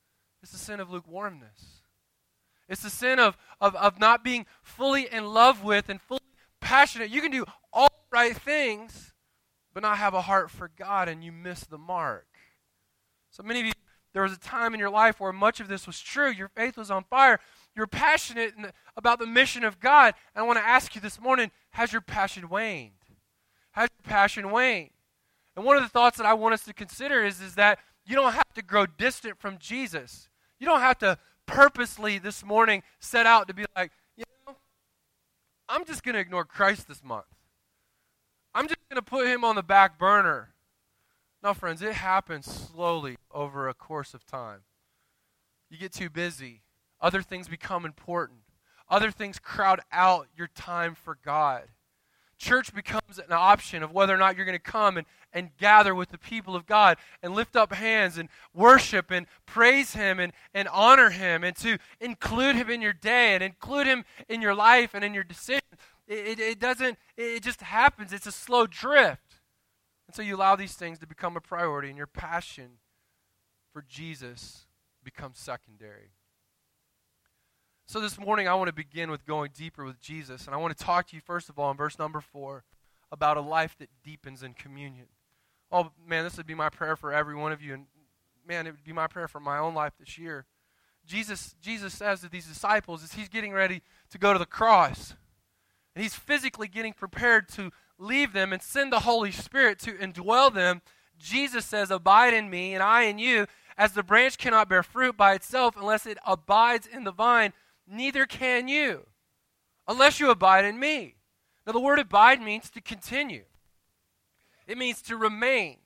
It's 0.40 0.52
the 0.52 0.58
sin 0.58 0.78
of 0.78 0.88
lukewarmness. 0.88 1.80
It's 2.68 2.82
the 2.82 2.90
sin 2.90 3.18
of, 3.18 3.36
of, 3.60 3.74
of 3.74 3.98
not 3.98 4.22
being 4.22 4.46
fully 4.62 5.12
in 5.12 5.26
love 5.34 5.64
with 5.64 5.88
and 5.88 6.00
fully 6.00 6.20
passionate. 6.60 7.10
You 7.10 7.22
can 7.22 7.32
do 7.32 7.44
all 7.72 7.90
right 8.12 8.36
things, 8.36 9.14
but 9.74 9.82
not 9.82 9.98
have 9.98 10.14
a 10.14 10.20
heart 10.20 10.48
for 10.48 10.70
God, 10.78 11.08
and 11.08 11.24
you 11.24 11.32
miss 11.32 11.64
the 11.64 11.76
mark. 11.76 12.28
So 13.32 13.42
many 13.42 13.58
of 13.58 13.66
you, 13.66 13.72
there 14.14 14.22
was 14.22 14.32
a 14.32 14.38
time 14.38 14.74
in 14.74 14.78
your 14.78 14.90
life 14.90 15.18
where 15.18 15.32
much 15.32 15.58
of 15.58 15.66
this 15.66 15.88
was 15.88 15.98
true. 15.98 16.30
Your 16.30 16.50
faith 16.50 16.76
was 16.76 16.88
on 16.88 17.02
fire. 17.02 17.40
You're 17.74 17.88
passionate 17.88 18.54
about 18.96 19.18
the 19.18 19.26
mission 19.26 19.64
of 19.64 19.80
God. 19.80 20.14
And 20.36 20.44
I 20.44 20.46
want 20.46 20.60
to 20.60 20.64
ask 20.64 20.94
you 20.94 21.00
this 21.00 21.20
morning 21.20 21.50
has 21.70 21.90
your 21.90 22.00
passion 22.00 22.48
waned? 22.48 22.92
Has 23.72 23.88
your 23.98 24.08
passion 24.08 24.52
waned? 24.52 24.90
And 25.58 25.66
one 25.66 25.76
of 25.76 25.82
the 25.82 25.88
thoughts 25.88 26.18
that 26.18 26.24
I 26.24 26.34
want 26.34 26.54
us 26.54 26.62
to 26.66 26.72
consider 26.72 27.24
is, 27.24 27.40
is 27.40 27.56
that 27.56 27.80
you 28.06 28.14
don't 28.14 28.32
have 28.32 28.54
to 28.54 28.62
grow 28.62 28.86
distant 28.86 29.40
from 29.40 29.58
Jesus. 29.58 30.28
You 30.60 30.66
don't 30.66 30.78
have 30.78 30.98
to 30.98 31.18
purposely 31.46 32.20
this 32.20 32.44
morning 32.44 32.84
set 33.00 33.26
out 33.26 33.48
to 33.48 33.54
be 33.54 33.64
like, 33.74 33.90
you 34.16 34.22
know, 34.46 34.54
I'm 35.68 35.84
just 35.84 36.04
going 36.04 36.14
to 36.14 36.20
ignore 36.20 36.44
Christ 36.44 36.86
this 36.86 37.02
month. 37.02 37.24
I'm 38.54 38.68
just 38.68 38.78
going 38.88 39.02
to 39.02 39.10
put 39.10 39.26
him 39.26 39.42
on 39.42 39.56
the 39.56 39.64
back 39.64 39.98
burner. 39.98 40.50
No, 41.42 41.54
friends, 41.54 41.82
it 41.82 41.94
happens 41.94 42.46
slowly 42.46 43.16
over 43.32 43.68
a 43.68 43.74
course 43.74 44.14
of 44.14 44.24
time. 44.24 44.60
You 45.70 45.76
get 45.76 45.92
too 45.92 46.08
busy, 46.08 46.62
other 47.00 47.20
things 47.20 47.48
become 47.48 47.84
important, 47.84 48.42
other 48.88 49.10
things 49.10 49.40
crowd 49.40 49.80
out 49.90 50.28
your 50.36 50.46
time 50.46 50.94
for 50.94 51.18
God. 51.24 51.64
Church 52.38 52.72
becomes 52.72 53.18
an 53.18 53.32
option 53.32 53.82
of 53.82 53.90
whether 53.90 54.14
or 54.14 54.18
not 54.18 54.36
you're 54.36 54.46
going 54.46 54.56
to 54.56 54.62
come 54.62 54.96
and, 54.96 55.06
and 55.32 55.56
gather 55.58 55.94
with 55.94 56.10
the 56.10 56.18
people 56.18 56.56
of 56.56 56.66
God 56.66 56.98
and 57.22 57.34
lift 57.34 57.56
up 57.56 57.72
hands 57.72 58.18
and 58.18 58.28
worship 58.54 59.10
and 59.10 59.26
praise 59.46 59.94
Him 59.94 60.18
and, 60.18 60.32
and 60.54 60.68
honor 60.68 61.10
Him 61.10 61.44
and 61.44 61.54
to 61.56 61.78
include 62.00 62.56
Him 62.56 62.70
in 62.70 62.80
your 62.80 62.92
day 62.92 63.34
and 63.34 63.42
include 63.42 63.86
Him 63.86 64.04
in 64.28 64.40
your 64.42 64.54
life 64.54 64.90
and 64.94 65.04
in 65.04 65.14
your 65.14 65.24
decisions. 65.24 65.62
It, 66.06 66.38
it, 66.38 66.40
it 66.40 66.60
doesn't, 66.60 66.98
it 67.16 67.42
just 67.42 67.60
happens. 67.60 68.12
It's 68.12 68.26
a 68.26 68.32
slow 68.32 68.66
drift. 68.66 69.40
And 70.06 70.14
so 70.16 70.22
you 70.22 70.36
allow 70.36 70.56
these 70.56 70.72
things 70.72 70.98
to 71.00 71.06
become 71.06 71.36
a 71.36 71.40
priority, 71.40 71.88
and 71.88 71.98
your 71.98 72.06
passion 72.06 72.78
for 73.74 73.84
Jesus 73.86 74.66
becomes 75.04 75.38
secondary. 75.38 76.12
So 77.86 78.00
this 78.00 78.18
morning, 78.18 78.48
I 78.48 78.54
want 78.54 78.68
to 78.68 78.74
begin 78.74 79.10
with 79.10 79.26
going 79.26 79.50
deeper 79.54 79.84
with 79.84 80.00
Jesus. 80.00 80.46
And 80.46 80.54
I 80.54 80.58
want 80.58 80.76
to 80.76 80.84
talk 80.84 81.08
to 81.08 81.16
you, 81.16 81.22
first 81.22 81.48
of 81.48 81.58
all, 81.58 81.70
in 81.70 81.76
verse 81.76 81.98
number 81.98 82.20
four, 82.20 82.64
about 83.12 83.36
a 83.36 83.42
life 83.42 83.76
that 83.78 83.88
deepens 84.02 84.42
in 84.42 84.54
communion. 84.54 85.06
Oh, 85.70 85.90
man, 86.06 86.24
this 86.24 86.36
would 86.36 86.46
be 86.46 86.54
my 86.54 86.70
prayer 86.70 86.96
for 86.96 87.12
every 87.12 87.34
one 87.34 87.52
of 87.52 87.62
you. 87.62 87.74
And 87.74 87.86
man, 88.46 88.66
it 88.66 88.70
would 88.70 88.84
be 88.84 88.92
my 88.92 89.06
prayer 89.06 89.28
for 89.28 89.40
my 89.40 89.58
own 89.58 89.74
life 89.74 89.92
this 89.98 90.18
year. 90.18 90.46
Jesus, 91.06 91.54
Jesus 91.60 91.94
says 91.94 92.20
to 92.20 92.28
these 92.28 92.46
disciples 92.46 93.02
as 93.02 93.12
he's 93.12 93.28
getting 93.28 93.52
ready 93.52 93.82
to 94.10 94.18
go 94.18 94.32
to 94.32 94.38
the 94.38 94.46
cross, 94.46 95.14
and 95.94 96.02
he's 96.02 96.14
physically 96.14 96.68
getting 96.68 96.92
prepared 96.92 97.48
to 97.50 97.70
leave 97.98 98.32
them 98.32 98.52
and 98.52 98.62
send 98.62 98.92
the 98.92 99.00
Holy 99.00 99.32
Spirit 99.32 99.78
to 99.80 99.92
indwell 99.92 100.52
them. 100.52 100.82
Jesus 101.18 101.64
says, 101.64 101.90
Abide 101.90 102.34
in 102.34 102.50
me, 102.50 102.74
and 102.74 102.82
I 102.82 103.02
in 103.02 103.18
you. 103.18 103.46
As 103.76 103.92
the 103.92 104.02
branch 104.02 104.38
cannot 104.38 104.68
bear 104.68 104.82
fruit 104.82 105.16
by 105.16 105.34
itself 105.34 105.76
unless 105.76 106.04
it 106.04 106.18
abides 106.26 106.86
in 106.86 107.04
the 107.04 107.12
vine, 107.12 107.52
neither 107.86 108.26
can 108.26 108.68
you, 108.68 109.06
unless 109.86 110.18
you 110.18 110.30
abide 110.30 110.64
in 110.64 110.80
me. 110.80 111.14
Now, 111.66 111.72
the 111.72 111.80
word 111.80 111.98
abide 111.98 112.40
means 112.42 112.70
to 112.70 112.80
continue, 112.80 113.44
it 114.68 114.78
means 114.78 115.02
to 115.02 115.16
remain. 115.16 115.78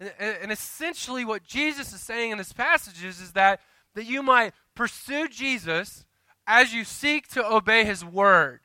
And, 0.00 0.12
and 0.18 0.52
essentially, 0.52 1.26
what 1.26 1.44
Jesus 1.44 1.92
is 1.92 2.00
saying 2.00 2.30
in 2.30 2.38
this 2.38 2.54
passage 2.54 3.04
is, 3.04 3.20
is 3.20 3.32
that, 3.32 3.60
that 3.94 4.06
you 4.06 4.22
might 4.22 4.54
pursue 4.74 5.28
Jesus 5.28 6.06
as 6.46 6.72
you 6.72 6.84
seek 6.84 7.28
to 7.28 7.44
obey 7.44 7.84
his 7.84 8.02
word 8.02 8.60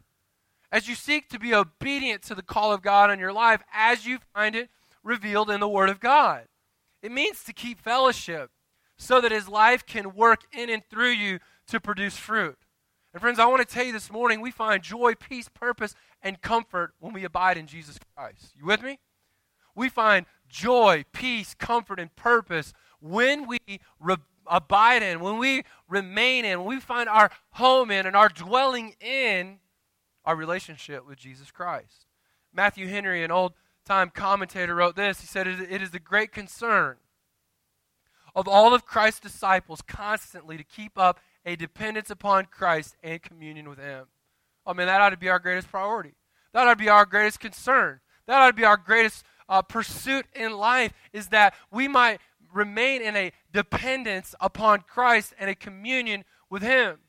as 0.73 0.87
you 0.89 0.95
seek 0.95 1.29
to 1.29 1.37
be 1.37 1.53
obedient 1.53 2.23
to 2.23 2.33
the 2.33 2.41
call 2.41 2.73
of 2.73 2.81
God 2.81 3.11
in 3.11 3.19
your 3.19 3.31
life 3.31 3.61
as 3.71 4.07
you 4.07 4.17
find 4.33 4.55
it 4.55 4.71
revealed 5.03 5.51
in 5.51 5.59
the 5.59 5.69
Word 5.69 5.87
of 5.87 5.99
God. 5.99 6.47
It 7.03 7.11
means 7.11 7.43
to 7.43 7.53
keep 7.53 7.79
fellowship 7.79 8.49
so 8.97 9.21
that 9.21 9.31
His 9.31 9.47
life 9.47 9.85
can 9.85 10.15
work 10.15 10.41
in 10.51 10.71
and 10.71 10.81
through 10.89 11.11
you 11.11 11.39
to 11.67 11.79
produce 11.79 12.17
fruit. 12.17 12.57
And 13.13 13.21
friends, 13.21 13.37
I 13.37 13.45
want 13.45 13.67
to 13.67 13.71
tell 13.71 13.85
you 13.85 13.93
this 13.93 14.11
morning 14.11 14.41
we 14.41 14.49
find 14.49 14.81
joy, 14.81 15.13
peace, 15.13 15.47
purpose, 15.47 15.93
and 16.23 16.41
comfort 16.41 16.93
when 16.99 17.13
we 17.13 17.23
abide 17.23 17.57
in 17.57 17.67
Jesus 17.67 17.99
Christ. 18.15 18.53
You 18.57 18.65
with 18.65 18.81
me? 18.81 18.97
We 19.75 19.89
find 19.89 20.25
joy, 20.47 21.05
peace, 21.11 21.53
comfort, 21.53 21.99
and 21.99 22.15
purpose 22.15 22.73
when 22.99 23.47
we 23.47 23.59
re- 23.99 24.17
abide 24.47 25.03
in, 25.03 25.19
when 25.19 25.37
we 25.37 25.63
remain 25.89 26.45
in, 26.45 26.59
when 26.59 26.67
we 26.67 26.79
find 26.79 27.09
our 27.09 27.31
home 27.51 27.91
in 27.91 28.05
and 28.05 28.15
our 28.15 28.29
dwelling 28.29 28.95
in 28.99 29.59
our 30.25 30.35
relationship 30.35 31.07
with 31.07 31.17
Jesus 31.17 31.51
Christ. 31.51 32.05
Matthew 32.53 32.87
Henry, 32.87 33.23
an 33.23 33.31
old 33.31 33.53
time 33.85 34.09
commentator, 34.09 34.75
wrote 34.75 34.95
this. 34.95 35.21
He 35.21 35.27
said, 35.27 35.47
It 35.47 35.81
is 35.81 35.91
the 35.91 35.99
great 35.99 36.31
concern 36.31 36.97
of 38.35 38.47
all 38.47 38.73
of 38.73 38.85
Christ's 38.85 39.19
disciples 39.19 39.81
constantly 39.81 40.57
to 40.57 40.63
keep 40.63 40.97
up 40.97 41.19
a 41.45 41.55
dependence 41.55 42.09
upon 42.09 42.45
Christ 42.45 42.95
and 43.03 43.21
communion 43.21 43.69
with 43.69 43.79
Him. 43.79 44.05
Oh 44.65 44.73
man, 44.73 44.87
that 44.87 45.01
ought 45.01 45.09
to 45.09 45.17
be 45.17 45.29
our 45.29 45.39
greatest 45.39 45.69
priority. 45.69 46.13
That 46.53 46.67
ought 46.67 46.73
to 46.73 46.83
be 46.83 46.89
our 46.89 47.05
greatest 47.05 47.39
concern. 47.39 47.99
That 48.27 48.41
ought 48.41 48.47
to 48.47 48.53
be 48.53 48.63
our 48.63 48.77
greatest 48.77 49.25
uh, 49.49 49.61
pursuit 49.61 50.25
in 50.33 50.57
life 50.57 50.93
is 51.11 51.27
that 51.27 51.53
we 51.71 51.87
might 51.87 52.19
remain 52.53 53.01
in 53.01 53.15
a 53.15 53.31
dependence 53.51 54.35
upon 54.39 54.81
Christ 54.81 55.33
and 55.39 55.49
a 55.49 55.55
communion 55.55 56.23
with 56.49 56.61
Him. 56.61 56.99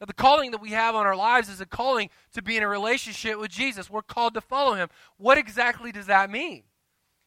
Now, 0.00 0.06
the 0.06 0.12
calling 0.12 0.50
that 0.50 0.60
we 0.60 0.70
have 0.70 0.94
on 0.94 1.06
our 1.06 1.16
lives 1.16 1.48
is 1.48 1.60
a 1.60 1.66
calling 1.66 2.10
to 2.32 2.42
be 2.42 2.56
in 2.56 2.62
a 2.62 2.68
relationship 2.68 3.38
with 3.38 3.50
Jesus. 3.50 3.90
We're 3.90 4.02
called 4.02 4.34
to 4.34 4.40
follow 4.40 4.74
Him. 4.74 4.88
What 5.16 5.38
exactly 5.38 5.92
does 5.92 6.06
that 6.06 6.30
mean? 6.30 6.64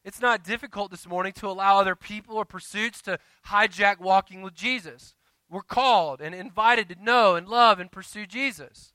It's 0.03 0.21
not 0.21 0.43
difficult 0.43 0.91
this 0.91 1.07
morning 1.07 1.33
to 1.33 1.47
allow 1.47 1.79
other 1.79 1.95
people 1.95 2.37
or 2.37 2.45
pursuits 2.45 3.01
to 3.03 3.19
hijack 3.47 3.99
walking 3.99 4.41
with 4.41 4.53
Jesus. 4.53 5.15
We're 5.49 5.61
called 5.61 6.21
and 6.21 6.33
invited 6.35 6.89
to 6.89 7.03
know 7.03 7.35
and 7.35 7.47
love 7.47 7.79
and 7.79 7.91
pursue 7.91 8.25
Jesus. 8.25 8.93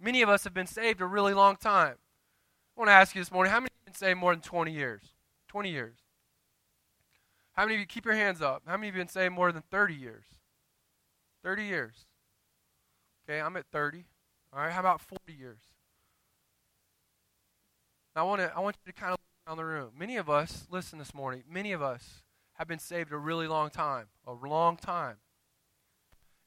Many 0.00 0.20
of 0.22 0.28
us 0.28 0.44
have 0.44 0.54
been 0.54 0.66
saved 0.66 1.00
a 1.00 1.06
really 1.06 1.34
long 1.34 1.56
time. 1.56 1.94
I 2.76 2.80
want 2.80 2.88
to 2.88 2.92
ask 2.92 3.14
you 3.14 3.20
this 3.20 3.30
morning 3.30 3.52
how 3.52 3.60
many 3.60 3.70
saved 3.96 4.18
more 4.18 4.34
than 4.34 4.42
20 4.42 4.72
years? 4.72 5.02
20 5.48 5.70
years. 5.70 5.96
How 7.52 7.64
many 7.64 7.74
of 7.74 7.80
you 7.80 7.86
keep 7.86 8.04
your 8.04 8.14
hands 8.14 8.40
up? 8.40 8.62
How 8.66 8.76
many 8.76 8.88
of 8.88 8.94
you 8.94 9.00
have 9.00 9.08
been 9.08 9.12
saying 9.12 9.32
more 9.32 9.52
than 9.52 9.62
30 9.70 9.94
years? 9.94 10.24
30 11.42 11.64
years. 11.64 12.06
Okay, 13.28 13.40
I'm 13.40 13.56
at 13.56 13.66
30. 13.70 14.04
All 14.52 14.60
right, 14.60 14.72
how 14.72 14.80
about 14.80 15.00
40 15.00 15.32
years? 15.32 15.60
Now 18.14 18.22
I 18.22 18.28
want 18.28 18.40
to 18.40 18.52
I 18.54 18.60
want 18.60 18.76
you 18.84 18.92
to 18.92 18.98
kind 18.98 19.12
of 19.12 19.18
look 19.18 19.48
around 19.48 19.56
the 19.56 19.64
room. 19.64 19.90
Many 19.98 20.16
of 20.16 20.28
us, 20.28 20.66
listen 20.70 20.98
this 20.98 21.14
morning, 21.14 21.44
many 21.50 21.72
of 21.72 21.82
us 21.82 22.22
have 22.54 22.68
been 22.68 22.78
saved 22.78 23.12
a 23.12 23.16
really 23.16 23.46
long 23.46 23.70
time, 23.70 24.06
a 24.26 24.32
long 24.32 24.76
time. 24.76 25.16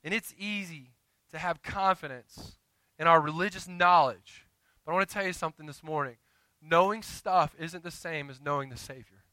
And 0.03 0.13
it's 0.13 0.33
easy 0.37 0.91
to 1.31 1.39
have 1.39 1.63
confidence 1.63 2.57
in 2.99 3.07
our 3.07 3.19
religious 3.19 3.67
knowledge. 3.67 4.45
But 4.85 4.91
I 4.91 4.95
want 4.95 5.09
to 5.09 5.13
tell 5.13 5.25
you 5.25 5.33
something 5.33 5.65
this 5.65 5.83
morning. 5.83 6.17
Knowing 6.67 7.03
stuff 7.03 7.55
isn't 7.59 7.83
the 7.83 7.91
same 7.91 8.29
as 8.29 8.41
knowing 8.41 8.69
the 8.69 8.77
Savior. 8.77 9.23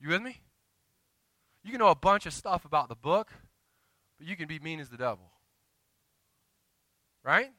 You 0.00 0.08
with 0.08 0.22
me? 0.22 0.40
You 1.62 1.70
can 1.70 1.78
know 1.78 1.88
a 1.88 1.94
bunch 1.94 2.26
of 2.26 2.32
stuff 2.32 2.64
about 2.64 2.88
the 2.88 2.96
book, 2.96 3.30
but 4.18 4.26
you 4.26 4.36
can 4.36 4.48
be 4.48 4.58
mean 4.58 4.80
as 4.80 4.88
the 4.88 4.96
devil. 4.96 5.30
Right? 7.22 7.52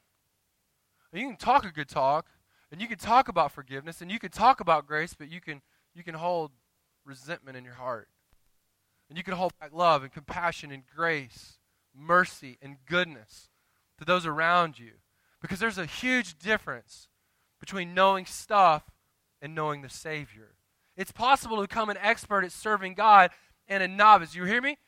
And 1.11 1.21
you 1.21 1.27
can 1.27 1.37
talk 1.37 1.65
a 1.65 1.71
good 1.71 1.87
talk, 1.87 2.27
and 2.71 2.81
you 2.81 2.87
can 2.87 2.97
talk 2.97 3.29
about 3.29 3.51
forgiveness, 3.51 4.01
and 4.01 4.11
you 4.11 4.19
can 4.19 4.29
talk 4.29 4.59
about 4.59 4.85
grace, 4.85 5.15
but 5.17 5.31
you 5.31 5.39
can 5.39 5.61
you 5.95 6.03
can 6.03 6.15
hold 6.15 6.51
resentment 7.05 7.55
in 7.55 7.63
your 7.63 7.75
heart. 7.75 8.09
And 9.09 9.17
you 9.17 9.23
can 9.23 9.35
hold 9.35 9.57
back 9.59 9.71
love 9.71 10.03
and 10.03 10.11
compassion 10.11 10.71
and 10.71 10.83
grace, 10.93 11.57
mercy 11.95 12.57
and 12.61 12.77
goodness 12.85 13.49
to 13.97 14.03
those 14.03 14.25
around 14.25 14.77
you. 14.77 14.93
Because 15.45 15.59
there's 15.59 15.77
a 15.77 15.85
huge 15.85 16.39
difference 16.39 17.07
between 17.59 17.93
knowing 17.93 18.25
stuff 18.25 18.89
and 19.43 19.53
knowing 19.53 19.83
the 19.83 19.89
Savior. 19.89 20.55
It's 20.97 21.11
possible 21.11 21.57
to 21.57 21.61
become 21.61 21.91
an 21.91 21.99
expert 22.01 22.43
at 22.43 22.51
serving 22.51 22.95
God 22.95 23.29
and 23.67 23.83
a 23.83 23.87
novice. 23.87 24.33
You 24.33 24.45
hear 24.45 24.59
me? 24.59 24.79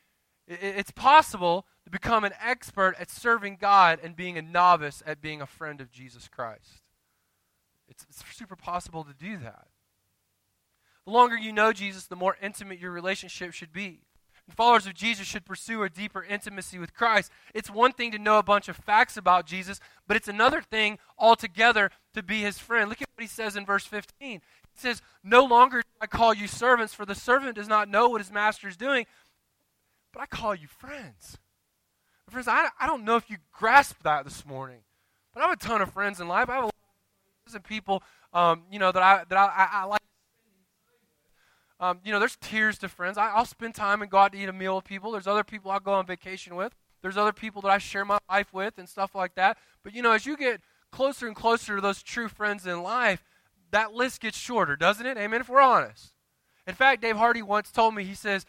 It's 0.48 0.90
possible 0.90 1.68
to 1.84 1.92
become 1.92 2.24
an 2.24 2.34
expert 2.44 2.96
at 3.00 3.12
serving 3.12 3.58
God 3.62 4.00
and 4.02 4.16
being 4.16 4.36
a 4.36 4.42
novice 4.42 5.04
at 5.06 5.22
being 5.22 5.44
a 5.44 5.46
friend 5.46 5.80
of 5.80 5.92
Jesus 5.92 6.28
Christ. 6.28 6.82
It's, 7.88 8.08
it's 8.10 8.24
super 8.36 8.56
possible 8.56 9.04
to 9.04 9.14
do 9.14 9.38
that. 9.38 9.68
The 11.06 11.12
longer 11.12 11.38
you 11.38 11.54
know 11.54 11.72
Jesus, 11.72 12.08
the 12.08 12.16
more 12.16 12.36
intimate 12.42 12.80
your 12.80 12.90
relationship 12.92 13.54
should 13.54 13.72
be. 13.72 14.07
Followers 14.56 14.88
of 14.88 14.94
Jesus 14.94 15.28
should 15.28 15.46
pursue 15.46 15.84
a 15.84 15.90
deeper 15.90 16.24
intimacy 16.24 16.80
with 16.80 16.94
Christ. 16.94 17.32
It's 17.54 17.70
one 17.70 17.92
thing 17.92 18.12
to 18.12 18.18
know 18.18 18.38
a 18.38 18.44
bunch 18.44 18.70
of 18.70 18.78
facts 18.78 19.18
about 19.18 19.46
Jesus, 19.46 19.80
but 20.08 20.16
it's 20.16 20.30
another 20.30 20.62
thing 20.62 21.00
altogether 21.18 21.92
to 22.14 22.24
be 22.24 22.42
his 22.42 22.58
friend. 22.58 22.90
Look 22.90 23.02
at 23.02 23.10
what 23.16 23.24
he 23.24 23.28
says 23.28 23.58
in 23.58 23.66
verse 23.66 23.86
15. 23.86 24.08
He 24.20 24.40
says, 24.74 25.02
No 25.24 25.44
longer 25.44 25.82
do 25.82 25.88
I 26.00 26.08
call 26.08 26.34
you 26.34 26.48
servants, 26.48 26.94
for 26.94 27.06
the 27.06 27.16
servant 27.16 27.56
does 27.56 27.68
not 27.68 27.90
know 27.90 28.08
what 28.08 28.22
his 28.22 28.32
master 28.32 28.70
is 28.70 28.78
doing, 28.78 29.06
but 30.14 30.22
I 30.22 30.26
call 30.28 30.56
you 30.56 30.68
friends. 30.68 31.38
Friends, 32.30 32.48
I, 32.48 32.70
I 32.80 32.88
don't 32.88 33.04
know 33.04 33.16
if 33.16 33.30
you 33.30 33.38
grasp 33.54 34.04
that 34.04 34.26
this 34.26 34.46
morning, 34.46 34.80
but 35.34 35.42
I 35.44 35.48
have 35.48 35.58
a 35.58 35.62
ton 35.62 35.82
of 35.82 35.94
friends 35.94 36.20
in 36.20 36.28
life. 36.28 36.50
I 36.50 36.56
have 36.56 36.64
a 36.64 36.68
lot 36.68 36.74
of 37.54 37.64
people, 37.64 38.04
um, 38.34 38.64
you 38.70 38.80
know, 38.80 38.92
that 38.92 39.02
I 39.02 39.24
that 39.30 39.38
I, 39.38 39.46
I, 39.46 39.70
I 39.72 39.84
like. 39.86 40.02
Um, 41.80 42.00
you 42.04 42.12
know, 42.12 42.20
there's 42.20 42.38
tears 42.38 42.78
to 42.80 42.90
friends. 42.90 43.18
I, 43.18 43.38
will 43.38 43.46
spend 43.46 43.76
time 43.76 44.02
and 44.02 44.10
go 44.10 44.18
out 44.18 44.32
to 44.34 44.38
eat 44.38 44.50
a 44.50 44.54
meal 44.54 44.76
with 44.76 44.86
people. 44.86 45.12
There's 45.12 45.28
other 45.28 45.44
people 45.44 45.70
I'll 45.70 45.80
go 45.80 45.94
on 45.94 46.06
vacation 46.06 46.56
with. 46.56 46.74
There's 47.02 47.18
other 47.18 47.34
people 47.34 47.62
that 47.62 47.70
I 47.70 47.78
share 47.78 48.04
my 48.04 48.18
life 48.30 48.52
with 48.54 48.78
and 48.78 48.90
stuff 48.90 49.14
like 49.14 49.36
that. 49.36 49.58
But 49.84 49.94
you 49.94 50.02
know, 50.02 50.12
as 50.12 50.26
you 50.26 50.36
get 50.36 50.62
closer 50.92 51.28
and 51.28 51.36
closer 51.36 51.76
to 51.76 51.82
those 51.82 52.02
true 52.02 52.28
friends 52.28 52.66
in 52.66 52.82
life, 52.82 53.24
that 53.72 53.94
list 53.94 54.22
gets 54.22 54.38
shorter, 54.38 54.76
doesn't 54.76 55.06
it? 55.06 55.18
Amen, 55.18 55.42
if 55.42 55.50
we're 55.50 55.62
honest. 55.62 56.14
In 56.66 56.74
fact, 56.74 57.02
Dave 57.02 57.18
Hardy 57.18 57.42
once 57.42 57.72
told 57.72 57.96
me, 57.96 58.04
he 58.04 58.16
says, 58.16 58.46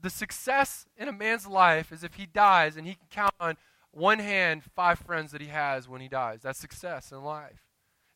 the 0.00 0.10
success 0.10 0.86
in 0.96 1.08
a 1.08 1.12
man's 1.12 1.46
life 1.46 1.92
is 1.92 2.04
if 2.04 2.14
he 2.14 2.26
dies 2.26 2.76
and 2.76 2.86
he 2.86 2.94
can 2.94 3.06
count 3.10 3.34
on 3.40 3.56
one 3.90 4.18
hand 4.18 4.62
five 4.74 4.98
friends 4.98 5.32
that 5.32 5.40
he 5.40 5.48
has 5.48 5.88
when 5.88 6.00
he 6.00 6.08
dies. 6.08 6.42
That's 6.42 6.58
success 6.58 7.12
in 7.12 7.22
life. 7.22 7.64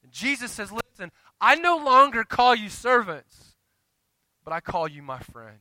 And 0.03 0.13
Jesus 0.13 0.53
says, 0.53 0.71
listen, 0.73 1.11
I 1.41 1.55
no 1.55 1.77
longer 1.77 2.25
call 2.25 2.55
you 2.55 2.69
servants, 2.69 3.55
but 4.49 4.55
I 4.55 4.61
call 4.61 4.89
you 4.89 5.03
my 5.03 5.19
friend. 5.19 5.59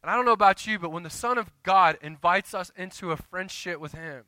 And 0.00 0.10
I 0.10 0.16
don't 0.16 0.24
know 0.24 0.32
about 0.32 0.66
you, 0.66 0.78
but 0.78 0.92
when 0.92 1.02
the 1.02 1.10
Son 1.10 1.36
of 1.36 1.52
God 1.62 1.98
invites 2.00 2.54
us 2.54 2.72
into 2.74 3.10
a 3.10 3.18
friendship 3.18 3.78
with 3.78 3.92
him, 3.92 4.24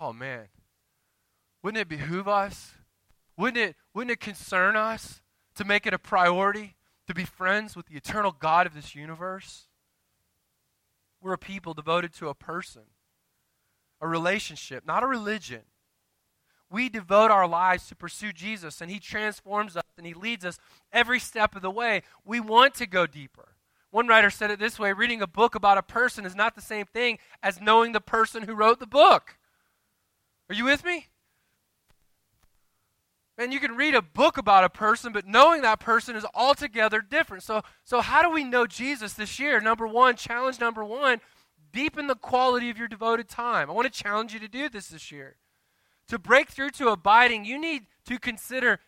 oh 0.00 0.12
man, 0.12 0.46
wouldn't 1.64 1.80
it 1.80 1.88
behoove 1.88 2.28
us 2.28 2.74
wouldn't 3.36 3.58
it, 3.58 3.76
wouldn't 3.92 4.12
it 4.12 4.20
concern 4.20 4.76
us 4.76 5.20
to 5.56 5.64
make 5.64 5.84
it 5.84 5.92
a 5.92 5.98
priority 5.98 6.76
to 7.08 7.14
be 7.14 7.24
friends 7.24 7.74
with 7.74 7.86
the 7.86 7.96
eternal 7.96 8.30
God 8.30 8.68
of 8.68 8.74
this 8.74 8.94
universe? 8.94 9.66
We're 11.20 11.32
a 11.32 11.38
people 11.38 11.74
devoted 11.74 12.14
to 12.14 12.28
a 12.28 12.34
person, 12.34 12.82
a 14.00 14.06
relationship, 14.06 14.86
not 14.86 15.02
a 15.02 15.08
religion. 15.08 15.62
We 16.70 16.88
devote 16.88 17.32
our 17.32 17.48
lives 17.48 17.88
to 17.88 17.96
pursue 17.96 18.32
Jesus, 18.32 18.80
and 18.80 18.92
He 18.92 19.00
transforms 19.00 19.76
us 19.76 19.81
and 20.02 20.14
He 20.14 20.20
leads 20.20 20.44
us 20.44 20.58
every 20.92 21.20
step 21.20 21.54
of 21.54 21.62
the 21.62 21.70
way. 21.70 22.02
We 22.24 22.40
want 22.40 22.74
to 22.74 22.86
go 22.86 23.06
deeper. 23.06 23.48
One 23.90 24.08
writer 24.08 24.30
said 24.30 24.50
it 24.50 24.58
this 24.58 24.78
way 24.78 24.92
reading 24.92 25.22
a 25.22 25.26
book 25.26 25.54
about 25.54 25.78
a 25.78 25.82
person 25.82 26.24
is 26.24 26.34
not 26.34 26.54
the 26.54 26.60
same 26.60 26.86
thing 26.86 27.18
as 27.42 27.60
knowing 27.60 27.92
the 27.92 28.00
person 28.00 28.44
who 28.44 28.54
wrote 28.54 28.80
the 28.80 28.86
book. 28.86 29.36
Are 30.48 30.54
you 30.54 30.64
with 30.64 30.84
me? 30.84 31.08
And 33.38 33.52
you 33.52 33.60
can 33.60 33.76
read 33.76 33.94
a 33.94 34.02
book 34.02 34.36
about 34.36 34.64
a 34.64 34.68
person, 34.68 35.12
but 35.12 35.26
knowing 35.26 35.62
that 35.62 35.80
person 35.80 36.16
is 36.16 36.26
altogether 36.34 37.00
different. 37.00 37.42
So, 37.42 37.62
so 37.84 38.00
how 38.00 38.22
do 38.22 38.30
we 38.30 38.44
know 38.44 38.66
Jesus 38.66 39.14
this 39.14 39.38
year? 39.38 39.60
Number 39.60 39.86
one, 39.86 40.16
challenge 40.16 40.60
number 40.60 40.84
one, 40.84 41.20
deepen 41.72 42.06
the 42.06 42.14
quality 42.14 42.70
of 42.70 42.78
your 42.78 42.88
devoted 42.88 43.28
time. 43.28 43.70
I 43.70 43.72
want 43.72 43.92
to 43.92 44.02
challenge 44.02 44.34
you 44.34 44.40
to 44.40 44.48
do 44.48 44.68
this 44.68 44.88
this 44.88 45.10
year. 45.10 45.36
To 46.08 46.18
break 46.18 46.50
through 46.50 46.70
to 46.70 46.88
abiding, 46.88 47.44
you 47.44 47.58
need 47.58 47.86
to 48.06 48.18
consider 48.18 48.80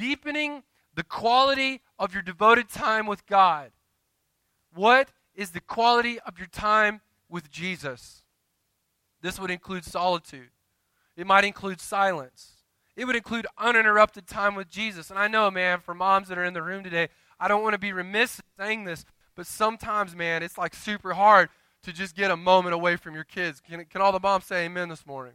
deepening 0.00 0.62
the 0.94 1.04
quality 1.04 1.82
of 1.98 2.14
your 2.14 2.22
devoted 2.22 2.70
time 2.70 3.06
with 3.06 3.26
God. 3.26 3.70
What 4.74 5.10
is 5.34 5.50
the 5.50 5.60
quality 5.60 6.18
of 6.20 6.38
your 6.38 6.48
time 6.48 7.02
with 7.28 7.50
Jesus? 7.50 8.22
This 9.20 9.38
would 9.38 9.50
include 9.50 9.84
solitude, 9.84 10.50
it 11.16 11.26
might 11.26 11.44
include 11.44 11.80
silence. 11.80 12.52
It 12.96 13.06
would 13.06 13.16
include 13.16 13.46
uninterrupted 13.56 14.26
time 14.26 14.54
with 14.54 14.68
Jesus. 14.68 15.08
And 15.08 15.18
I 15.18 15.26
know, 15.26 15.50
man, 15.50 15.80
for 15.80 15.94
moms 15.94 16.28
that 16.28 16.36
are 16.36 16.44
in 16.44 16.52
the 16.52 16.60
room 16.60 16.84
today, 16.84 17.08
I 17.38 17.48
don't 17.48 17.62
want 17.62 17.72
to 17.72 17.78
be 17.78 17.92
remiss 17.92 18.40
in 18.40 18.44
saying 18.58 18.84
this, 18.84 19.06
but 19.36 19.46
sometimes, 19.46 20.14
man, 20.14 20.42
it's 20.42 20.58
like 20.58 20.74
super 20.74 21.14
hard 21.14 21.48
to 21.84 21.92
just 21.94 22.14
get 22.14 22.30
a 22.30 22.36
moment 22.36 22.74
away 22.74 22.96
from 22.96 23.14
your 23.14 23.24
kids. 23.24 23.60
Can, 23.60 23.84
can 23.86 24.02
all 24.02 24.12
the 24.12 24.20
moms 24.20 24.44
say 24.44 24.66
amen 24.66 24.90
this 24.90 25.06
morning? 25.06 25.34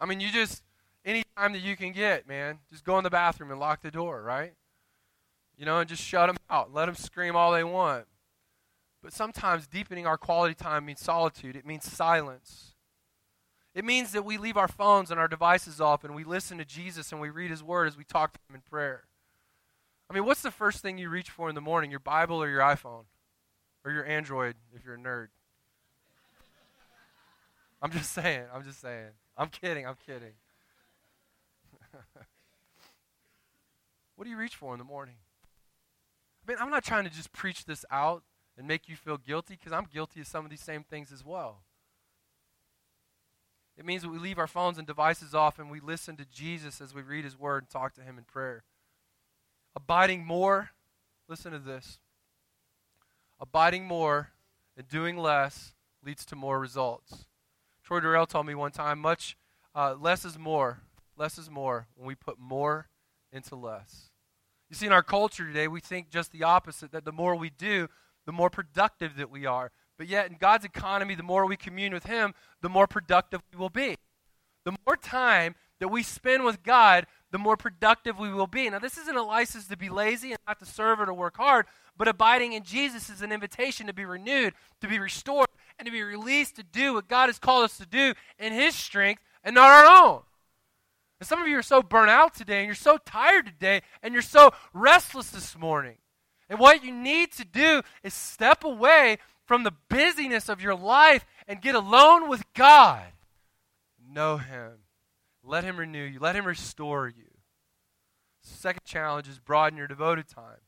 I 0.00 0.06
mean, 0.06 0.20
you 0.20 0.30
just, 0.30 0.62
any 1.06 1.22
time 1.36 1.52
that 1.52 1.62
you 1.62 1.76
can 1.76 1.92
get, 1.92 2.28
man, 2.28 2.58
just 2.68 2.84
go 2.84 2.98
in 2.98 3.04
the 3.04 3.10
bathroom 3.10 3.50
and 3.50 3.60
lock 3.60 3.80
the 3.80 3.90
door, 3.90 4.22
right? 4.22 4.52
You 5.56 5.64
know, 5.64 5.78
and 5.78 5.88
just 5.88 6.02
shut 6.02 6.26
them 6.26 6.36
out. 6.50 6.74
Let 6.74 6.86
them 6.86 6.96
scream 6.96 7.36
all 7.36 7.52
they 7.52 7.64
want. 7.64 8.06
But 9.02 9.12
sometimes 9.12 9.68
deepening 9.68 10.06
our 10.06 10.18
quality 10.18 10.54
time 10.54 10.84
means 10.84 11.00
solitude, 11.00 11.54
it 11.54 11.64
means 11.64 11.90
silence. 11.90 12.74
It 13.72 13.84
means 13.84 14.12
that 14.12 14.24
we 14.24 14.36
leave 14.36 14.56
our 14.56 14.68
phones 14.68 15.10
and 15.10 15.20
our 15.20 15.28
devices 15.28 15.80
off 15.80 16.02
and 16.02 16.14
we 16.14 16.24
listen 16.24 16.58
to 16.58 16.64
Jesus 16.64 17.12
and 17.12 17.20
we 17.20 17.30
read 17.30 17.50
his 17.50 17.62
word 17.62 17.86
as 17.86 17.96
we 17.96 18.04
talk 18.04 18.32
to 18.32 18.40
him 18.48 18.56
in 18.56 18.62
prayer. 18.62 19.04
I 20.10 20.14
mean, 20.14 20.24
what's 20.24 20.42
the 20.42 20.50
first 20.50 20.80
thing 20.80 20.98
you 20.98 21.08
reach 21.08 21.30
for 21.30 21.48
in 21.48 21.54
the 21.54 21.60
morning, 21.60 21.90
your 21.90 22.00
Bible 22.00 22.42
or 22.42 22.48
your 22.48 22.60
iPhone? 22.60 23.04
Or 23.84 23.92
your 23.92 24.04
Android 24.04 24.56
if 24.74 24.84
you're 24.84 24.94
a 24.94 24.98
nerd? 24.98 25.28
I'm 27.82 27.92
just 27.92 28.12
saying. 28.12 28.44
I'm 28.52 28.64
just 28.64 28.80
saying. 28.80 29.10
I'm 29.36 29.48
kidding. 29.48 29.86
I'm 29.86 29.96
kidding. 30.06 30.32
What 34.16 34.24
do 34.24 34.30
you 34.30 34.36
reach 34.36 34.56
for 34.56 34.72
in 34.74 34.78
the 34.78 34.84
morning? 34.84 35.16
I 36.44 36.50
mean, 36.50 36.58
I'm 36.60 36.70
not 36.70 36.84
trying 36.84 37.04
to 37.04 37.10
just 37.10 37.32
preach 37.32 37.64
this 37.64 37.84
out 37.90 38.22
and 38.56 38.66
make 38.66 38.88
you 38.88 38.96
feel 38.96 39.18
guilty? 39.18 39.58
Because 39.58 39.72
I'm 39.72 39.86
guilty 39.92 40.20
of 40.20 40.26
some 40.26 40.44
of 40.44 40.50
these 40.50 40.60
same 40.60 40.82
things 40.82 41.12
as 41.12 41.24
well. 41.24 41.62
It 43.76 43.84
means 43.84 44.02
that 44.02 44.08
we 44.08 44.18
leave 44.18 44.38
our 44.38 44.46
phones 44.46 44.78
and 44.78 44.86
devices 44.86 45.34
off 45.34 45.58
and 45.58 45.70
we 45.70 45.80
listen 45.80 46.16
to 46.16 46.24
Jesus 46.24 46.80
as 46.80 46.94
we 46.94 47.02
read 47.02 47.24
his 47.24 47.38
word 47.38 47.64
and 47.64 47.70
talk 47.70 47.94
to 47.94 48.00
him 48.00 48.16
in 48.16 48.24
prayer. 48.24 48.64
Abiding 49.74 50.24
more, 50.24 50.70
listen 51.28 51.52
to 51.52 51.58
this. 51.58 51.98
Abiding 53.38 53.84
more 53.84 54.30
and 54.76 54.88
doing 54.88 55.18
less 55.18 55.74
leads 56.02 56.24
to 56.26 56.36
more 56.36 56.58
results. 56.58 57.26
Troy 57.84 58.00
Durrell 58.00 58.26
told 58.26 58.46
me 58.46 58.54
one 58.54 58.72
time 58.72 58.98
much 58.98 59.36
uh, 59.74 59.94
less 60.00 60.24
is 60.24 60.38
more. 60.38 60.80
Less 61.16 61.38
is 61.38 61.50
more 61.50 61.88
when 61.94 62.06
we 62.06 62.14
put 62.14 62.38
more 62.38 62.88
into 63.32 63.56
less. 63.56 64.10
You 64.68 64.76
see, 64.76 64.86
in 64.86 64.92
our 64.92 65.02
culture 65.02 65.46
today, 65.46 65.68
we 65.68 65.80
think 65.80 66.10
just 66.10 66.32
the 66.32 66.42
opposite 66.42 66.92
that 66.92 67.04
the 67.04 67.12
more 67.12 67.36
we 67.36 67.50
do, 67.50 67.88
the 68.26 68.32
more 68.32 68.50
productive 68.50 69.16
that 69.16 69.30
we 69.30 69.46
are. 69.46 69.70
But 69.96 70.08
yet, 70.08 70.30
in 70.30 70.36
God's 70.38 70.64
economy, 70.64 71.14
the 71.14 71.22
more 71.22 71.46
we 71.46 71.56
commune 71.56 71.94
with 71.94 72.04
Him, 72.04 72.34
the 72.60 72.68
more 72.68 72.86
productive 72.86 73.40
we 73.52 73.58
will 73.58 73.70
be. 73.70 73.96
The 74.64 74.76
more 74.84 74.96
time 74.96 75.54
that 75.78 75.88
we 75.88 76.02
spend 76.02 76.44
with 76.44 76.62
God, 76.62 77.06
the 77.30 77.38
more 77.38 77.56
productive 77.56 78.18
we 78.18 78.32
will 78.32 78.46
be. 78.46 78.68
Now, 78.68 78.78
this 78.78 78.98
isn't 78.98 79.16
a 79.16 79.22
license 79.22 79.68
to 79.68 79.76
be 79.76 79.88
lazy 79.88 80.32
and 80.32 80.38
not 80.46 80.58
to 80.58 80.66
serve 80.66 81.00
or 81.00 81.06
to 81.06 81.14
work 81.14 81.36
hard, 81.36 81.66
but 81.96 82.08
abiding 82.08 82.52
in 82.52 82.62
Jesus 82.62 83.08
is 83.08 83.22
an 83.22 83.32
invitation 83.32 83.86
to 83.86 83.92
be 83.92 84.04
renewed, 84.04 84.54
to 84.80 84.88
be 84.88 84.98
restored, 84.98 85.48
and 85.78 85.86
to 85.86 85.92
be 85.92 86.02
released 86.02 86.56
to 86.56 86.62
do 86.62 86.94
what 86.94 87.08
God 87.08 87.26
has 87.26 87.38
called 87.38 87.64
us 87.64 87.78
to 87.78 87.86
do 87.86 88.14
in 88.38 88.52
His 88.52 88.74
strength 88.74 89.22
and 89.44 89.54
not 89.54 89.70
our 89.70 90.04
own. 90.04 90.22
And 91.18 91.26
some 91.26 91.40
of 91.40 91.48
you 91.48 91.58
are 91.58 91.62
so 91.62 91.82
burnt 91.82 92.10
out 92.10 92.34
today, 92.34 92.58
and 92.58 92.66
you're 92.66 92.74
so 92.74 92.98
tired 92.98 93.46
today, 93.46 93.82
and 94.02 94.12
you're 94.12 94.22
so 94.22 94.52
restless 94.74 95.30
this 95.30 95.56
morning. 95.56 95.96
And 96.48 96.58
what 96.58 96.84
you 96.84 96.92
need 96.92 97.32
to 97.32 97.44
do 97.44 97.82
is 98.02 98.14
step 98.14 98.64
away 98.64 99.18
from 99.46 99.62
the 99.62 99.72
busyness 99.88 100.48
of 100.48 100.60
your 100.60 100.74
life 100.74 101.24
and 101.48 101.62
get 101.62 101.74
alone 101.74 102.28
with 102.28 102.44
God. 102.54 103.04
Know 104.08 104.36
Him. 104.36 104.72
Let 105.42 105.64
Him 105.64 105.78
renew 105.78 106.04
you, 106.04 106.18
let 106.18 106.36
Him 106.36 106.46
restore 106.46 107.08
you. 107.08 107.24
Second 108.42 108.84
challenge 108.84 109.28
is 109.28 109.38
broaden 109.38 109.78
your 109.78 109.88
devoted 109.88 110.28
time. 110.28 110.60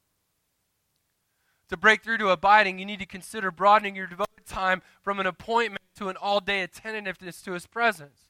To 1.69 1.77
break 1.77 2.03
through 2.03 2.19
to 2.19 2.31
abiding, 2.31 2.79
you 2.79 2.87
need 2.87 3.01
to 3.01 3.07
consider 3.07 3.51
broadening 3.51 3.95
your 3.95 4.07
devoted 4.07 4.47
time 4.47 4.83
from 5.03 5.21
an 5.21 5.27
appointment 5.27 5.83
to 5.97 6.09
an 6.09 6.17
all 6.17 6.41
day 6.41 6.63
attentiveness 6.63 7.43
to 7.43 7.53
His 7.53 7.67
presence. 7.67 8.28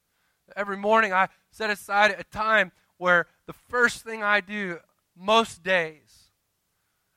Every 0.56 0.76
morning, 0.76 1.12
I 1.12 1.28
set 1.50 1.70
aside 1.70 2.14
a 2.18 2.24
time 2.24 2.72
where 2.96 3.26
the 3.46 3.52
first 3.52 4.02
thing 4.04 4.22
I 4.22 4.40
do 4.40 4.78
most 5.16 5.62
days 5.62 6.30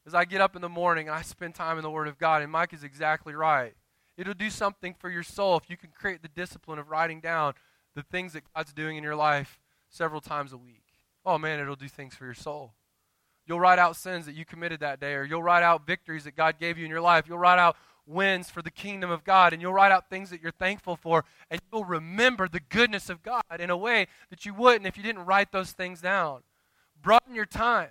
is 0.05 0.13
I 0.13 0.25
get 0.25 0.41
up 0.41 0.55
in 0.55 0.61
the 0.61 0.69
morning 0.69 1.07
and 1.07 1.15
I 1.15 1.21
spend 1.21 1.55
time 1.55 1.77
in 1.77 1.83
the 1.83 1.91
Word 1.91 2.07
of 2.07 2.17
God. 2.17 2.41
And 2.41 2.51
Mike 2.51 2.73
is 2.73 2.83
exactly 2.83 3.33
right. 3.33 3.73
It'll 4.17 4.33
do 4.33 4.49
something 4.49 4.95
for 4.99 5.09
your 5.09 5.23
soul 5.23 5.57
if 5.57 5.69
you 5.69 5.77
can 5.77 5.89
create 5.89 6.21
the 6.21 6.27
discipline 6.27 6.79
of 6.79 6.89
writing 6.89 7.21
down 7.21 7.53
the 7.95 8.03
things 8.03 8.33
that 8.33 8.43
God's 8.53 8.73
doing 8.73 8.97
in 8.97 9.03
your 9.03 9.15
life 9.15 9.59
several 9.89 10.21
times 10.21 10.53
a 10.53 10.57
week. 10.57 10.83
Oh 11.25 11.37
man, 11.37 11.59
it'll 11.59 11.75
do 11.75 11.87
things 11.87 12.15
for 12.15 12.25
your 12.25 12.33
soul. 12.33 12.73
You'll 13.45 13.59
write 13.59 13.79
out 13.79 13.95
sins 13.95 14.25
that 14.27 14.35
you 14.35 14.45
committed 14.45 14.79
that 14.81 14.99
day, 14.99 15.13
or 15.13 15.23
you'll 15.23 15.43
write 15.43 15.63
out 15.63 15.85
victories 15.85 16.23
that 16.25 16.35
God 16.35 16.59
gave 16.59 16.77
you 16.77 16.85
in 16.85 16.91
your 16.91 17.01
life. 17.01 17.25
You'll 17.27 17.39
write 17.39 17.59
out 17.59 17.75
wins 18.05 18.49
for 18.49 18.61
the 18.61 18.71
kingdom 18.71 19.09
of 19.09 19.23
God, 19.23 19.53
and 19.53 19.61
you'll 19.61 19.73
write 19.73 19.91
out 19.91 20.09
things 20.09 20.29
that 20.29 20.41
you're 20.41 20.51
thankful 20.51 20.95
for, 20.95 21.25
and 21.49 21.61
you'll 21.71 21.85
remember 21.85 22.47
the 22.47 22.59
goodness 22.59 23.09
of 23.09 23.21
God 23.23 23.43
in 23.59 23.69
a 23.69 23.77
way 23.77 24.07
that 24.29 24.45
you 24.45 24.53
wouldn't 24.53 24.87
if 24.87 24.97
you 24.97 25.03
didn't 25.03 25.25
write 25.25 25.51
those 25.51 25.71
things 25.71 26.01
down. 26.01 26.41
Broaden 27.01 27.35
your 27.35 27.45
time. 27.45 27.89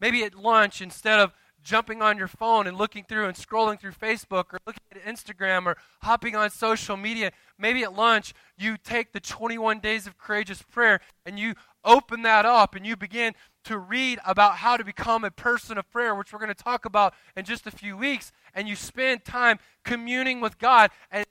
Maybe 0.00 0.24
at 0.24 0.34
lunch, 0.34 0.80
instead 0.80 1.20
of 1.20 1.32
jumping 1.62 2.00
on 2.02 2.16
your 2.16 2.28
phone 2.28 2.66
and 2.66 2.76
looking 2.76 3.04
through 3.04 3.26
and 3.26 3.36
scrolling 3.36 3.78
through 3.78 3.92
Facebook 3.92 4.52
or 4.52 4.58
looking 4.66 4.82
at 4.92 5.04
Instagram 5.04 5.66
or 5.66 5.76
hopping 6.02 6.34
on 6.34 6.50
social 6.50 6.96
media, 6.96 7.32
maybe 7.58 7.82
at 7.82 7.94
lunch 7.94 8.32
you 8.56 8.76
take 8.76 9.12
the 9.12 9.20
21 9.20 9.80
days 9.80 10.06
of 10.06 10.16
courageous 10.18 10.62
prayer 10.62 11.00
and 11.26 11.38
you 11.38 11.54
open 11.84 12.22
that 12.22 12.46
up 12.46 12.74
and 12.74 12.86
you 12.86 12.96
begin 12.96 13.34
to 13.64 13.78
read 13.78 14.18
about 14.24 14.56
how 14.56 14.76
to 14.76 14.84
become 14.84 15.24
a 15.24 15.30
person 15.30 15.78
of 15.78 15.90
prayer, 15.90 16.14
which 16.14 16.32
we're 16.32 16.38
going 16.38 16.48
to 16.48 16.54
talk 16.54 16.84
about 16.84 17.14
in 17.36 17.44
just 17.44 17.66
a 17.66 17.70
few 17.70 17.96
weeks, 17.96 18.32
and 18.54 18.68
you 18.68 18.76
spend 18.76 19.24
time 19.24 19.58
communing 19.84 20.40
with 20.40 20.58
God 20.58 20.90
and 21.10 21.24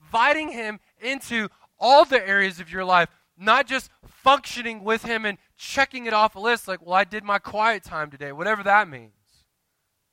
inviting 0.00 0.50
Him 0.50 0.80
into 1.00 1.48
all 1.78 2.04
the 2.04 2.26
areas 2.26 2.60
of 2.60 2.70
your 2.70 2.84
life, 2.84 3.08
not 3.36 3.66
just 3.66 3.90
functioning 4.06 4.82
with 4.82 5.04
Him 5.04 5.24
and 5.24 5.38
checking 5.56 6.06
it 6.06 6.12
off 6.12 6.34
a 6.34 6.40
list 6.40 6.68
like, 6.68 6.84
well, 6.84 6.94
I 6.94 7.04
did 7.04 7.24
my 7.24 7.38
quiet 7.38 7.84
time 7.84 8.10
today, 8.10 8.32
whatever 8.32 8.62
that 8.62 8.88
means. 8.88 9.12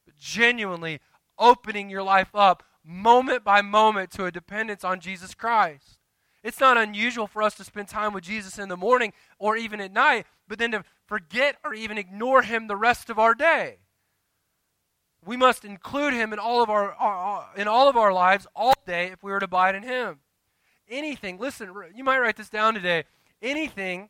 But 0.06 0.18
genuinely 0.18 1.00
opening 1.38 1.90
your 1.90 2.04
life 2.04 2.30
up 2.34 2.64
moment 2.84 3.44
by 3.44 3.62
moment 3.62 4.12
to 4.12 4.26
a 4.26 4.32
dependence 4.32 4.84
on 4.84 5.00
Jesus 5.00 5.34
Christ. 5.34 5.98
It's 6.44 6.60
not 6.60 6.78
unusual 6.78 7.28
for 7.28 7.44
us 7.44 7.54
to 7.56 7.64
spend 7.64 7.88
time 7.88 8.14
with 8.14 8.24
Jesus 8.24 8.58
in 8.58 8.70
the 8.70 8.78
morning 8.78 9.14
or 9.38 9.56
even 9.56 9.80
at 9.80 9.94
night, 9.94 10.26
but 10.52 10.60
then 10.60 10.72
to 10.72 10.84
forget 11.08 11.56
or 11.64 11.74
even 11.74 11.98
ignore 11.98 12.42
him 12.42 12.68
the 12.68 12.76
rest 12.76 13.10
of 13.10 13.18
our 13.18 13.34
day. 13.34 13.78
We 15.26 15.38
must 15.38 15.64
include 15.64 16.12
him 16.12 16.34
in 16.34 16.40
all 16.40 16.62
of 16.62 16.70
our, 16.70 16.92
our 16.92 17.48
in 17.56 17.70
all 17.70 17.88
of 17.88 17.96
our 17.96 18.12
lives 18.12 18.48
all 18.54 18.74
day 18.86 19.06
if 19.14 19.24
we 19.24 19.32
were 19.32 19.40
to 19.40 19.46
abide 19.46 19.76
in 19.76 19.84
him. 19.84 20.20
Anything, 20.90 21.40
listen, 21.40 21.74
you 21.96 22.04
might 22.04 22.20
write 22.20 22.36
this 22.36 22.50
down 22.50 22.74
today. 22.74 23.06
Anything 23.42 24.10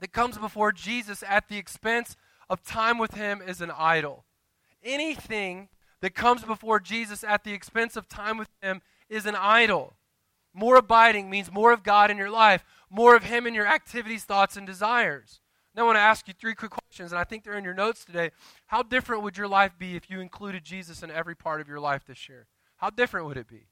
that 0.00 0.10
comes 0.10 0.38
before 0.38 0.72
Jesus 0.72 1.22
at 1.28 1.50
the 1.50 1.58
expense 1.58 2.16
of 2.48 2.62
time 2.62 2.96
with 2.96 3.12
him 3.12 3.42
is 3.46 3.60
an 3.60 3.70
idol. 3.76 4.24
Anything 4.82 5.68
that 6.00 6.14
comes 6.14 6.44
before 6.44 6.80
Jesus 6.80 7.22
at 7.22 7.44
the 7.44 7.52
expense 7.52 7.94
of 7.94 8.08
time 8.08 8.38
with 8.38 8.48
him 8.62 8.80
is 9.10 9.26
an 9.26 9.36
idol. 9.36 9.98
More 10.54 10.76
abiding 10.76 11.28
means 11.28 11.52
more 11.52 11.72
of 11.72 11.82
God 11.82 12.10
in 12.10 12.16
your 12.16 12.30
life, 12.30 12.64
more 12.88 13.14
of 13.14 13.24
Him 13.24 13.46
in 13.46 13.52
your 13.52 13.66
activities, 13.66 14.24
thoughts, 14.24 14.56
and 14.56 14.66
desires. 14.66 15.40
Now, 15.78 15.84
I 15.84 15.86
want 15.86 15.96
to 15.96 16.00
ask 16.00 16.26
you 16.26 16.34
three 16.34 16.56
quick 16.56 16.72
questions, 16.72 17.12
and 17.12 17.20
I 17.20 17.22
think 17.22 17.44
they're 17.44 17.56
in 17.56 17.62
your 17.62 17.72
notes 17.72 18.04
today. 18.04 18.32
How 18.66 18.82
different 18.82 19.22
would 19.22 19.36
your 19.36 19.46
life 19.46 19.78
be 19.78 19.94
if 19.94 20.10
you 20.10 20.18
included 20.18 20.64
Jesus 20.64 21.04
in 21.04 21.10
every 21.12 21.36
part 21.36 21.60
of 21.60 21.68
your 21.68 21.78
life 21.78 22.02
this 22.04 22.28
year? 22.28 22.48
How 22.78 22.90
different 22.90 23.26
would 23.26 23.36
it 23.36 23.46
be? 23.46 23.68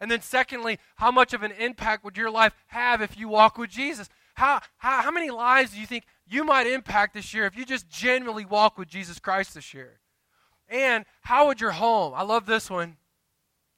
And 0.00 0.10
then, 0.10 0.20
secondly, 0.20 0.80
how 0.96 1.12
much 1.12 1.32
of 1.32 1.44
an 1.44 1.52
impact 1.52 2.02
would 2.02 2.16
your 2.16 2.28
life 2.28 2.54
have 2.66 3.00
if 3.00 3.16
you 3.16 3.28
walk 3.28 3.56
with 3.56 3.70
Jesus? 3.70 4.08
How, 4.34 4.62
how, 4.78 5.02
how 5.02 5.12
many 5.12 5.30
lives 5.30 5.74
do 5.74 5.80
you 5.80 5.86
think 5.86 6.06
you 6.26 6.42
might 6.42 6.66
impact 6.66 7.14
this 7.14 7.32
year 7.32 7.46
if 7.46 7.56
you 7.56 7.64
just 7.64 7.88
genuinely 7.88 8.44
walk 8.44 8.76
with 8.76 8.88
Jesus 8.88 9.20
Christ 9.20 9.54
this 9.54 9.72
year? 9.72 10.00
And 10.68 11.04
how 11.20 11.46
would 11.46 11.60
your 11.60 11.70
home, 11.70 12.14
I 12.16 12.24
love 12.24 12.46
this 12.46 12.68
one. 12.68 12.96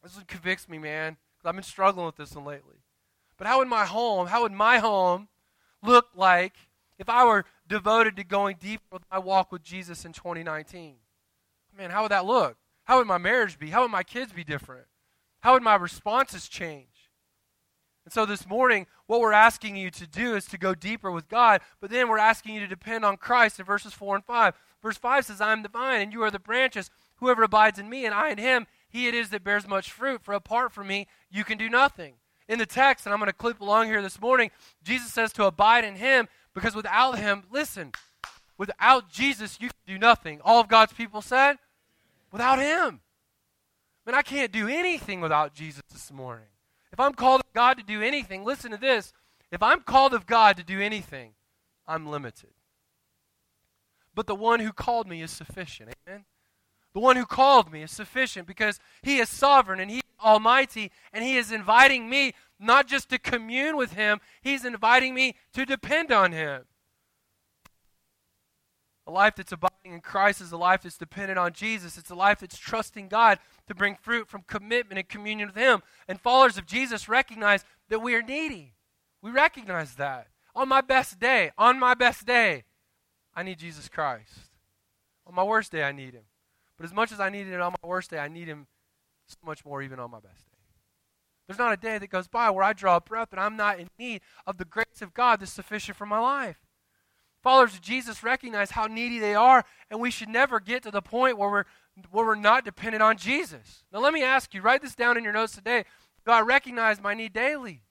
This 0.03 0.17
one 0.17 0.25
convicts 0.25 0.67
me, 0.67 0.79
man. 0.79 1.19
I've 1.45 1.55
been 1.55 1.63
struggling 1.63 2.07
with 2.07 2.17
this 2.17 2.35
one 2.35 2.47
lately. 2.47 2.77
But 3.37 3.47
how 3.47 3.59
would 3.59 3.69
my 3.69 3.85
home, 3.85 4.29
how 4.29 4.41
would 4.45 4.53
my 4.53 4.79
home 4.79 5.29
look 5.83 6.07
like 6.15 6.55
if 6.99 7.11
I 7.11 7.27
were 7.27 7.45
devoted 7.69 8.17
to 8.17 8.25
going 8.25 8.57
deeper 8.61 8.85
with 8.93 9.03
my 9.11 9.19
walk 9.19 9.53
with 9.53 9.63
Jesus 9.63 10.05
in 10.05 10.13
2019? 10.13 10.97
Man, 11.77 11.91
how 11.91 12.03
would 12.03 12.13
that 12.13 12.25
look? 12.25 12.57
How 12.85 12.99
would 12.99 13.07
my 13.07 13.19
marriage 13.19 13.59
be? 13.59 13.71
How 13.71 13.83
would 13.83 13.91
my 13.91 14.03
kids 14.03 14.33
be 14.33 14.45
different? 14.45 14.87
How 15.41 15.55
would 15.55 15.63
my 15.63 15.75
responses 15.75 16.49
change? 16.49 17.11
And 18.05 18.13
so 18.13 18.25
this 18.25 18.47
morning, 18.47 18.87
what 19.07 19.21
we're 19.21 19.33
asking 19.33 19.75
you 19.75 19.91
to 19.91 20.07
do 20.07 20.37
is 20.37 20.45
to 20.47 20.59
go 20.59 20.77
deeper 20.77 21.11
with 21.11 21.29
God, 21.29 21.61
but 21.81 21.91
then 21.91 22.09
we're 22.09 22.19
asking 22.19 22.55
you 22.55 22.61
to 22.61 22.69
depend 22.69 23.05
on 23.05 23.17
Christ 23.17 23.59
in 23.59 23.67
verses 23.67 23.93
4 23.93 24.15
and 24.15 24.25
5. 24.25 24.55
Verse 24.81 24.97
5 24.97 25.27
says, 25.27 25.41
I 25.41 25.53
am 25.53 25.65
the 25.65 25.69
vine, 25.69 26.01
and 26.01 26.13
you 26.13 26.23
are 26.23 26.31
the 26.31 26.39
branches. 26.39 26.89
Whoever 27.17 27.43
abides 27.43 27.81
in 27.81 27.91
me, 27.91 28.07
and 28.07 28.15
I 28.15 28.31
in 28.31 28.39
him, 28.39 28.69
he 28.89 29.09
it 29.09 29.15
is 29.15 29.31
that 29.31 29.43
bears 29.43 29.67
much 29.67 29.91
fruit, 29.91 30.23
for 30.23 30.35
apart 30.35 30.73
from 30.73 30.87
me, 30.87 31.09
you 31.29 31.43
can 31.43 31.59
do 31.59 31.69
nothing. 31.69 32.15
In 32.49 32.61
the 32.61 32.67
text, 32.67 33.07
and 33.07 33.13
I'm 33.13 33.19
going 33.19 33.27
to 33.27 33.33
clip 33.33 33.61
along 33.61 33.87
here 33.87 34.01
this 34.01 34.21
morning, 34.21 34.53
Jesus 34.85 35.13
says 35.13 35.33
to 35.33 35.45
abide 35.45 35.85
in 35.85 35.97
him 35.97 36.29
because 36.57 36.75
without 36.75 37.19
him, 37.19 37.43
listen, 37.53 37.93
without 38.57 39.11
Jesus, 39.11 39.59
you 39.61 39.69
can 39.69 39.95
do 39.95 39.99
nothing. 39.99 40.41
All 40.43 40.59
of 40.59 40.69
God's 40.69 40.95
people 40.95 41.21
said, 41.21 41.59
without 42.33 42.59
him. 42.59 43.01
Man, 44.07 44.15
I 44.15 44.23
can't 44.23 44.51
do 44.51 44.67
anything 44.67 45.21
without 45.21 45.53
Jesus 45.53 45.83
this 45.93 46.11
morning. 46.11 46.47
If 46.91 46.99
I'm 46.99 47.13
called 47.13 47.43
of 47.43 47.53
God 47.53 47.77
to 47.77 47.85
do 47.85 48.01
anything, 48.01 48.43
listen 48.43 48.71
to 48.71 48.79
this. 48.79 49.13
If 49.53 49.63
I'm 49.63 49.83
called 49.83 50.15
of 50.15 50.27
God 50.27 50.57
to 50.57 50.65
do 50.65 50.81
anything, 50.81 51.33
I'm 51.87 52.07
limited. 52.07 52.55
But 54.15 54.27
the 54.27 54.35
one 54.35 54.61
who 54.61 54.73
called 54.73 55.07
me 55.07 55.21
is 55.21 55.31
sufficient. 55.31 55.91
Amen? 56.09 56.25
The 56.95 57.01
one 57.01 57.17
who 57.17 57.27
called 57.27 57.71
me 57.71 57.83
is 57.83 57.91
sufficient 57.91 58.47
because 58.47 58.81
he 59.03 59.19
is 59.19 59.29
sovereign 59.29 59.79
and 59.79 59.91
he 59.91 59.99
is 59.99 60.03
almighty 60.25 60.91
and 61.13 61.23
he 61.23 61.37
is 61.37 61.53
inviting 61.53 62.09
me 62.09 62.33
not 62.59 62.87
just 62.87 63.09
to 63.11 63.19
commune 63.19 63.77
with 63.77 63.93
him, 63.93 64.21
he's 64.41 64.65
inviting 64.65 65.15
me 65.15 65.37
to 65.53 65.67
depend 65.67 66.11
on 66.11 66.33
him. 66.33 66.65
A 69.07 69.13
life 69.13 69.35
that's 69.37 69.53
abiding 69.53 69.93
in 69.93 70.01
Christ 70.01 70.41
is 70.41 70.51
a 70.51 70.57
life 70.57 70.83
that's 70.83 70.99
dependent 70.99 71.39
on 71.39 71.53
Jesus. 71.53 71.97
It's 71.97 72.11
a 72.11 72.17
life 72.17 72.41
that's 72.41 72.59
trusting 72.59 73.07
God 73.09 73.39
to 73.69 73.75
bring 73.75 73.95
fruit 73.95 74.29
from 74.29 74.43
commitment 74.49 74.99
and 74.99 75.09
communion 75.09 75.49
with 75.49 75.57
Him. 75.57 75.83
And 76.09 76.21
followers 76.21 76.59
of 76.59 76.67
Jesus 76.67 77.09
recognize 77.09 77.65
that 77.89 78.01
we 78.01 78.17
are 78.17 78.23
needy. 78.23 78.75
We 79.23 79.31
recognize 79.31 79.95
that. 79.95 80.29
On 80.57 80.69
my 80.69 80.81
best 80.81 81.21
day, 81.21 81.53
on 81.57 81.79
my 81.79 81.95
best 81.95 82.27
day, 82.27 82.65
I 83.35 83.45
need 83.45 83.59
Jesus 83.59 83.89
Christ. 83.89 84.51
On 85.25 85.35
my 85.35 85.45
worst 85.45 85.71
day, 85.71 85.85
I 85.85 85.93
need 85.93 86.15
Him. 86.15 86.25
But 86.77 86.87
as 86.87 86.93
much 86.93 87.13
as 87.13 87.21
I 87.21 87.31
need 87.31 87.47
Him 87.47 87.61
on 87.61 87.75
my 87.83 87.89
worst 87.89 88.11
day, 88.11 88.19
I 88.19 88.29
need 88.29 88.49
Him 88.49 88.67
so 89.29 89.37
much 89.45 89.65
more 89.65 89.83
even 89.83 90.01
on 90.01 90.11
my 90.11 90.21
best 90.21 90.51
day. 90.51 90.56
There's 91.47 91.59
not 91.59 91.73
a 91.73 91.77
day 91.77 91.99
that 91.99 92.11
goes 92.11 92.27
by 92.29 92.51
where 92.51 92.65
I 92.65 92.73
draw 92.73 92.97
a 92.97 93.01
breath 93.01 93.29
and 93.31 93.41
I'm 93.41 93.57
not 93.57 93.79
in 93.79 93.89
need 93.99 94.23
of 94.47 94.59
the 94.59 94.65
grace 94.65 95.01
of 95.01 95.15
God 95.15 95.41
that's 95.41 95.53
sufficient 95.53 95.97
for 95.97 96.07
my 96.07 96.19
life. 96.19 96.59
Followers 97.43 97.75
of 97.75 97.81
Jesus 97.81 98.25
recognize 98.25 98.73
how 98.73 98.87
needy 98.87 99.21
they 99.21 99.37
are, 99.37 99.65
and 99.89 100.01
we 100.01 100.11
should 100.11 100.29
never 100.29 100.59
get 100.59 100.83
to 100.83 100.91
the 100.91 101.01
point 101.01 101.39
where 101.39 101.49
we're, 101.49 101.65
where 102.11 102.27
we're 102.27 102.35
not 102.35 102.65
dependent 102.65 103.05
on 103.05 103.17
Jesus. 103.17 103.85
Now, 103.93 104.01
let 104.01 104.13
me 104.13 104.25
ask 104.25 104.53
you 104.53 104.61
write 104.61 104.83
this 104.83 104.97
down 104.97 105.17
in 105.17 105.23
your 105.23 105.33
notes 105.33 105.55
today. 105.55 105.85
Do 106.25 106.33
I 106.33 106.41
recognize 106.41 107.01
my 107.01 107.15
need 107.15 107.33
daily? 107.33 107.83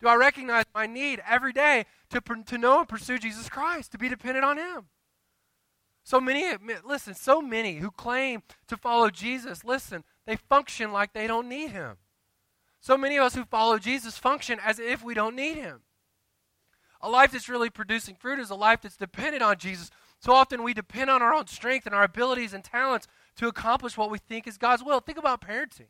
Do 0.00 0.06
I 0.06 0.14
recognize 0.14 0.66
my 0.72 0.86
need 0.86 1.20
every 1.28 1.52
day 1.52 1.86
to, 2.10 2.20
to 2.20 2.58
know 2.58 2.78
and 2.78 2.88
pursue 2.88 3.18
Jesus 3.18 3.48
Christ, 3.48 3.90
to 3.90 3.98
be 3.98 4.08
dependent 4.08 4.44
on 4.44 4.58
Him? 4.58 4.86
So 6.04 6.20
many, 6.20 6.56
listen, 6.84 7.14
so 7.14 7.42
many 7.42 7.78
who 7.78 7.90
claim 7.90 8.44
to 8.68 8.76
follow 8.76 9.10
Jesus, 9.10 9.64
listen, 9.64 10.04
they 10.26 10.36
function 10.36 10.92
like 10.92 11.12
they 11.12 11.26
don't 11.26 11.48
need 11.48 11.72
Him. 11.72 11.96
So 12.86 12.96
many 12.96 13.16
of 13.16 13.24
us 13.24 13.34
who 13.34 13.44
follow 13.44 13.80
Jesus 13.80 14.16
function 14.16 14.60
as 14.64 14.78
if 14.78 15.02
we 15.02 15.12
don't 15.12 15.34
need 15.34 15.56
Him. 15.56 15.80
A 17.00 17.10
life 17.10 17.32
that's 17.32 17.48
really 17.48 17.68
producing 17.68 18.14
fruit 18.14 18.38
is 18.38 18.48
a 18.48 18.54
life 18.54 18.82
that's 18.82 18.96
dependent 18.96 19.42
on 19.42 19.58
Jesus. 19.58 19.90
So 20.20 20.32
often 20.32 20.62
we 20.62 20.72
depend 20.72 21.10
on 21.10 21.20
our 21.20 21.34
own 21.34 21.48
strength 21.48 21.86
and 21.86 21.96
our 21.96 22.04
abilities 22.04 22.52
and 22.54 22.62
talents 22.62 23.08
to 23.38 23.48
accomplish 23.48 23.98
what 23.98 24.08
we 24.08 24.18
think 24.18 24.46
is 24.46 24.56
God's 24.56 24.84
will. 24.84 25.00
Think 25.00 25.18
about 25.18 25.40
parenting. 25.40 25.88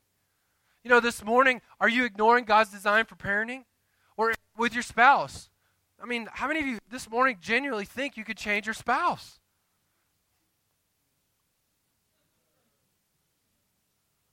You 0.82 0.88
know, 0.88 0.98
this 0.98 1.22
morning, 1.22 1.60
are 1.82 1.88
you 1.90 2.06
ignoring 2.06 2.46
God's 2.46 2.70
design 2.70 3.04
for 3.04 3.14
parenting? 3.14 3.64
Or 4.16 4.32
with 4.56 4.72
your 4.72 4.82
spouse? 4.82 5.50
I 6.02 6.06
mean, 6.06 6.28
how 6.32 6.48
many 6.48 6.60
of 6.60 6.66
you 6.66 6.78
this 6.90 7.10
morning 7.10 7.36
genuinely 7.42 7.84
think 7.84 8.16
you 8.16 8.24
could 8.24 8.38
change 8.38 8.64
your 8.64 8.72
spouse? 8.72 9.38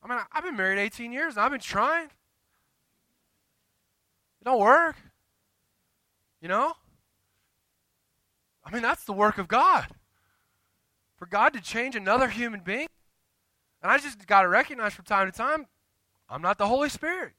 I 0.02 0.08
mean, 0.08 0.19
I've 0.32 0.45
been 0.45 0.56
married 0.56 0.80
18 0.80 1.12
years 1.12 1.36
and 1.36 1.43
I've 1.43 1.52
been 1.52 1.60
trying. 1.60 2.08
It 4.43 4.47
don't 4.47 4.60
work. 4.60 4.97
You 6.41 6.49
know? 6.49 6.73
I 8.65 8.71
mean, 8.73 8.82
that's 8.82 9.06
the 9.06 9.13
work 9.13 9.38
of 9.38 9.47
God. 9.47 9.88
For 11.15 11.25
God 11.25 11.53
to 11.53 11.62
change 11.62 11.95
another 11.95 12.27
human 12.27 12.60
being. 12.60 12.89
And 13.82 13.89
I 13.89 13.97
just 13.99 14.27
got 14.27 14.41
to 14.41 14.49
recognize 14.49 14.93
from 14.93 15.06
time 15.06 15.32
to 15.32 15.38
time, 15.38 15.67
I'm 16.29 16.41
not 16.41 16.58
the 16.58 16.67
Holy 16.67 16.89
Spirit. 16.89 17.32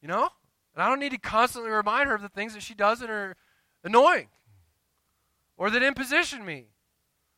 You 0.00 0.08
know? 0.08 0.30
And 0.74 0.82
I 0.82 0.88
don't 0.88 1.00
need 1.00 1.12
to 1.12 1.18
constantly 1.18 1.70
remind 1.70 2.08
her 2.08 2.14
of 2.14 2.22
the 2.22 2.30
things 2.30 2.54
that 2.54 2.62
she 2.62 2.72
does 2.72 3.00
that 3.00 3.10
are 3.10 3.36
annoying 3.84 4.28
or 5.58 5.68
that 5.68 5.82
imposition 5.82 6.46
me. 6.46 6.68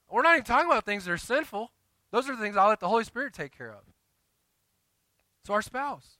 We're 0.09 0.23
not 0.23 0.35
even 0.35 0.45
talking 0.45 0.71
about 0.71 0.85
things 0.85 1.05
that 1.07 1.11
are 1.11 1.19
sinful. 1.19 1.73
Those 2.13 2.29
are 2.29 2.37
the 2.37 2.41
things 2.41 2.57
I'll 2.57 2.69
let 2.69 2.79
the 2.79 2.89
Holy 2.89 3.03
Spirit 3.03 3.35
take 3.35 3.59
care 3.59 3.73
of. 3.73 3.83
So, 5.45 5.53
our 5.53 5.63
spouse. 5.63 6.19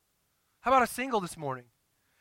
How 0.63 0.73
about 0.73 0.83
a 0.83 0.89
single 0.89 1.21
this 1.21 1.37
morning? 1.37 1.67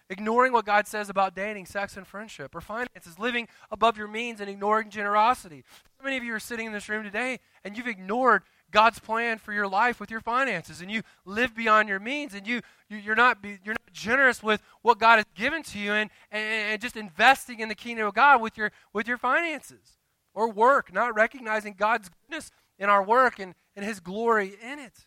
Ignoring 0.10 0.54
what 0.54 0.66
God 0.66 0.88
says 0.88 1.10
about 1.10 1.36
dating, 1.36 1.66
sex, 1.66 1.98
and 1.98 2.06
friendship, 2.06 2.56
or 2.56 2.62
finances, 2.62 3.18
living 3.18 3.48
above 3.72 3.98
your 3.98 4.08
means 4.08 4.40
and 4.40 4.50
ignoring 4.50 4.90
generosity. 4.90 5.64
How 5.98 6.04
many 6.04 6.18
of 6.18 6.24
you 6.24 6.34
are 6.34 6.40
sitting 6.40 6.68
in 6.68 6.74
this 6.74 6.90
room 6.90 7.04
today 7.04 7.40
and 7.64 7.78
you've 7.78 7.88
ignored 7.88 8.44
God's 8.74 9.00
plan 9.00 9.38
for 9.38 9.54
your 9.54 9.68
life 9.68 10.00
with 10.00 10.10
your 10.10 10.20
finances, 10.20 10.82
and 10.82 10.92
you 10.92 11.04
live 11.26 11.56
beyond 11.56 11.88
your 11.88 12.00
means, 12.00 12.34
and 12.34 12.46
you, 12.46 12.62
you 12.90 13.12
are 13.12 13.16
not 13.16 13.42
be, 13.42 13.60
you're 13.64 13.76
not 13.76 13.94
generous 13.94 14.42
with 14.42 14.62
what 14.82 14.98
God 14.98 15.18
has 15.18 15.26
given 15.36 15.62
to 15.64 15.80
you, 15.80 15.94
and, 15.94 16.10
and, 16.32 16.72
and 16.72 16.82
just 16.82 16.98
investing 16.98 17.60
in 17.60 17.70
the 17.70 17.76
kingdom 17.76 18.08
of 18.08 18.16
God 18.16 18.42
with 18.42 18.58
your 18.58 18.72
with 18.92 19.08
your 19.08 19.18
finances 19.18 20.00
or 20.34 20.50
work, 20.50 20.92
not 20.92 21.16
recognizing 21.16 21.76
God's 21.78 22.10
goodness 22.10 22.50
in 22.80 22.90
our 22.90 23.04
work 23.04 23.38
and, 23.40 23.54
and 23.76 23.86
His 23.86 24.00
glory 24.00 24.56
in 24.62 24.80
it. 24.80 25.06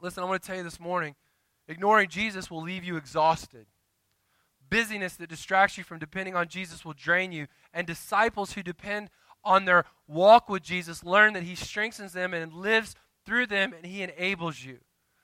Listen, 0.00 0.24
I 0.24 0.26
want 0.26 0.42
to 0.42 0.46
tell 0.46 0.56
you 0.56 0.64
this 0.64 0.80
morning 0.80 1.14
Ignoring 1.68 2.08
Jesus 2.08 2.50
will 2.50 2.62
leave 2.62 2.84
you 2.84 2.96
exhausted. 2.96 3.66
Busyness 4.68 5.14
that 5.16 5.28
distracts 5.28 5.78
you 5.78 5.84
from 5.84 5.98
depending 5.98 6.34
on 6.34 6.48
Jesus 6.48 6.84
will 6.84 6.94
drain 6.94 7.32
you. 7.32 7.46
And 7.72 7.86
disciples 7.86 8.52
who 8.52 8.62
depend 8.62 9.10
on 9.44 9.64
their 9.64 9.84
walk 10.06 10.48
with 10.48 10.62
Jesus 10.62 11.04
learn 11.04 11.32
that 11.34 11.42
He 11.42 11.54
strengthens 11.54 12.12
them 12.12 12.34
and 12.34 12.52
lives 12.52 12.94
through 13.24 13.46
them 13.46 13.72
and 13.72 13.86
He 13.86 14.02
enables 14.02 14.64
you. 14.64 14.78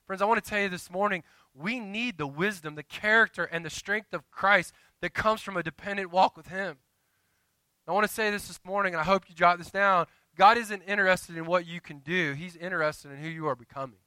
Friends, 0.07 0.23
I 0.23 0.27
want 0.27 0.43
to 0.43 0.49
tell 0.49 0.61
you 0.61 0.69
this 0.69 0.91
morning 0.91 1.23
we 1.55 1.81
need 1.81 2.19
the 2.19 2.27
wisdom, 2.27 2.75
the 2.75 2.83
character, 2.83 3.45
and 3.45 3.65
the 3.65 3.71
strength 3.71 4.13
of 4.13 4.31
Christ 4.31 4.73
that 5.01 5.15
comes 5.15 5.41
from 5.41 5.57
a 5.57 5.63
dependent 5.63 6.11
walk 6.11 6.37
with 6.37 6.49
Him. 6.49 6.77
I 7.89 7.93
want 7.93 8.07
to 8.07 8.13
say 8.13 8.31
this 8.31 8.47
this 8.47 8.61
morning, 8.65 8.95
and 8.95 9.01
I 9.01 9.05
hope 9.05 9.29
you 9.29 9.35
jot 9.35 9.59
this 9.59 9.71
down. 9.71 10.07
God 10.37 10.57
isn't 10.57 10.83
interested 10.83 11.37
in 11.37 11.45
what 11.45 11.67
you 11.67 11.81
can 11.81 11.99
do, 11.99 12.35
He's 12.35 12.55
interested 12.55 13.11
in 13.11 13.19
who 13.19 13.29
you 13.29 13.49
are 13.49 13.57
becoming. 13.57 13.99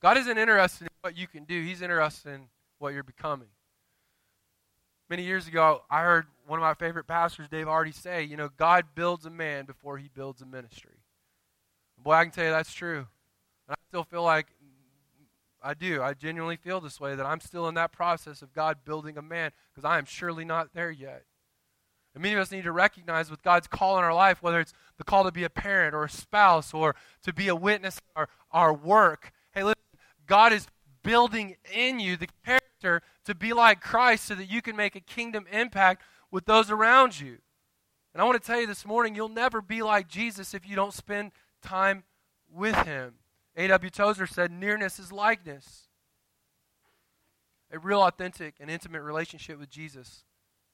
God 0.00 0.16
isn't 0.16 0.38
interested 0.38 0.84
in 0.84 0.88
what 1.00 1.16
you 1.16 1.26
can 1.26 1.44
do, 1.44 1.62
He's 1.62 1.82
interested 1.82 2.34
in 2.34 2.48
what 2.78 2.94
you're 2.94 3.02
becoming. 3.02 3.48
Many 5.10 5.22
years 5.22 5.48
ago, 5.48 5.82
I 5.90 6.02
heard 6.02 6.26
one 6.46 6.58
of 6.58 6.62
my 6.62 6.74
favorite 6.74 7.06
pastors, 7.06 7.48
Dave 7.48 7.66
Hardy, 7.66 7.92
say, 7.92 8.22
you 8.22 8.36
know, 8.36 8.50
God 8.56 8.86
builds 8.94 9.24
a 9.24 9.30
man 9.30 9.64
before 9.64 9.96
he 9.96 10.10
builds 10.14 10.42
a 10.42 10.46
ministry. 10.46 10.98
Boy, 11.96 12.12
I 12.12 12.24
can 12.24 12.32
tell 12.32 12.44
you 12.44 12.50
that's 12.50 12.72
true. 12.72 13.06
And 13.66 13.70
I 13.70 13.74
still 13.88 14.04
feel 14.04 14.22
like 14.22 14.48
I 15.62 15.74
do. 15.74 16.02
I 16.02 16.12
genuinely 16.12 16.56
feel 16.56 16.80
this 16.80 17.00
way 17.00 17.14
that 17.14 17.26
I'm 17.26 17.40
still 17.40 17.68
in 17.68 17.74
that 17.74 17.90
process 17.90 18.42
of 18.42 18.52
God 18.52 18.78
building 18.84 19.16
a 19.16 19.22
man 19.22 19.52
because 19.72 19.84
I 19.84 19.98
am 19.98 20.04
surely 20.04 20.44
not 20.44 20.74
there 20.74 20.90
yet. 20.90 21.24
And 22.14 22.22
many 22.22 22.34
of 22.34 22.40
us 22.40 22.50
need 22.50 22.64
to 22.64 22.72
recognize 22.72 23.30
with 23.30 23.42
God's 23.42 23.66
call 23.66 23.98
in 23.98 24.04
our 24.04 24.14
life, 24.14 24.42
whether 24.42 24.60
it's 24.60 24.72
the 24.98 25.04
call 25.04 25.24
to 25.24 25.32
be 25.32 25.44
a 25.44 25.50
parent 25.50 25.94
or 25.94 26.04
a 26.04 26.10
spouse 26.10 26.74
or 26.74 26.96
to 27.22 27.32
be 27.32 27.48
a 27.48 27.56
witness 27.56 28.00
or 28.14 28.28
our 28.50 28.72
work, 28.72 29.32
God 30.28 30.52
is 30.52 30.68
building 31.02 31.56
in 31.72 31.98
you 31.98 32.16
the 32.16 32.28
character 32.44 33.02
to 33.24 33.34
be 33.34 33.52
like 33.52 33.80
Christ 33.80 34.26
so 34.26 34.34
that 34.34 34.48
you 34.48 34.62
can 34.62 34.76
make 34.76 34.94
a 34.94 35.00
kingdom 35.00 35.46
impact 35.50 36.02
with 36.30 36.44
those 36.44 36.70
around 36.70 37.18
you. 37.18 37.38
And 38.12 38.22
I 38.22 38.24
want 38.24 38.40
to 38.40 38.46
tell 38.46 38.60
you 38.60 38.66
this 38.66 38.86
morning, 38.86 39.14
you'll 39.14 39.28
never 39.28 39.60
be 39.60 39.82
like 39.82 40.08
Jesus 40.08 40.54
if 40.54 40.68
you 40.68 40.76
don't 40.76 40.94
spend 40.94 41.32
time 41.62 42.04
with 42.52 42.76
him. 42.84 43.14
A.W. 43.56 43.90
Tozer 43.90 44.26
said, 44.26 44.52
Nearness 44.52 44.98
is 44.98 45.10
likeness. 45.10 45.88
A 47.70 47.78
real, 47.78 48.02
authentic, 48.02 48.54
and 48.60 48.70
intimate 48.70 49.02
relationship 49.02 49.58
with 49.58 49.68
Jesus, 49.68 50.24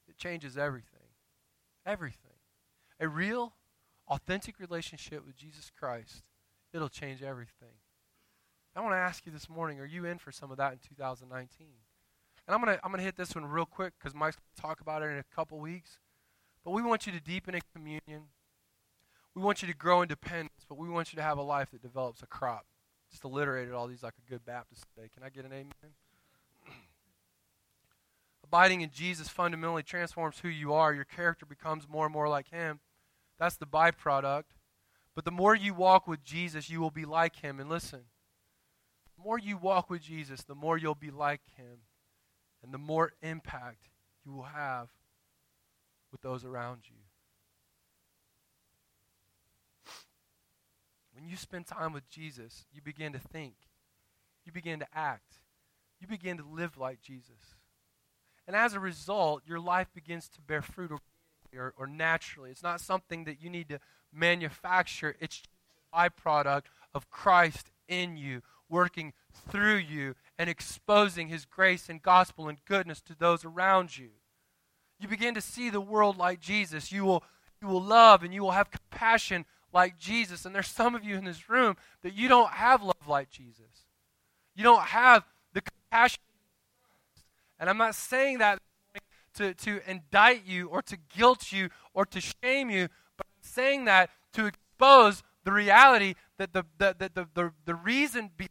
it 0.08 0.16
changes 0.16 0.56
everything. 0.56 1.00
Everything. 1.86 2.18
A 3.00 3.08
real, 3.08 3.54
authentic 4.08 4.60
relationship 4.60 5.26
with 5.26 5.36
Jesus 5.36 5.70
Christ, 5.76 6.24
it'll 6.72 6.88
change 6.88 7.22
everything. 7.22 7.74
I 8.76 8.80
want 8.80 8.92
to 8.92 8.98
ask 8.98 9.24
you 9.24 9.30
this 9.30 9.48
morning, 9.48 9.78
are 9.78 9.86
you 9.86 10.04
in 10.04 10.18
for 10.18 10.32
some 10.32 10.50
of 10.50 10.56
that 10.56 10.72
in 10.72 10.78
2019? 10.78 11.66
And 12.46 12.54
I'm 12.54 12.62
going 12.62 12.76
to 12.76 12.84
I'm 12.84 12.92
to 12.92 13.00
hit 13.00 13.16
this 13.16 13.34
one 13.34 13.46
real 13.46 13.66
quick 13.66 13.94
because 13.98 14.14
Mike's 14.14 14.36
going 14.36 14.54
to 14.56 14.62
talk 14.62 14.80
about 14.80 15.02
it 15.02 15.06
in 15.06 15.18
a 15.18 15.34
couple 15.34 15.58
weeks. 15.58 15.98
But 16.64 16.72
we 16.72 16.82
want 16.82 17.06
you 17.06 17.12
to 17.12 17.20
deepen 17.20 17.54
in 17.54 17.60
communion. 17.72 18.24
We 19.34 19.42
want 19.42 19.62
you 19.62 19.68
to 19.68 19.74
grow 19.74 20.02
in 20.02 20.08
dependence, 20.08 20.64
but 20.68 20.78
we 20.78 20.88
want 20.88 21.12
you 21.12 21.16
to 21.16 21.22
have 21.22 21.38
a 21.38 21.42
life 21.42 21.70
that 21.72 21.82
develops 21.82 22.22
a 22.22 22.26
crop. 22.26 22.66
Just 23.10 23.24
alliterated 23.24 23.74
all 23.74 23.86
these 23.86 24.02
like 24.02 24.14
a 24.18 24.30
good 24.30 24.44
Baptist 24.44 24.84
today. 24.94 25.08
Can 25.12 25.22
I 25.22 25.28
get 25.28 25.44
an 25.44 25.52
amen? 25.52 25.94
Abiding 28.44 28.80
in 28.80 28.90
Jesus 28.90 29.28
fundamentally 29.28 29.82
transforms 29.82 30.38
who 30.40 30.48
you 30.48 30.72
are. 30.72 30.92
Your 30.92 31.04
character 31.04 31.46
becomes 31.46 31.88
more 31.88 32.06
and 32.06 32.12
more 32.12 32.28
like 32.28 32.50
Him. 32.50 32.80
That's 33.38 33.56
the 33.56 33.66
byproduct. 33.66 34.44
But 35.14 35.24
the 35.24 35.30
more 35.30 35.54
you 35.54 35.74
walk 35.74 36.08
with 36.08 36.24
Jesus, 36.24 36.70
you 36.70 36.80
will 36.80 36.90
be 36.90 37.04
like 37.04 37.36
Him. 37.36 37.60
And 37.60 37.68
listen, 37.68 38.04
more 39.24 39.38
you 39.38 39.56
walk 39.56 39.88
with 39.88 40.02
Jesus, 40.02 40.42
the 40.42 40.54
more 40.54 40.76
you'll 40.76 40.94
be 40.94 41.10
like 41.10 41.40
him, 41.56 41.78
and 42.62 42.72
the 42.72 42.78
more 42.78 43.12
impact 43.22 43.88
you 44.24 44.32
will 44.32 44.42
have 44.42 44.88
with 46.12 46.20
those 46.20 46.44
around 46.44 46.82
you. 46.84 46.96
When 51.14 51.28
you 51.28 51.36
spend 51.36 51.66
time 51.66 51.92
with 51.92 52.08
Jesus, 52.10 52.66
you 52.72 52.82
begin 52.82 53.12
to 53.12 53.18
think, 53.18 53.54
you 54.44 54.52
begin 54.52 54.80
to 54.80 54.86
act, 54.94 55.38
you 56.00 56.06
begin 56.06 56.36
to 56.36 56.44
live 56.44 56.76
like 56.76 57.00
Jesus. 57.00 57.56
And 58.46 58.54
as 58.54 58.74
a 58.74 58.80
result, 58.80 59.42
your 59.46 59.60
life 59.60 59.88
begins 59.94 60.28
to 60.28 60.42
bear 60.42 60.60
fruit 60.60 60.90
or, 61.56 61.72
or 61.78 61.86
naturally. 61.86 62.50
It's 62.50 62.62
not 62.62 62.80
something 62.80 63.24
that 63.24 63.40
you 63.40 63.48
need 63.48 63.68
to 63.70 63.80
manufacture, 64.12 65.16
it's 65.18 65.42
a 65.94 65.96
byproduct 65.96 66.64
of 66.94 67.08
Christ 67.10 67.70
in 67.88 68.16
you 68.16 68.42
working 68.68 69.12
through 69.50 69.76
you 69.76 70.14
and 70.38 70.48
exposing 70.50 71.28
his 71.28 71.44
grace 71.44 71.88
and 71.88 72.02
gospel 72.02 72.48
and 72.48 72.58
goodness 72.64 73.00
to 73.02 73.14
those 73.16 73.44
around 73.44 73.96
you. 73.96 74.10
You 74.98 75.08
begin 75.08 75.34
to 75.34 75.40
see 75.40 75.70
the 75.70 75.80
world 75.80 76.16
like 76.16 76.40
Jesus. 76.40 76.92
You 76.92 77.04
will, 77.04 77.24
you 77.60 77.68
will 77.68 77.82
love 77.82 78.22
and 78.22 78.32
you 78.32 78.42
will 78.42 78.52
have 78.52 78.70
compassion 78.70 79.44
like 79.72 79.98
Jesus. 79.98 80.44
And 80.44 80.54
there's 80.54 80.68
some 80.68 80.94
of 80.94 81.04
you 81.04 81.16
in 81.16 81.24
this 81.24 81.48
room 81.48 81.76
that 82.02 82.14
you 82.14 82.28
don't 82.28 82.50
have 82.50 82.82
love 82.82 83.08
like 83.08 83.30
Jesus. 83.30 83.86
You 84.54 84.62
don't 84.62 84.82
have 84.82 85.24
the 85.52 85.62
compassion. 85.62 86.20
And 87.58 87.68
I'm 87.68 87.78
not 87.78 87.94
saying 87.94 88.38
that 88.38 88.58
to, 89.34 89.54
to 89.54 89.80
indict 89.90 90.46
you 90.46 90.68
or 90.68 90.80
to 90.82 90.96
guilt 91.16 91.52
you 91.52 91.70
or 91.92 92.06
to 92.06 92.20
shame 92.20 92.70
you, 92.70 92.88
but 93.16 93.26
I'm 93.26 93.42
saying 93.42 93.84
that 93.86 94.10
to 94.34 94.46
expose 94.46 95.22
the 95.44 95.52
reality 95.52 96.14
that 96.38 96.52
the, 96.52 96.64
the, 96.78 96.96
the, 96.98 97.28
the, 97.34 97.52
the, 97.64 97.74
reason 97.74 98.30
behind 98.36 98.50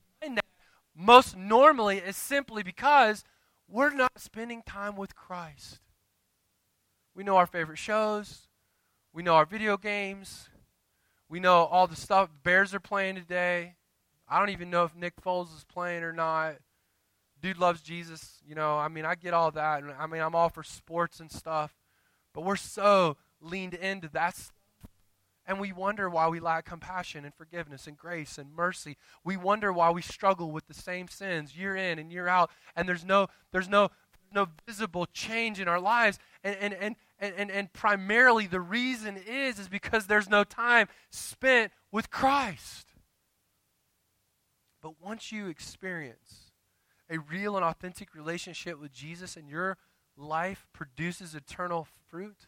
most 0.96 1.36
normally 1.36 1.98
is 1.98 2.16
simply 2.16 2.64
because 2.64 3.24
we're 3.68 3.94
not 3.94 4.20
spending 4.20 4.62
time 4.62 4.96
with 4.96 5.16
Christ. 5.16 5.80
We 7.16 7.24
know 7.24 7.38
our 7.38 7.48
favorite 7.48 7.78
shows, 7.78 8.48
we 9.14 9.24
know 9.24 9.36
our 9.36 9.46
video 9.46 9.78
games, 9.78 10.50
we 11.30 11.40
know 11.40 11.66
all 11.66 11.88
the 11.88 11.96
stuff 11.96 12.30
Bears 12.44 12.74
are 12.74 12.80
playing 12.80 13.16
today. 13.16 13.76
I 14.28 14.40
don't 14.40 14.50
even 14.50 14.70
know 14.70 14.84
if 14.84 14.96
Nick 14.96 15.16
Foles 15.22 15.56
is 15.56 15.64
playing 15.64 16.04
or 16.04 16.14
not. 16.14 16.56
Dude 17.42 17.58
loves 17.58 17.82
Jesus, 17.82 18.40
you 18.48 18.56
know. 18.56 18.78
I 18.78 18.88
mean, 18.88 19.06
I 19.06 19.16
get 19.16 19.34
all 19.34 19.52
that. 19.52 19.84
I 20.00 20.08
mean, 20.08 20.22
I'm 20.22 20.34
all 20.34 20.50
for 20.50 20.64
sports 20.64 21.20
and 21.20 21.32
stuff. 21.32 21.74
But 22.34 22.46
we're 22.46 22.56
so 22.56 23.18
leaned 23.42 23.74
into 23.74 24.08
that 24.10 24.36
stuff. 24.36 24.53
And 25.46 25.60
we 25.60 25.74
wonder 25.74 26.10
why 26.10 26.28
we 26.30 26.40
lack 26.40 26.66
compassion 26.66 27.26
and 27.26 27.34
forgiveness 27.34 27.86
and 27.86 27.98
grace 27.98 28.38
and 28.38 28.54
mercy. 28.54 28.98
We 29.24 29.36
wonder 29.36 29.74
why 29.74 29.92
we 29.92 30.02
struggle 30.02 30.52
with 30.52 30.68
the 30.68 30.74
same 30.74 31.08
sins 31.08 31.58
year 31.58 31.76
in 31.76 32.00
and 32.00 32.12
year 32.12 32.28
out. 32.28 32.50
And 32.76 32.88
there's 32.88 33.04
no, 33.04 33.28
there's 33.52 33.68
no, 33.68 33.90
no 34.34 34.48
visible 34.66 35.06
change 35.14 35.60
in 35.60 35.68
our 35.68 35.82
lives. 35.82 36.18
And, 36.44 36.56
and, 36.74 36.96
and, 37.20 37.36
and, 37.38 37.52
and, 37.52 37.74
primarily 37.74 38.48
the 38.48 38.62
reason 38.62 39.18
is, 39.18 39.60
is 39.60 39.68
because 39.68 40.08
there's 40.08 40.30
no 40.30 40.44
time 40.44 40.88
spent 41.10 41.72
with 41.92 42.10
Christ. 42.10 42.88
But 44.82 45.02
once 45.02 45.32
you 45.32 45.48
experience 45.48 46.52
a 47.10 47.20
real 47.20 47.56
and 47.56 47.66
authentic 47.66 48.16
relationship 48.16 48.80
with 48.80 48.92
Jesus 48.92 49.38
and 49.38 49.48
your 49.50 49.78
life 50.18 50.68
produces 50.74 51.36
eternal 51.36 51.88
fruit, 52.10 52.48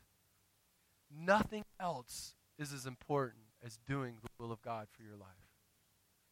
nothing 1.10 1.64
else 1.80 2.34
is 2.58 2.74
as 2.74 2.86
important 2.86 3.43
as 3.64 3.78
doing 3.88 4.18
the 4.22 4.30
will 4.39 4.51
of 4.51 4.62
God 4.62 4.88
for 4.91 5.03
your 5.03 5.16
life. 5.16 5.49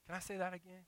Can 0.06 0.16
I 0.16 0.20
say 0.20 0.38
that 0.38 0.54
again? 0.54 0.86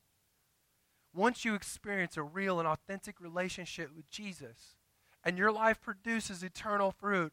Once 1.14 1.46
you 1.46 1.56
experience 1.56 2.18
a 2.18 2.24
real 2.24 2.60
and 2.60 2.68
authentic 2.68 3.22
relationship 3.22 3.90
with 3.96 4.10
Jesus 4.10 4.76
and 5.24 5.38
your 5.38 5.52
life 5.52 5.82
produces 5.82 6.44
eternal 6.44 6.92
fruit, 6.92 7.32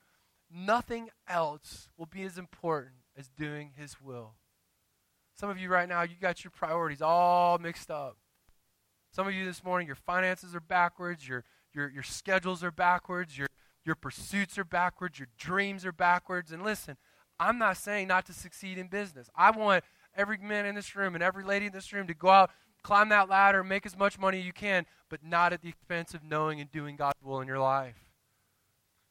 nothing 0.50 1.11
else 1.28 1.88
will 1.96 2.07
be 2.07 2.22
as 2.22 2.38
important 2.38 2.94
as 3.16 3.28
doing 3.28 3.72
His 3.76 4.00
will. 4.00 4.34
Some 5.34 5.50
of 5.50 5.59
you 5.59 5.68
right 5.68 5.88
now, 5.88 6.03
you 6.03 6.14
got 6.20 6.44
your 6.44 6.50
priorities 6.53 7.03
all 7.03 7.59
mixed 7.59 7.90
up. 7.90 8.16
Some 9.11 9.26
of 9.26 9.34
you 9.34 9.44
this 9.44 9.64
morning, 9.64 9.86
your 9.86 9.96
finances 9.96 10.55
are 10.55 10.61
backwards, 10.61 11.28
your, 11.28 11.44
your, 11.74 11.90
your 11.90 12.03
schedules 12.03 12.62
are 12.62 12.70
backwards, 12.70 13.36
your, 13.36 13.48
your 13.84 13.94
pursuits 13.94 14.57
are 14.59 14.64
backwards, 14.64 15.18
your 15.18 15.28
dreams 15.36 15.84
are 15.84 15.92
backwards. 15.92 16.53
And 16.53 16.62
listen, 16.62 16.96
I'm 17.43 17.59
not 17.59 17.76
saying 17.76 18.07
not 18.07 18.24
to 18.26 18.32
succeed 18.32 18.78
in 18.78 18.86
business. 18.86 19.28
I 19.34 19.51
want 19.51 19.82
every 20.16 20.38
man 20.38 20.64
in 20.64 20.76
this 20.76 20.95
room 20.95 21.14
and 21.16 21.24
every 21.24 21.43
lady 21.43 21.66
in 21.66 21.72
this 21.72 21.93
room 21.93 22.07
to 22.07 22.14
go 22.14 22.28
out, 22.28 22.51
climb 22.84 23.09
that 23.09 23.28
ladder, 23.28 23.64
make 23.64 23.84
as 23.84 23.99
much 23.99 24.16
money 24.16 24.38
as 24.38 24.47
you 24.47 24.53
can, 24.53 24.86
but 25.09 25.24
not 25.24 25.53
at 25.53 25.61
the 25.61 25.68
expense 25.68 26.14
of 26.14 26.22
knowing 26.22 26.61
and 26.61 26.70
doing 26.70 26.95
God's 26.95 27.20
will 27.20 27.40
in 27.40 27.49
your 27.49 27.59
life. 27.59 27.97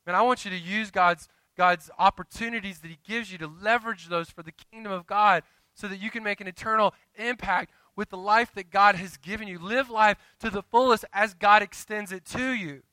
Man, 0.07 0.15
I 0.15 0.21
want 0.21 0.45
you 0.45 0.51
to 0.51 0.57
use 0.57 0.91
God's 0.91 1.27
God's 1.57 1.91
opportunities 1.99 2.79
that 2.79 2.87
He 2.87 2.97
gives 3.05 3.31
you 3.31 3.37
to 3.39 3.47
leverage 3.47 4.07
those 4.07 4.29
for 4.29 4.43
the 4.43 4.53
kingdom 4.71 4.93
of 4.93 5.05
God 5.05 5.43
so 5.75 5.89
that 5.89 6.01
you 6.01 6.09
can 6.09 6.23
make 6.23 6.39
an 6.39 6.47
eternal 6.47 6.93
impact 7.15 7.71
with 7.97 8.09
the 8.09 8.17
life 8.17 8.53
that 8.55 8.69
God 8.69 8.95
has 8.95 9.17
given 9.17 9.49
you. 9.49 9.59
Live 9.59 9.89
life 9.89 10.17
to 10.39 10.49
the 10.49 10.63
fullest 10.63 11.03
as 11.11 11.33
God 11.33 11.61
extends 11.61 12.13
it 12.13 12.23
to 12.27 12.51
you. 12.51 12.83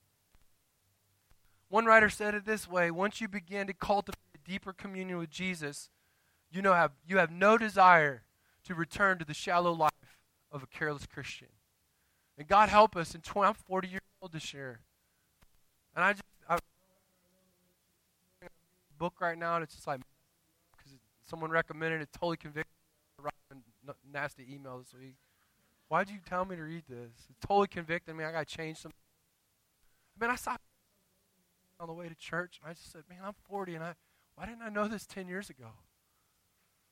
One 1.68 1.84
writer 1.84 2.10
said 2.10 2.34
it 2.34 2.44
this 2.44 2.68
way 2.68 2.90
once 2.90 3.20
you 3.20 3.28
begin 3.28 3.68
to 3.68 3.72
cultivate 3.72 4.18
deeper 4.48 4.72
communion 4.72 5.18
with 5.18 5.30
Jesus, 5.30 5.90
you, 6.50 6.62
know, 6.62 6.72
have, 6.72 6.92
you 7.06 7.18
have 7.18 7.30
no 7.30 7.58
desire 7.58 8.22
to 8.64 8.74
return 8.74 9.18
to 9.18 9.24
the 9.24 9.34
shallow 9.34 9.72
life 9.72 9.92
of 10.50 10.62
a 10.62 10.66
careless 10.66 11.06
Christian. 11.06 11.48
And 12.38 12.48
God 12.48 12.68
help 12.68 12.96
us 12.96 13.14
in 13.14 13.20
20, 13.20 13.48
I'm 13.48 13.54
40 13.54 13.88
years 13.88 14.00
old 14.22 14.32
this 14.32 14.54
year. 14.54 14.80
And 15.94 16.04
I 16.04 16.12
just, 16.12 16.22
i'm 16.48 16.58
book 18.98 19.14
right 19.20 19.38
now, 19.38 19.56
and 19.56 19.62
it's 19.62 19.74
just 19.74 19.86
like, 19.86 20.00
because 20.76 20.92
someone 21.28 21.50
recommended 21.50 22.00
it, 22.00 22.08
totally 22.12 22.36
convicted 22.36 22.66
nasty 24.12 24.46
email 24.52 24.78
this 24.78 24.94
week. 24.98 25.14
Why'd 25.88 26.10
you 26.10 26.18
tell 26.26 26.44
me 26.44 26.56
to 26.56 26.62
read 26.62 26.84
this? 26.88 27.26
It 27.30 27.36
totally 27.46 27.68
convicted 27.68 28.14
me. 28.14 28.24
I 28.24 28.32
got 28.32 28.46
to 28.46 28.56
change 28.56 28.78
some. 28.78 28.92
I 30.20 30.24
mean, 30.24 30.30
I 30.30 30.36
saw 30.36 30.56
on 31.80 31.86
the 31.86 31.94
way 31.94 32.08
to 32.08 32.14
church, 32.14 32.58
and 32.60 32.70
I 32.70 32.74
just 32.74 32.92
said, 32.92 33.02
man, 33.08 33.20
I'm 33.24 33.34
40, 33.48 33.76
and 33.76 33.84
I, 33.84 33.94
why 34.38 34.46
didn't 34.46 34.62
I 34.62 34.68
know 34.68 34.86
this 34.86 35.04
10 35.04 35.26
years 35.26 35.50
ago? 35.50 35.66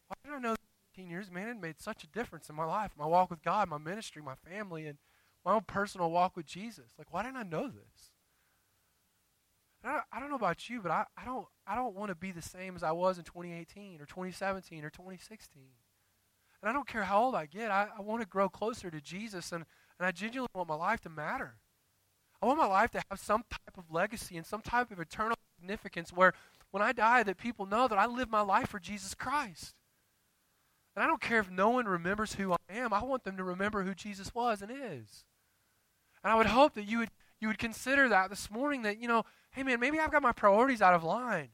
Why 0.09 0.17
didn't 0.25 0.39
I 0.39 0.41
know 0.41 0.55
this 0.55 0.67
15 0.97 1.09
years? 1.09 1.31
Man, 1.31 1.49
it 1.49 1.61
made 1.61 1.81
such 1.81 2.03
a 2.03 2.09
difference 2.09 2.49
in 2.49 2.57
my 2.57 2.65
life, 2.65 2.91
my 2.99 3.07
walk 3.07 3.31
with 3.31 3.41
God, 3.43 3.69
my 3.69 3.79
ministry, 3.79 4.21
my 4.21 4.35
family, 4.35 4.87
and 4.87 4.99
my 5.45 5.53
own 5.53 5.63
personal 5.65 6.11
walk 6.11 6.37
with 6.37 6.45
Jesus. 6.45 6.87
Like, 6.99 7.13
why 7.13 7.23
didn't 7.23 7.37
I 7.37 7.45
know 7.45 7.69
this? 7.69 8.11
I, 9.85 10.01
I 10.13 10.19
don't 10.19 10.29
know 10.29 10.37
about 10.37 10.69
you, 10.69 10.81
but 10.81 10.91
I, 10.91 11.05
I 11.17 11.25
don't 11.25 11.47
I 11.69 11.77
don't 11.77 11.95
want 11.95 12.09
to 12.09 12.17
be 12.17 12.33
the 12.33 12.43
same 12.43 12.75
as 12.75 12.83
I 12.83 12.91
was 12.91 13.17
in 13.17 13.23
2018 13.23 14.01
or 14.01 14.07
2017 14.07 14.85
or 14.85 14.91
2016. 14.91 15.63
And 16.63 16.69
I 16.69 16.73
don't 16.73 16.89
care 16.89 17.05
how 17.05 17.23
old 17.23 17.37
I 17.37 17.47
get, 17.47 17.71
I, 17.71 17.87
I 17.97 18.01
want 18.01 18.23
to 18.23 18.27
grow 18.27 18.49
closer 18.49 18.91
to 18.91 19.01
Jesus, 19.01 19.53
and, 19.53 19.65
and 20.01 20.07
I 20.07 20.11
genuinely 20.11 20.49
want 20.53 20.69
my 20.69 20.75
life 20.75 21.01
to 21.03 21.09
matter. 21.09 21.59
I 22.43 22.47
want 22.47 22.59
my 22.59 22.67
life 22.67 22.91
to 22.93 23.03
have 23.09 23.21
some 23.21 23.45
type 23.49 23.79
of 23.79 23.85
legacy 23.89 24.37
and 24.37 24.45
some 24.45 24.63
type 24.63 24.91
of 24.91 24.99
eternal 24.99 25.37
significance 25.61 26.13
where 26.13 26.33
when 26.71 26.83
I 26.83 26.93
die 26.93 27.23
that 27.23 27.39
people 27.39 27.67
know 27.67 27.89
that 27.89 27.99
I 27.99 28.07
live 28.07 28.31
my 28.31 28.43
life 28.43 28.69
for 28.69 28.79
Jesus 28.79 29.15
Christ. 29.15 29.75
And 30.95 31.03
I 31.05 31.07
don't 31.07 31.21
care 31.21 31.41
if 31.41 31.51
no 31.51 31.71
one 31.71 31.87
remembers 31.87 32.35
who 32.35 32.53
I 32.53 32.57
am. 32.71 32.93
I 32.93 33.03
want 33.05 33.25
them 33.25 33.37
to 33.37 33.45
remember 33.45 33.83
who 33.83 33.95
Jesus 33.95 34.35
was 34.35 34.63
and 34.63 34.71
is. 34.71 35.25
And 36.25 36.33
I 36.33 36.35
would 36.35 36.47
hope 36.47 36.75
that 36.75 36.85
you 36.85 36.99
would 36.99 37.11
you 37.41 37.49
would 37.49 37.59
consider 37.59 38.09
that 38.09 38.31
this 38.31 38.51
morning 38.51 38.83
that, 38.83 38.99
you 38.99 39.09
know, 39.09 39.25
hey 39.51 39.63
man, 39.63 39.79
maybe 39.79 39.99
I've 39.99 40.11
got 40.11 40.23
my 40.23 40.33
priorities 40.33 40.81
out 40.81 40.95
of 40.95 41.05
line. 41.05 41.51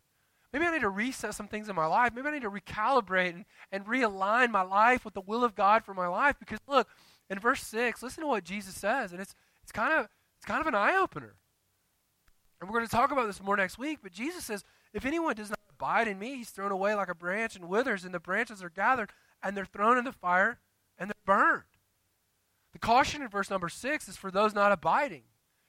Maybe 0.52 0.66
I 0.66 0.70
need 0.70 0.82
to 0.82 0.90
reset 0.90 1.34
some 1.34 1.48
things 1.48 1.68
in 1.68 1.74
my 1.74 1.86
life. 1.86 2.12
Maybe 2.14 2.28
I 2.28 2.32
need 2.32 2.42
to 2.42 2.50
recalibrate 2.50 3.30
and, 3.30 3.44
and 3.72 3.86
realign 3.86 4.50
my 4.50 4.62
life 4.62 5.04
with 5.04 5.14
the 5.14 5.22
will 5.22 5.44
of 5.44 5.54
God 5.54 5.84
for 5.84 5.94
my 5.94 6.06
life. 6.06 6.36
Because 6.38 6.58
look, 6.68 6.88
in 7.30 7.38
verse 7.38 7.62
6, 7.62 8.02
listen 8.02 8.22
to 8.22 8.28
what 8.28 8.44
Jesus 8.44 8.74
says. 8.74 9.12
And 9.12 9.20
it's, 9.20 9.34
it's, 9.62 9.72
kind, 9.72 9.98
of, 9.98 10.08
it's 10.36 10.44
kind 10.44 10.60
of 10.60 10.66
an 10.66 10.74
eye 10.74 10.94
opener. 10.94 11.36
And 12.60 12.68
we're 12.68 12.78
going 12.78 12.86
to 12.86 12.94
talk 12.94 13.10
about 13.10 13.26
this 13.26 13.42
more 13.42 13.56
next 13.56 13.78
week. 13.78 14.00
But 14.02 14.12
Jesus 14.12 14.44
says, 14.44 14.62
If 14.92 15.04
anyone 15.04 15.34
does 15.34 15.50
not 15.50 15.58
abide 15.70 16.08
in 16.08 16.18
me, 16.18 16.36
he's 16.36 16.50
thrown 16.50 16.72
away 16.72 16.94
like 16.94 17.08
a 17.08 17.14
branch 17.14 17.56
and 17.56 17.68
withers, 17.68 18.04
and 18.04 18.14
the 18.14 18.20
branches 18.20 18.62
are 18.62 18.70
gathered, 18.70 19.10
and 19.42 19.56
they're 19.56 19.64
thrown 19.64 19.98
in 19.98 20.04
the 20.04 20.12
fire, 20.12 20.60
and 20.98 21.10
they're 21.10 21.14
burned. 21.24 21.64
The 22.72 22.78
caution 22.78 23.22
in 23.22 23.28
verse 23.28 23.50
number 23.50 23.68
6 23.68 24.08
is 24.08 24.16
for 24.16 24.30
those 24.30 24.54
not 24.54 24.72
abiding. 24.72 25.24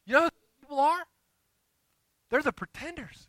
You 0.05 0.13
know 0.13 0.23
who 0.23 0.29
people 0.61 0.79
are? 0.79 1.03
They're 2.29 2.41
the 2.41 2.53
pretenders. 2.53 3.27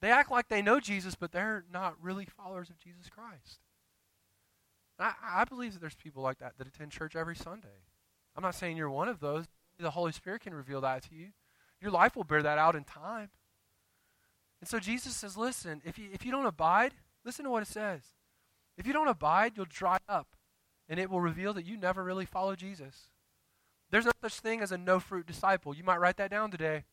They 0.00 0.10
act 0.10 0.30
like 0.30 0.48
they 0.48 0.62
know 0.62 0.80
Jesus, 0.80 1.14
but 1.14 1.32
they're 1.32 1.64
not 1.72 1.96
really 2.00 2.26
followers 2.26 2.70
of 2.70 2.78
Jesus 2.78 3.08
Christ. 3.08 3.60
I, 4.98 5.14
I 5.22 5.44
believe 5.44 5.72
that 5.72 5.80
there's 5.80 5.94
people 5.94 6.22
like 6.22 6.38
that 6.38 6.58
that 6.58 6.66
attend 6.66 6.92
church 6.92 7.16
every 7.16 7.36
Sunday. 7.36 7.82
I'm 8.36 8.42
not 8.42 8.54
saying 8.54 8.76
you're 8.76 8.90
one 8.90 9.08
of 9.08 9.20
those. 9.20 9.46
The 9.78 9.90
Holy 9.90 10.12
Spirit 10.12 10.42
can 10.42 10.54
reveal 10.54 10.80
that 10.82 11.02
to 11.04 11.14
you. 11.14 11.28
Your 11.80 11.90
life 11.90 12.16
will 12.16 12.24
bear 12.24 12.42
that 12.42 12.58
out 12.58 12.76
in 12.76 12.84
time. 12.84 13.30
And 14.64 14.68
so 14.70 14.80
Jesus 14.80 15.14
says, 15.14 15.36
listen, 15.36 15.82
if 15.84 15.98
you, 15.98 16.08
if 16.10 16.24
you 16.24 16.32
don't 16.32 16.46
abide, 16.46 16.94
listen 17.22 17.44
to 17.44 17.50
what 17.50 17.62
it 17.62 17.68
says. 17.68 18.00
If 18.78 18.86
you 18.86 18.94
don't 18.94 19.08
abide, 19.08 19.52
you'll 19.54 19.66
dry 19.68 19.98
up, 20.08 20.28
and 20.88 20.98
it 20.98 21.10
will 21.10 21.20
reveal 21.20 21.52
that 21.52 21.66
you 21.66 21.76
never 21.76 22.02
really 22.02 22.24
follow 22.24 22.56
Jesus. 22.56 23.10
There's 23.90 24.06
no 24.06 24.12
such 24.22 24.40
thing 24.40 24.62
as 24.62 24.72
a 24.72 24.78
no 24.78 25.00
fruit 25.00 25.26
disciple. 25.26 25.76
You 25.76 25.84
might 25.84 26.00
write 26.00 26.16
that 26.16 26.30
down 26.30 26.50
today. 26.50 26.84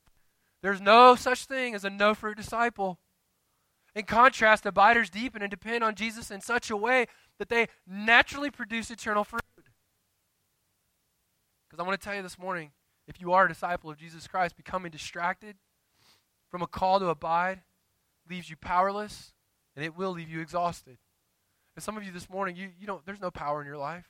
There's 0.62 0.82
no 0.82 1.16
such 1.16 1.46
thing 1.46 1.74
as 1.74 1.86
a 1.86 1.90
no 1.90 2.14
fruit 2.14 2.36
disciple. 2.36 3.00
In 3.96 4.04
contrast, 4.04 4.66
abiders 4.66 5.10
deepen 5.10 5.42
and 5.42 5.50
depend 5.50 5.82
on 5.82 5.96
Jesus 5.96 6.30
in 6.30 6.42
such 6.42 6.70
a 6.70 6.76
way 6.76 7.06
that 7.40 7.48
they 7.48 7.70
naturally 7.88 8.52
produce 8.52 8.92
eternal 8.92 9.24
fruit. 9.24 9.42
Because 11.70 11.82
I 11.82 11.88
want 11.88 11.98
to 11.98 12.04
tell 12.06 12.18
you 12.18 12.22
this 12.22 12.38
morning 12.38 12.72
if 13.08 13.22
you 13.22 13.32
are 13.32 13.46
a 13.46 13.48
disciple 13.48 13.90
of 13.90 13.96
Jesus 13.96 14.28
Christ, 14.28 14.58
becoming 14.58 14.92
distracted 14.92 15.56
from 16.52 16.62
a 16.62 16.68
call 16.68 17.00
to 17.00 17.08
abide 17.08 17.62
leaves 18.30 18.50
you 18.50 18.58
powerless 18.58 19.34
and 19.76 19.84
it 19.84 19.96
will 19.96 20.12
leave 20.12 20.30
you 20.30 20.42
exhausted. 20.42 20.98
And 21.76 21.84
some 21.84 21.98
of 21.98 22.04
you 22.04 22.12
this 22.12 22.30
morning, 22.30 22.56
you, 22.56 22.70
you 22.78 22.86
don't, 22.86 23.06
there's 23.06 23.22
no 23.22 23.32
power 23.32 23.62
in 23.62 23.68
your 23.68 23.78
life, 23.78 24.10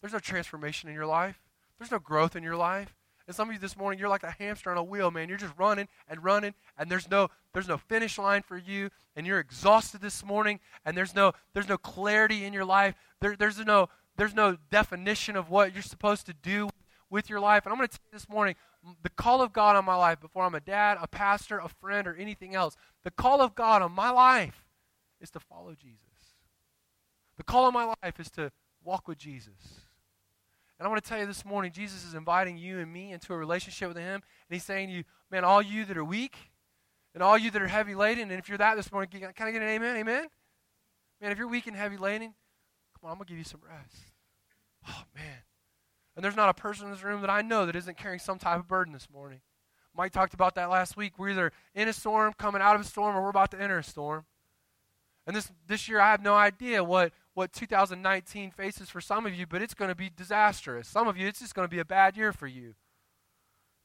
there's 0.00 0.14
no 0.14 0.18
transformation 0.18 0.88
in 0.88 0.94
your 0.94 1.06
life, 1.06 1.40
there's 1.78 1.90
no 1.90 1.98
growth 1.98 2.34
in 2.34 2.42
your 2.42 2.56
life. 2.56 2.94
And 3.26 3.36
some 3.36 3.48
of 3.48 3.52
you 3.52 3.60
this 3.60 3.76
morning, 3.76 3.98
you're 3.98 4.08
like 4.08 4.22
a 4.22 4.30
hamster 4.30 4.70
on 4.70 4.78
a 4.78 4.82
wheel, 4.82 5.10
man. 5.10 5.28
You're 5.28 5.36
just 5.36 5.52
running 5.58 5.86
and 6.08 6.24
running, 6.24 6.54
and 6.78 6.90
there's 6.90 7.10
no 7.10 7.28
there's 7.52 7.68
no 7.68 7.76
finish 7.76 8.16
line 8.16 8.40
for 8.40 8.56
you, 8.56 8.88
and 9.14 9.26
you're 9.26 9.38
exhausted 9.38 10.00
this 10.00 10.24
morning, 10.24 10.60
and 10.86 10.96
there's 10.96 11.14
no 11.14 11.32
there's 11.52 11.68
no 11.68 11.76
clarity 11.76 12.46
in 12.46 12.54
your 12.54 12.64
life. 12.64 12.94
There, 13.20 13.36
there's 13.36 13.58
no 13.58 13.90
there's 14.16 14.34
no 14.34 14.56
definition 14.70 15.36
of 15.36 15.50
what 15.50 15.74
you're 15.74 15.82
supposed 15.82 16.24
to 16.24 16.32
do 16.32 16.70
with 17.10 17.28
your 17.28 17.40
life. 17.40 17.66
And 17.66 17.72
I'm 17.72 17.78
going 17.78 17.88
to 17.88 17.98
tell 17.98 18.06
you 18.10 18.18
this 18.18 18.28
morning, 18.30 18.54
the 19.02 19.10
call 19.10 19.42
of 19.42 19.52
God 19.52 19.76
on 19.76 19.84
my 19.84 19.94
life, 19.94 20.20
before 20.20 20.44
I'm 20.44 20.54
a 20.54 20.60
dad, 20.60 20.98
a 21.00 21.08
pastor, 21.08 21.58
a 21.58 21.68
friend, 21.68 22.06
or 22.06 22.14
anything 22.14 22.54
else, 22.54 22.76
the 23.04 23.10
call 23.10 23.40
of 23.40 23.54
God 23.54 23.82
on 23.82 23.92
my 23.92 24.10
life 24.10 24.64
is 25.20 25.30
to 25.30 25.40
follow 25.40 25.74
Jesus. 25.74 26.00
The 27.36 27.44
call 27.44 27.66
of 27.66 27.74
my 27.74 27.92
life 28.02 28.18
is 28.18 28.30
to 28.32 28.52
walk 28.84 29.08
with 29.08 29.18
Jesus. 29.18 29.82
And 30.78 30.86
I 30.86 30.88
want 30.88 31.02
to 31.02 31.08
tell 31.08 31.18
you 31.18 31.26
this 31.26 31.44
morning, 31.44 31.72
Jesus 31.72 32.04
is 32.04 32.14
inviting 32.14 32.56
you 32.56 32.78
and 32.78 32.92
me 32.92 33.12
into 33.12 33.32
a 33.32 33.36
relationship 33.36 33.88
with 33.88 33.96
Him. 33.96 34.14
And 34.14 34.22
He's 34.50 34.64
saying 34.64 34.88
to 34.88 34.94
you, 34.94 35.04
man, 35.30 35.44
all 35.44 35.60
you 35.60 35.84
that 35.84 35.96
are 35.96 36.04
weak 36.04 36.36
and 37.14 37.22
all 37.22 37.36
you 37.36 37.50
that 37.50 37.60
are 37.60 37.68
heavy 37.68 37.96
laden, 37.96 38.30
and 38.30 38.38
if 38.38 38.48
you're 38.48 38.58
that 38.58 38.76
this 38.76 38.92
morning, 38.92 39.10
can 39.10 39.46
I 39.48 39.50
get 39.50 39.62
an 39.62 39.68
amen? 39.68 39.96
Amen? 39.96 40.26
Man, 41.20 41.32
if 41.32 41.38
you're 41.38 41.48
weak 41.48 41.66
and 41.66 41.76
heavy 41.76 41.96
laden, 41.96 42.34
come 42.94 43.08
on, 43.08 43.10
I'm 43.10 43.18
going 43.18 43.26
to 43.26 43.32
give 43.32 43.38
you 43.38 43.44
some 43.44 43.60
rest. 43.68 43.96
Oh, 44.88 45.02
man. 45.14 45.42
And 46.18 46.24
there's 46.24 46.34
not 46.34 46.48
a 46.48 46.54
person 46.54 46.86
in 46.86 46.90
this 46.90 47.04
room 47.04 47.20
that 47.20 47.30
I 47.30 47.42
know 47.42 47.64
that 47.64 47.76
isn't 47.76 47.96
carrying 47.96 48.18
some 48.18 48.40
type 48.40 48.58
of 48.58 48.66
burden 48.66 48.92
this 48.92 49.06
morning. 49.08 49.38
Mike 49.96 50.10
talked 50.10 50.34
about 50.34 50.56
that 50.56 50.68
last 50.68 50.96
week. 50.96 51.16
We're 51.16 51.28
either 51.28 51.52
in 51.76 51.86
a 51.86 51.92
storm, 51.92 52.32
coming 52.36 52.60
out 52.60 52.74
of 52.74 52.80
a 52.80 52.84
storm, 52.84 53.14
or 53.14 53.22
we're 53.22 53.28
about 53.28 53.52
to 53.52 53.62
enter 53.62 53.78
a 53.78 53.84
storm. 53.84 54.24
And 55.28 55.36
this, 55.36 55.52
this 55.68 55.88
year, 55.88 56.00
I 56.00 56.10
have 56.10 56.20
no 56.20 56.34
idea 56.34 56.82
what, 56.82 57.12
what 57.34 57.52
2019 57.52 58.50
faces 58.50 58.90
for 58.90 59.00
some 59.00 59.26
of 59.26 59.34
you, 59.36 59.46
but 59.46 59.62
it's 59.62 59.74
going 59.74 59.90
to 59.90 59.94
be 59.94 60.10
disastrous. 60.10 60.88
Some 60.88 61.06
of 61.06 61.16
you, 61.16 61.28
it's 61.28 61.38
just 61.38 61.54
going 61.54 61.68
to 61.68 61.70
be 61.72 61.78
a 61.78 61.84
bad 61.84 62.16
year 62.16 62.32
for 62.32 62.48
you. 62.48 62.74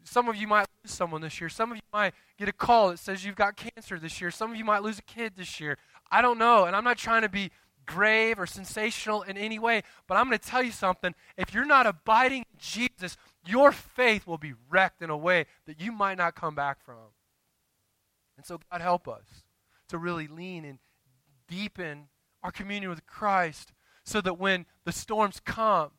Some 0.03 0.27
of 0.27 0.36
you 0.36 0.47
might 0.47 0.65
lose 0.84 0.91
someone 0.91 1.21
this 1.21 1.39
year. 1.39 1.49
Some 1.49 1.69
of 1.69 1.77
you 1.77 1.84
might 1.93 2.15
get 2.39 2.49
a 2.49 2.53
call 2.53 2.89
that 2.89 2.97
says 2.97 3.23
you've 3.23 3.36
got 3.36 3.57
cancer 3.57 3.99
this 3.99 4.19
year. 4.19 4.31
Some 4.31 4.49
of 4.49 4.57
you 4.57 4.65
might 4.65 4.81
lose 4.81 4.97
a 4.97 5.03
kid 5.03 5.34
this 5.38 5.59
year. 5.59 5.77
I 6.09 6.23
don't 6.23 6.39
know. 6.39 6.65
And 6.65 6.75
I'm 6.75 6.84
not 6.84 6.97
trying 6.97 7.21
to 7.21 7.29
be 7.29 7.51
grave 7.86 8.39
or 8.39 8.45
sensational 8.45 9.21
in 9.23 9.38
any 9.38 9.59
way, 9.59 9.84
but 10.07 10.15
I'm 10.15 10.27
going 10.27 10.38
to 10.38 10.49
tell 10.49 10.63
you 10.63 10.71
something. 10.71 11.13
If 11.38 11.53
you're 11.53 11.65
not 11.65 11.88
abiding 11.88 12.45
in 12.51 12.59
Jesus, 12.59 13.17
your 13.45 13.71
faith 13.71 14.25
will 14.27 14.38
be 14.38 14.53
wrecked 14.69 15.01
in 15.01 15.09
a 15.09 15.17
way 15.17 15.45
that 15.65 15.79
you 15.79 15.91
might 15.91 16.17
not 16.17 16.36
come 16.36 16.55
back 16.55 16.84
from. 16.84 17.11
And 18.38 18.45
so, 18.45 18.59
God, 18.71 18.81
help 18.81 19.07
us 19.07 19.45
to 19.89 19.97
really 19.97 20.27
lean 20.27 20.65
and 20.65 20.79
deepen 21.47 22.07
our 22.41 22.51
communion 22.51 22.89
with 22.89 23.05
Christ 23.05 23.73
so 24.03 24.21
that 24.21 24.39
when 24.39 24.65
the 24.86 24.91
storms 24.91 25.39
come, 25.39 25.91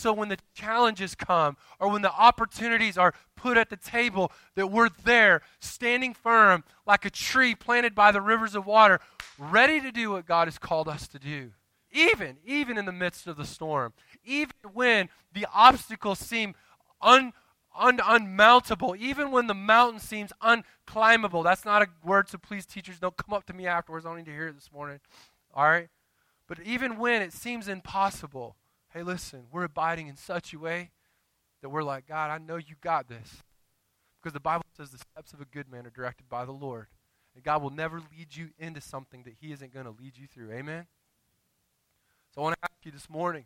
so 0.00 0.12
when 0.12 0.28
the 0.28 0.38
challenges 0.54 1.14
come, 1.14 1.56
or 1.78 1.90
when 1.90 2.02
the 2.02 2.12
opportunities 2.12 2.96
are 2.96 3.14
put 3.36 3.56
at 3.56 3.70
the 3.70 3.76
table, 3.76 4.32
that 4.54 4.68
we're 4.68 4.88
there, 5.04 5.42
standing 5.60 6.14
firm 6.14 6.64
like 6.86 7.04
a 7.04 7.10
tree 7.10 7.54
planted 7.54 7.94
by 7.94 8.10
the 8.10 8.20
rivers 8.20 8.54
of 8.54 8.66
water, 8.66 9.00
ready 9.38 9.80
to 9.80 9.92
do 9.92 10.10
what 10.10 10.26
God 10.26 10.48
has 10.48 10.58
called 10.58 10.88
us 10.88 11.06
to 11.08 11.18
do. 11.18 11.52
Even, 11.92 12.36
even 12.44 12.78
in 12.78 12.84
the 12.84 12.92
midst 12.92 13.26
of 13.26 13.36
the 13.36 13.44
storm, 13.44 13.92
even 14.24 14.54
when 14.72 15.08
the 15.32 15.46
obstacles 15.52 16.18
seem 16.18 16.54
un, 17.02 17.32
un, 17.76 17.98
unmountable, 17.98 18.96
even 18.96 19.30
when 19.30 19.48
the 19.48 19.54
mountain 19.54 20.00
seems 20.00 20.32
unclimbable. 20.42 21.42
That's 21.42 21.64
not 21.64 21.82
a 21.82 21.88
word, 22.04 22.28
so 22.28 22.38
please, 22.38 22.64
teachers, 22.64 22.98
don't 22.98 23.16
come 23.16 23.34
up 23.34 23.44
to 23.46 23.52
me 23.52 23.66
afterwards. 23.66 24.06
I 24.06 24.10
don't 24.10 24.18
need 24.18 24.26
to 24.26 24.32
hear 24.32 24.48
it 24.48 24.54
this 24.54 24.70
morning. 24.72 25.00
All 25.54 25.64
right? 25.64 25.88
But 26.46 26.60
even 26.60 26.98
when 26.98 27.22
it 27.22 27.32
seems 27.32 27.68
impossible, 27.68 28.56
hey, 28.92 29.02
listen, 29.02 29.44
we're 29.50 29.64
abiding 29.64 30.08
in 30.08 30.16
such 30.16 30.52
a 30.52 30.58
way 30.58 30.90
that 31.62 31.68
we're 31.68 31.82
like, 31.82 32.06
God, 32.06 32.30
I 32.30 32.38
know 32.38 32.56
you 32.56 32.74
got 32.80 33.08
this. 33.08 33.42
Because 34.20 34.34
the 34.34 34.40
Bible 34.40 34.64
says 34.76 34.90
the 34.90 34.98
steps 34.98 35.32
of 35.32 35.40
a 35.40 35.46
good 35.46 35.70
man 35.70 35.86
are 35.86 35.90
directed 35.90 36.28
by 36.28 36.44
the 36.44 36.52
Lord. 36.52 36.88
And 37.34 37.44
God 37.44 37.62
will 37.62 37.70
never 37.70 38.00
lead 38.00 38.34
you 38.34 38.50
into 38.58 38.80
something 38.80 39.22
that 39.22 39.34
He 39.40 39.52
isn't 39.52 39.72
going 39.72 39.86
to 39.86 39.92
lead 39.92 40.18
you 40.18 40.26
through. 40.26 40.52
Amen? 40.52 40.86
So 42.34 42.40
I 42.40 42.44
want 42.44 42.56
to 42.60 42.64
ask 42.64 42.84
you 42.84 42.92
this 42.92 43.08
morning 43.08 43.44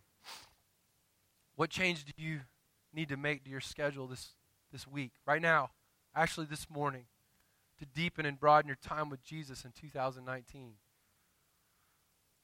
what 1.57 1.71
change 1.71 2.05
do 2.05 2.13
you 2.17 2.41
need 2.93 3.09
to 3.09 3.17
make 3.17 3.45
to 3.45 3.51
your 3.51 3.61
schedule 3.61 4.07
this, 4.07 4.31
this 4.73 4.87
week, 4.87 5.13
right 5.27 5.41
now, 5.41 5.71
actually 6.15 6.47
this 6.47 6.69
morning, 6.69 7.05
to 7.79 7.87
deepen 7.87 8.27
and 8.27 8.39
broaden 8.39 8.69
your 8.69 8.79
time 8.83 9.09
with 9.09 9.23
Jesus 9.23 9.65
in 9.65 9.73
2019? 9.73 10.75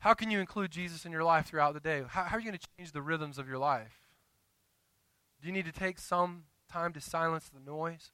How 0.01 0.15
can 0.15 0.31
you 0.31 0.41
include 0.41 0.71
Jesus 0.71 1.05
in 1.05 1.13
your 1.13 1.25
life 1.25 1.47
throughout 1.47 1.75
the 1.75 1.81
day? 1.81 2.03
How, 2.09 2.25
how 2.25 2.37
are 2.37 2.41
you 2.41 2.47
going 2.47 2.59
to 2.59 2.69
change 2.79 2.93
the 2.93 3.03
rhythms 3.03 3.39
of 3.39 3.47
your 3.47 3.59
life? 3.59 4.01
Do 5.41 5.47
you 5.47 5.53
need 5.53 5.67
to 5.67 5.73
take 5.73 5.99
some 5.99 6.45
time 6.73 6.95
to 6.95 7.01
silence 7.01 7.51
the 7.51 7.61
noise? 7.61 8.11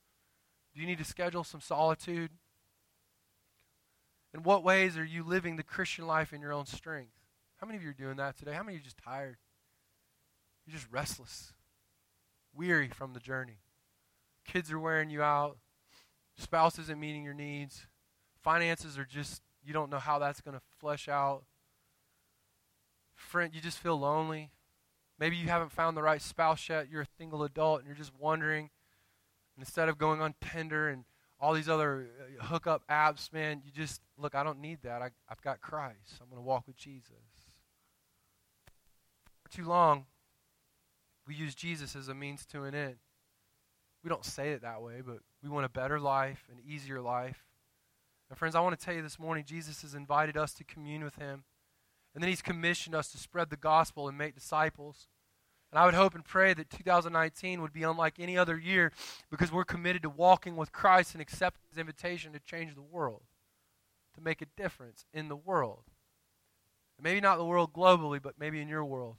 Do 0.74 0.80
you 0.80 0.86
need 0.86 0.98
to 0.98 1.04
schedule 1.04 1.44
some 1.44 1.60
solitude? 1.60 2.30
In 4.34 4.42
what 4.42 4.64
ways 4.64 4.98
are 4.98 5.04
you 5.04 5.22
living 5.22 5.56
the 5.56 5.62
Christian 5.62 6.08
life 6.08 6.32
in 6.32 6.40
your 6.40 6.52
own 6.52 6.66
strength? 6.66 7.12
How 7.60 7.68
many 7.68 7.76
of 7.78 7.84
you 7.84 7.90
are 7.90 7.94
doing 7.94 8.16
that 8.16 8.36
today? 8.36 8.52
How 8.52 8.64
many 8.64 8.76
of 8.76 8.80
you 8.80 8.82
are 8.82 8.90
just 8.90 8.98
tired? 8.98 9.36
You're 10.66 10.74
just 10.74 10.90
restless, 10.90 11.52
weary 12.52 12.88
from 12.88 13.12
the 13.12 13.20
journey. 13.20 13.60
Kids 14.44 14.72
are 14.72 14.80
wearing 14.80 15.08
you 15.08 15.22
out. 15.22 15.58
Spouse 16.36 16.80
isn't 16.80 16.98
meeting 16.98 17.22
your 17.22 17.32
needs. 17.32 17.86
Finances 18.42 18.98
are 18.98 19.04
just, 19.04 19.40
you 19.64 19.72
don't 19.72 19.90
know 19.90 19.98
how 20.00 20.18
that's 20.18 20.40
going 20.40 20.56
to 20.56 20.62
flesh 20.80 21.08
out 21.08 21.44
friend, 23.26 23.54
you 23.54 23.60
just 23.60 23.78
feel 23.78 23.98
lonely. 23.98 24.50
Maybe 25.18 25.36
you 25.36 25.48
haven't 25.48 25.72
found 25.72 25.96
the 25.96 26.02
right 26.02 26.20
spouse 26.20 26.68
yet. 26.68 26.88
You're 26.90 27.02
a 27.02 27.08
single 27.18 27.42
adult 27.42 27.80
and 27.80 27.86
you're 27.86 27.96
just 27.96 28.12
wondering. 28.18 28.70
instead 29.58 29.88
of 29.88 29.98
going 29.98 30.20
on 30.20 30.34
Tinder 30.40 30.88
and 30.88 31.04
all 31.38 31.52
these 31.52 31.68
other 31.68 32.08
uh, 32.40 32.44
hookup 32.44 32.82
apps, 32.88 33.32
man, 33.32 33.62
you 33.64 33.70
just 33.70 34.00
look. 34.16 34.34
I 34.34 34.42
don't 34.42 34.60
need 34.60 34.78
that. 34.82 35.02
I, 35.02 35.10
I've 35.28 35.40
got 35.42 35.60
Christ. 35.60 36.18
I'm 36.20 36.28
going 36.28 36.42
to 36.42 36.46
walk 36.46 36.66
with 36.66 36.76
Jesus. 36.76 37.10
For 39.42 39.50
too 39.50 39.64
long, 39.64 40.06
we 41.26 41.34
use 41.34 41.54
Jesus 41.54 41.96
as 41.96 42.08
a 42.08 42.14
means 42.14 42.46
to 42.46 42.64
an 42.64 42.74
end. 42.74 42.96
We 44.02 44.08
don't 44.08 44.24
say 44.24 44.52
it 44.52 44.62
that 44.62 44.82
way, 44.82 45.02
but 45.04 45.18
we 45.42 45.48
want 45.48 45.66
a 45.66 45.70
better 45.70 45.98
life, 45.98 46.44
an 46.50 46.58
easier 46.66 47.00
life. 47.00 47.44
And 48.28 48.38
friends, 48.38 48.54
I 48.54 48.60
want 48.60 48.78
to 48.78 48.84
tell 48.84 48.94
you 48.94 49.02
this 49.02 49.18
morning, 49.18 49.44
Jesus 49.46 49.82
has 49.82 49.94
invited 49.94 50.36
us 50.36 50.52
to 50.54 50.64
commune 50.64 51.04
with 51.04 51.16
Him. 51.16 51.44
And 52.16 52.22
then 52.22 52.30
He's 52.30 52.40
commissioned 52.40 52.94
us 52.94 53.08
to 53.12 53.18
spread 53.18 53.50
the 53.50 53.58
gospel 53.58 54.08
and 54.08 54.16
make 54.16 54.34
disciples. 54.34 55.06
And 55.70 55.78
I 55.78 55.84
would 55.84 55.92
hope 55.92 56.14
and 56.14 56.24
pray 56.24 56.54
that 56.54 56.70
2019 56.70 57.60
would 57.60 57.74
be 57.74 57.82
unlike 57.82 58.14
any 58.18 58.38
other 58.38 58.56
year 58.56 58.90
because 59.30 59.52
we're 59.52 59.66
committed 59.66 60.02
to 60.02 60.08
walking 60.08 60.56
with 60.56 60.72
Christ 60.72 61.12
and 61.12 61.20
accepting 61.20 61.64
His 61.68 61.76
invitation 61.76 62.32
to 62.32 62.40
change 62.40 62.74
the 62.74 62.80
world, 62.80 63.24
to 64.14 64.22
make 64.22 64.40
a 64.40 64.46
difference 64.56 65.04
in 65.12 65.28
the 65.28 65.36
world. 65.36 65.82
And 66.96 67.04
maybe 67.04 67.20
not 67.20 67.36
the 67.36 67.44
world 67.44 67.74
globally, 67.74 68.22
but 68.22 68.38
maybe 68.38 68.62
in 68.62 68.68
your 68.68 68.84
world. 68.84 69.16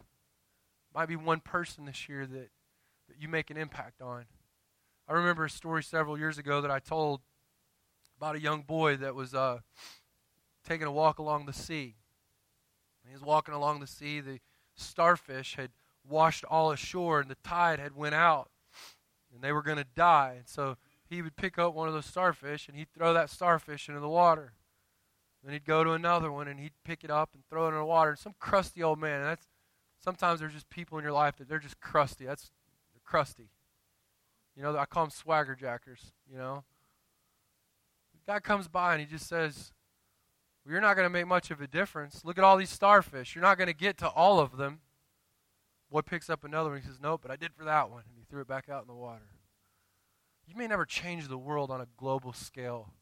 Might 0.92 1.06
be 1.06 1.16
one 1.16 1.42
person 1.42 1.86
this 1.86 2.10
year 2.10 2.26
that, 2.26 2.50
that 3.10 3.20
you 3.20 3.28
make 3.28 3.52
an 3.52 3.58
impact 3.58 4.02
on. 4.02 4.26
I 5.08 5.14
remember 5.14 5.46
a 5.46 5.52
story 5.52 5.84
several 5.84 6.18
years 6.18 6.40
ago 6.40 6.62
that 6.62 6.72
I 6.72 6.80
told 6.80 7.22
about 8.18 8.36
a 8.36 8.42
young 8.42 8.64
boy 8.64 8.98
that 8.98 9.14
was 9.14 9.36
uh, 9.36 9.60
taking 10.68 10.88
a 10.88 10.92
walk 10.92 11.20
along 11.20 11.46
the 11.46 11.54
sea. 11.54 11.98
He 13.08 13.14
was 13.14 13.24
walking 13.24 13.54
along 13.54 13.80
the 13.80 13.88
sea. 13.88 14.20
The 14.20 14.40
starfish 14.76 15.56
had 15.56 15.72
washed 16.08 16.44
all 16.46 16.72
ashore, 16.72 17.20
and 17.20 17.30
the 17.30 17.38
tide 17.44 17.80
had 17.80 17.96
went 17.96 18.16
out, 18.16 18.50
and 19.34 19.44
they 19.44 19.52
were 19.52 19.62
going 19.62 19.78
to 19.78 19.86
die. 19.96 20.36
And 20.38 20.48
so 20.48 20.78
he 21.10 21.22
would 21.22 21.36
pick 21.36 21.58
up 21.58 21.74
one 21.74 21.88
of 21.88 21.94
those 21.94 22.06
starfish, 22.06 22.68
and 22.68 22.78
he'd 22.78 22.92
throw 22.94 23.14
that 23.14 23.30
starfish 23.30 23.88
into 23.90 24.02
the 24.02 24.10
water. 24.10 24.54
Then 25.44 25.54
he'd 25.54 25.66
go 25.66 25.84
to 25.84 25.92
another 25.92 26.32
one, 26.32 26.48
and 26.48 26.60
he'd 26.60 26.74
pick 26.84 27.04
it 27.04 27.12
up 27.12 27.32
and 27.34 27.44
throw 27.50 27.66
it 27.66 27.70
in 27.70 27.76
the 27.76 27.86
water. 27.86 28.12
And 28.12 28.20
some 28.20 28.36
crusty 28.40 28.84
old 28.84 29.00
man. 29.00 29.22
And 29.22 29.30
that's 29.30 29.48
sometimes 30.00 30.40
there's 30.40 30.54
just 30.54 30.70
people 30.70 30.98
in 30.98 31.04
your 31.04 31.14
life 31.14 31.38
that 31.38 31.48
they're 31.48 31.60
just 31.60 31.80
crusty. 31.80 32.26
That's 32.26 32.52
crusty. 33.04 33.50
You 34.56 34.64
know, 34.64 34.76
I 34.78 34.86
call 34.86 35.04
them 35.04 35.12
swagger 35.12 35.56
jackers. 35.56 36.12
You 36.30 36.38
know, 36.38 36.64
the 38.14 38.32
guy 38.32 38.40
comes 38.40 38.68
by 38.68 38.94
and 38.94 39.02
he 39.02 39.08
just 39.08 39.28
says, 39.28 39.72
you're 40.72 40.82
not 40.82 40.96
going 40.96 41.06
to 41.06 41.10
make 41.10 41.28
much 41.28 41.52
of 41.52 41.62
a 41.62 41.68
difference. 41.68 42.26
Look 42.26 42.38
at 42.38 42.44
all 42.44 42.58
these 42.58 42.70
starfish. 42.70 43.36
You're 43.36 43.44
not 43.44 43.58
going 43.58 43.68
to 43.68 43.74
get 43.74 43.98
to 44.00 44.08
all 44.08 44.40
of 44.40 44.58
them. 44.58 44.82
Boy 45.92 46.02
picks 46.02 46.30
up 46.30 46.44
another 46.44 46.70
one. 46.70 46.82
He 46.82 46.88
says, 46.88 47.00
Nope, 47.02 47.22
but 47.24 47.32
I 47.32 47.36
did 47.36 47.54
for 47.54 47.64
that 47.64 47.90
one. 47.90 48.04
And 48.10 48.18
he 48.18 48.26
threw 48.30 48.42
it 48.42 48.48
back 48.48 48.68
out 48.70 48.82
in 48.82 48.88
the 48.88 48.94
water. 48.94 49.30
You 50.46 50.56
may 50.56 50.68
never 50.68 50.86
change 50.86 51.28
the 51.28 51.38
world 51.38 51.72
on 51.72 51.82
a 51.82 51.88
global 51.98 52.34
scale. 52.34 52.94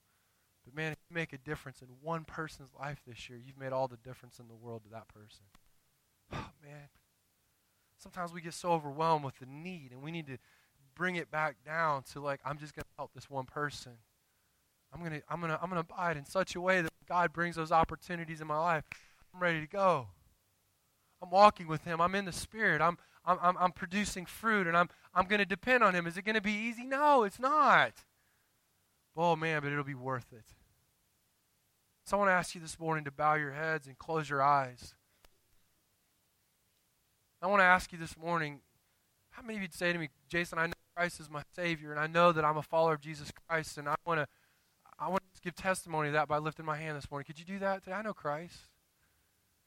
But 0.63 0.75
man, 0.75 0.91
if 0.91 0.97
you 1.09 1.15
make 1.15 1.31
a 1.31 1.37
difference 1.37 1.81
in 1.81 1.87
one 2.01 2.23
person's 2.23 2.69
life 2.79 3.01
this 3.07 3.29
year, 3.29 3.39
you've 3.43 3.57
made 3.57 3.71
all 3.71 3.87
the 3.87 3.97
difference 3.97 4.39
in 4.39 4.47
the 4.47 4.55
world 4.55 4.83
to 4.83 4.89
that 4.89 5.07
person. 5.07 5.45
Oh, 6.33 6.49
man. 6.63 6.89
Sometimes 7.97 8.33
we 8.33 8.41
get 8.41 8.55
so 8.55 8.71
overwhelmed 8.71 9.23
with 9.23 9.37
the 9.37 9.45
need, 9.45 9.91
and 9.91 10.01
we 10.01 10.11
need 10.11 10.25
to 10.25 10.37
bring 10.95 11.15
it 11.15 11.29
back 11.29 11.57
down 11.63 12.01
to 12.11 12.19
like, 12.19 12.39
I'm 12.43 12.57
just 12.57 12.75
going 12.75 12.83
to 12.83 12.95
help 12.97 13.13
this 13.13 13.29
one 13.29 13.45
person. 13.45 13.93
I'm 14.95 15.01
going 15.01 15.19
to 15.19 15.21
I'm 15.29 15.41
going 15.41 15.51
to 15.51 15.61
I'm 15.61 15.69
going 15.69 15.83
to 15.83 15.93
abide 15.93 16.15
in 16.15 16.25
such 16.25 16.55
a 16.55 16.61
way 16.61 16.81
that 16.81 16.91
God 17.07 17.33
brings 17.33 17.57
those 17.57 17.71
opportunities 17.71 18.39
in 18.39 18.47
my 18.47 18.57
life. 18.57 18.85
I'm 19.33 19.41
ready 19.41 19.59
to 19.59 19.67
go. 19.67 20.07
I'm 21.21 21.29
walking 21.29 21.67
with 21.67 21.83
him. 21.83 21.99
I'm 21.99 22.15
in 22.15 22.23
the 22.23 22.31
spirit. 22.31 22.81
I'm 22.81 22.97
I'm 23.25 23.37
I'm, 23.41 23.57
I'm 23.59 23.71
producing 23.73 24.25
fruit 24.25 24.67
and 24.67 24.77
I'm 24.77 24.89
I'm 25.13 25.25
going 25.25 25.39
to 25.39 25.45
depend 25.45 25.83
on 25.83 25.93
him. 25.93 26.07
Is 26.07 26.17
it 26.17 26.23
going 26.23 26.35
to 26.35 26.41
be 26.41 26.53
easy? 26.53 26.85
No, 26.85 27.23
it's 27.23 27.39
not. 27.39 27.91
Oh 29.17 29.35
man, 29.35 29.61
but 29.61 29.71
it'll 29.71 29.83
be 29.83 29.93
worth 29.93 30.31
it. 30.31 30.45
So 32.05 32.15
I 32.15 32.19
want 32.19 32.29
to 32.29 32.33
ask 32.33 32.55
you 32.55 32.61
this 32.61 32.79
morning 32.79 33.03
to 33.03 33.11
bow 33.11 33.33
your 33.33 33.51
heads 33.51 33.87
and 33.87 33.97
close 33.97 34.29
your 34.29 34.41
eyes. 34.41 34.93
I 37.41 37.47
want 37.47 37.59
to 37.59 37.65
ask 37.65 37.91
you 37.91 37.97
this 37.97 38.17
morning, 38.17 38.61
how 39.31 39.41
many 39.41 39.57
of 39.57 39.61
you'd 39.61 39.73
say 39.73 39.91
to 39.91 39.99
me, 39.99 40.09
Jason, 40.29 40.57
I 40.57 40.67
know 40.67 40.73
Christ 40.95 41.19
is 41.19 41.29
my 41.29 41.43
Savior, 41.55 41.91
and 41.91 41.99
I 41.99 42.07
know 42.07 42.31
that 42.31 42.45
I'm 42.45 42.57
a 42.57 42.63
follower 42.63 42.93
of 42.93 43.01
Jesus 43.01 43.31
Christ, 43.47 43.77
and 43.77 43.89
I 43.89 43.95
want 44.05 44.19
to 44.19 44.27
I 44.97 45.09
want 45.09 45.23
to 45.35 45.41
give 45.41 45.55
testimony 45.55 46.07
of 46.09 46.13
that 46.13 46.27
by 46.27 46.37
lifting 46.37 46.65
my 46.65 46.77
hand 46.77 46.97
this 46.97 47.09
morning. 47.11 47.25
Could 47.25 47.39
you 47.39 47.45
do 47.45 47.59
that 47.59 47.83
today? 47.83 47.95
I 47.95 48.01
know 48.01 48.13
Christ. 48.13 48.57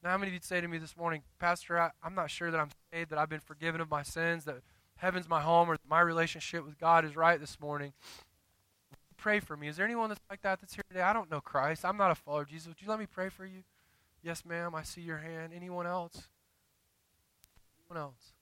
Now, 0.03 0.11
how 0.11 0.17
many 0.17 0.29
of 0.29 0.33
you'd 0.33 0.45
say 0.45 0.61
to 0.61 0.67
me 0.67 0.77
this 0.77 0.95
morning, 0.95 1.23
Pastor, 1.39 1.77
I, 1.77 1.91
I'm 2.01 2.15
not 2.15 2.31
sure 2.31 2.51
that 2.51 2.59
I'm 2.59 2.69
saved, 2.91 3.11
that 3.11 3.19
I've 3.19 3.29
been 3.29 3.41
forgiven 3.41 3.81
of 3.81 3.91
my 3.91 4.01
sins, 4.01 4.45
that 4.45 4.57
heaven's 4.95 5.27
my 5.27 5.41
home, 5.41 5.69
or 5.69 5.77
my 5.87 5.99
relationship 5.99 6.65
with 6.65 6.79
God 6.79 7.03
is 7.05 7.15
right 7.15 7.39
this 7.39 7.59
morning? 7.59 7.93
Pray 9.17 9.41
for 9.41 9.57
me. 9.57 9.67
Is 9.67 9.75
there 9.75 9.85
anyone 9.85 10.07
that's 10.09 10.21
like 10.29 10.41
that 10.43 10.61
that's 10.61 10.73
here 10.73 10.83
today? 10.89 11.01
I 11.01 11.11
don't 11.11 11.29
know 11.29 11.41
Christ. 11.41 11.83
I'm 11.83 11.97
not 11.97 12.11
a 12.11 12.15
follower 12.15 12.43
of 12.43 12.47
Jesus. 12.47 12.67
Would 12.67 12.81
you 12.81 12.87
let 12.87 12.99
me 12.99 13.05
pray 13.05 13.27
for 13.27 13.45
you? 13.45 13.63
Yes, 14.23 14.45
ma'am. 14.45 14.73
I 14.73 14.83
see 14.83 15.01
your 15.01 15.17
hand. 15.17 15.51
Anyone 15.53 15.85
else? 15.85 16.29
Anyone 17.77 18.05
else? 18.05 18.33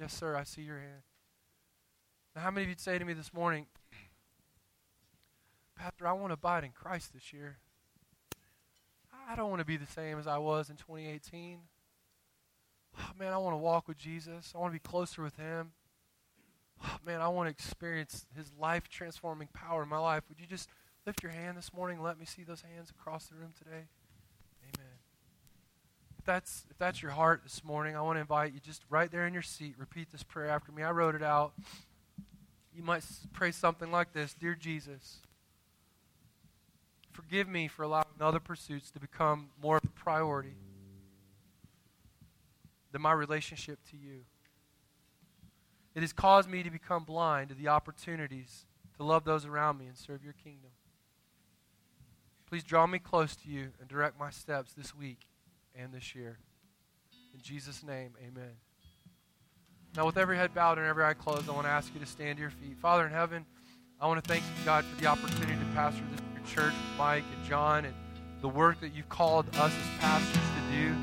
Yes, 0.00 0.14
sir. 0.14 0.34
I 0.34 0.44
see 0.44 0.62
your 0.62 0.78
hand. 0.78 1.02
Now, 2.34 2.42
how 2.42 2.50
many 2.50 2.64
of 2.64 2.70
you'd 2.70 2.80
say 2.80 2.98
to 2.98 3.04
me 3.04 3.12
this 3.12 3.32
morning, 3.34 3.66
Pastor, 5.76 6.06
I 6.06 6.12
want 6.12 6.30
to 6.30 6.34
abide 6.34 6.64
in 6.64 6.70
Christ 6.70 7.12
this 7.12 7.32
year? 7.32 7.58
I 9.28 9.34
don't 9.34 9.50
want 9.50 9.60
to 9.60 9.66
be 9.66 9.76
the 9.76 9.86
same 9.86 10.18
as 10.18 10.26
I 10.26 10.38
was 10.38 10.70
in 10.70 10.76
2018. 10.76 11.58
Oh, 12.94 12.98
ah, 12.98 13.12
man, 13.18 13.32
I 13.32 13.38
want 13.38 13.54
to 13.54 13.58
walk 13.58 13.88
with 13.88 13.98
Jesus. 13.98 14.52
I 14.54 14.58
want 14.58 14.72
to 14.72 14.80
be 14.80 14.88
closer 14.88 15.22
with 15.22 15.36
Him. 15.36 15.72
Oh, 16.82 16.96
man, 17.04 17.20
I 17.20 17.28
want 17.28 17.48
to 17.48 17.50
experience 17.50 18.26
His 18.36 18.52
life 18.58 18.88
transforming 18.88 19.48
power 19.52 19.82
in 19.82 19.88
my 19.88 19.98
life. 19.98 20.22
Would 20.28 20.40
you 20.40 20.46
just 20.46 20.68
lift 21.06 21.22
your 21.22 21.32
hand 21.32 21.58
this 21.58 21.72
morning 21.74 21.96
and 21.96 22.04
let 22.04 22.18
me 22.18 22.24
see 22.24 22.44
those 22.44 22.62
hands 22.62 22.90
across 22.90 23.26
the 23.26 23.34
room 23.34 23.52
today? 23.58 23.86
Amen. 24.62 24.94
If 26.18 26.24
that's, 26.24 26.64
if 26.70 26.78
that's 26.78 27.02
your 27.02 27.12
heart 27.12 27.42
this 27.42 27.64
morning, 27.64 27.96
I 27.96 28.02
want 28.02 28.16
to 28.16 28.20
invite 28.20 28.52
you 28.54 28.60
just 28.60 28.82
right 28.88 29.10
there 29.10 29.26
in 29.26 29.34
your 29.34 29.42
seat, 29.42 29.74
repeat 29.76 30.10
this 30.12 30.22
prayer 30.22 30.48
after 30.48 30.72
me. 30.72 30.82
I 30.82 30.92
wrote 30.92 31.14
it 31.14 31.22
out. 31.22 31.52
You 32.74 32.82
might 32.82 33.04
pray 33.32 33.50
something 33.50 33.90
like 33.90 34.12
this 34.12 34.34
Dear 34.34 34.54
Jesus, 34.54 35.18
Forgive 37.16 37.48
me 37.48 37.66
for 37.66 37.82
allowing 37.82 38.04
other 38.20 38.40
pursuits 38.40 38.90
to 38.90 39.00
become 39.00 39.48
more 39.62 39.78
of 39.78 39.84
a 39.84 39.88
priority 39.88 40.54
than 42.92 43.00
my 43.00 43.12
relationship 43.12 43.78
to 43.90 43.96
you. 43.96 44.20
It 45.94 46.02
has 46.02 46.12
caused 46.12 46.46
me 46.46 46.62
to 46.62 46.70
become 46.70 47.04
blind 47.04 47.48
to 47.48 47.54
the 47.54 47.68
opportunities 47.68 48.66
to 48.98 49.02
love 49.02 49.24
those 49.24 49.46
around 49.46 49.78
me 49.78 49.86
and 49.86 49.96
serve 49.96 50.22
your 50.22 50.34
kingdom. 50.34 50.68
Please 52.50 52.62
draw 52.62 52.86
me 52.86 52.98
close 52.98 53.34
to 53.36 53.48
you 53.48 53.68
and 53.80 53.88
direct 53.88 54.20
my 54.20 54.28
steps 54.28 54.74
this 54.74 54.94
week 54.94 55.20
and 55.74 55.94
this 55.94 56.14
year. 56.14 56.38
In 57.32 57.40
Jesus' 57.40 57.82
name, 57.82 58.10
amen. 58.20 58.52
Now, 59.96 60.04
with 60.04 60.18
every 60.18 60.36
head 60.36 60.54
bowed 60.54 60.76
and 60.76 60.86
every 60.86 61.02
eye 61.02 61.14
closed, 61.14 61.48
I 61.48 61.52
want 61.52 61.64
to 61.66 61.70
ask 61.70 61.94
you 61.94 62.00
to 62.00 62.06
stand 62.06 62.36
to 62.36 62.42
your 62.42 62.50
feet. 62.50 62.76
Father 62.76 63.06
in 63.06 63.12
heaven, 63.12 63.46
I 63.98 64.06
want 64.06 64.22
to 64.22 64.28
thank 64.28 64.44
you, 64.44 64.64
God, 64.66 64.84
for 64.84 65.00
the 65.00 65.06
opportunity 65.06 65.54
to 65.54 65.74
pastor 65.74 66.02
this 66.12 66.25
church 66.46 66.74
Mike 66.96 67.24
and 67.34 67.44
John 67.48 67.84
and 67.84 67.94
the 68.40 68.48
work 68.48 68.80
that 68.80 68.92
you've 68.92 69.08
called 69.08 69.46
us 69.56 69.72
as 69.72 70.00
pastors 70.00 70.34
to 70.34 70.76
do. 70.76 70.94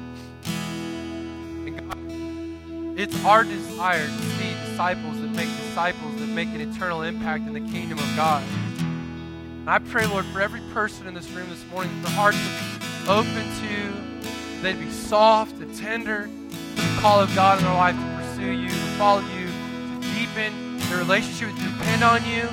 And 1.68 1.78
God, 1.90 3.00
it's 3.00 3.26
our 3.26 3.44
desire 3.44 4.06
to 4.06 4.12
see 4.12 4.54
disciples 4.70 5.20
that 5.20 5.30
make 5.30 5.50
disciples 5.58 6.16
that 6.20 6.28
make 6.28 6.50
an 6.50 6.62
eternal 6.62 7.02
impact 7.02 7.48
in 7.48 7.54
the 7.54 7.72
kingdom 7.72 7.98
of 7.98 8.16
God. 8.16 8.44
And 8.80 9.70
I 9.70 9.80
pray, 9.80 10.06
Lord, 10.06 10.26
for 10.26 10.42
every 10.42 10.62
person 10.74 11.08
in 11.08 11.14
this 11.14 11.30
room 11.32 11.50
this 11.50 11.66
morning, 11.72 11.94
that 12.02 12.10
their 12.10 12.18
hearts 12.18 12.38
would 12.38 12.82
be 12.82 13.10
open 13.10 13.44
to, 13.62 14.62
they'd 14.62 14.80
be 14.80 14.92
soft 14.92 15.56
and 15.56 15.76
tender 15.76 16.24
to 16.26 16.82
the 16.82 16.98
call 17.00 17.20
of 17.20 17.34
God 17.34 17.60
in 17.60 17.66
their 17.66 17.74
life 17.74 17.96
to 17.96 18.18
pursue 18.18 18.52
you, 18.52 18.70
to 18.70 18.76
follow 18.98 19.22
you, 19.22 19.48
to 19.48 20.08
deepen 20.18 20.78
their 20.90 20.98
relationship, 20.98 21.56
to 21.56 21.64
depend 21.64 22.04
on 22.04 22.24
you. 22.26 22.48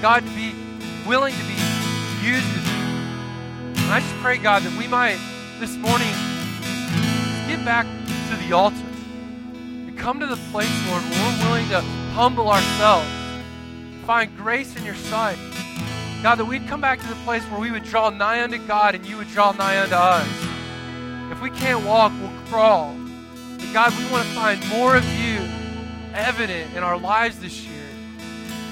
God, 0.00 0.24
willing 1.06 1.34
to 1.34 1.44
be 1.44 1.54
used 2.22 2.46
with 2.54 2.66
you. 2.66 3.82
And 3.82 3.92
I 3.92 4.00
just 4.00 4.14
pray, 4.16 4.38
God, 4.38 4.62
that 4.62 4.78
we 4.78 4.86
might 4.86 5.18
this 5.58 5.76
morning 5.76 6.12
get 7.48 7.64
back 7.64 7.86
to 8.30 8.36
the 8.36 8.52
altar 8.52 8.76
and 9.86 9.98
come 9.98 10.20
to 10.20 10.26
the 10.26 10.36
place, 10.50 10.70
Lord, 10.88 11.02
where 11.02 11.38
we're 11.38 11.48
willing 11.48 11.68
to 11.70 11.80
humble 12.14 12.50
ourselves, 12.50 13.08
find 14.06 14.36
grace 14.36 14.76
in 14.76 14.84
your 14.84 14.94
sight. 14.94 15.38
God, 16.22 16.36
that 16.36 16.44
we'd 16.44 16.66
come 16.68 16.80
back 16.80 17.00
to 17.00 17.08
the 17.08 17.16
place 17.24 17.42
where 17.44 17.60
we 17.60 17.70
would 17.72 17.84
draw 17.84 18.10
nigh 18.10 18.42
unto 18.42 18.58
God 18.66 18.94
and 18.94 19.04
you 19.04 19.16
would 19.16 19.28
draw 19.28 19.52
nigh 19.52 19.80
unto 19.80 19.94
us. 19.94 20.28
If 21.32 21.42
we 21.42 21.50
can't 21.50 21.84
walk, 21.84 22.12
we'll 22.20 22.30
crawl. 22.46 22.96
But 23.58 23.72
God, 23.72 23.92
we 23.98 24.04
want 24.10 24.26
to 24.26 24.34
find 24.34 24.68
more 24.68 24.96
of 24.96 25.04
you 25.04 25.40
evident 26.14 26.76
in 26.76 26.82
our 26.82 26.98
lives 26.98 27.40
this 27.40 27.64
year. 27.66 27.88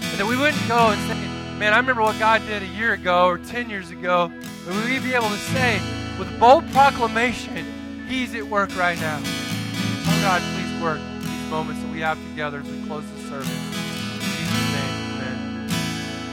And 0.03 0.19
that 0.19 0.27
we 0.27 0.37
wouldn't 0.37 0.69
go 0.69 0.91
and 0.91 1.01
say, 1.11 1.30
man, 1.61 1.75
I 1.75 1.77
remember 1.77 2.01
what 2.01 2.19
God 2.19 2.41
did 2.47 2.63
a 2.63 2.67
year 2.67 2.95
ago 2.95 3.27
or 3.27 3.37
10 3.37 3.69
years 3.69 3.91
ago. 3.91 4.33
And 4.67 4.91
we'd 4.91 5.03
be 5.03 5.13
able 5.13 5.29
to 5.29 5.37
say 5.37 5.79
with 6.19 6.41
bold 6.41 6.67
proclamation, 6.73 7.67
He's 8.09 8.35
at 8.35 8.45
work 8.45 8.75
right 8.77 8.99
now. 8.99 9.21
Oh 9.23 10.19
God, 10.23 10.43
please 10.55 10.83
work 10.83 10.99
these 11.21 11.51
moments 11.51 11.83
that 11.83 11.93
we 11.93 12.01
have 12.01 12.19
together 12.31 12.61
as 12.61 12.67
we 12.67 12.87
close 12.87 13.05
the 13.13 13.29
service. 13.29 13.70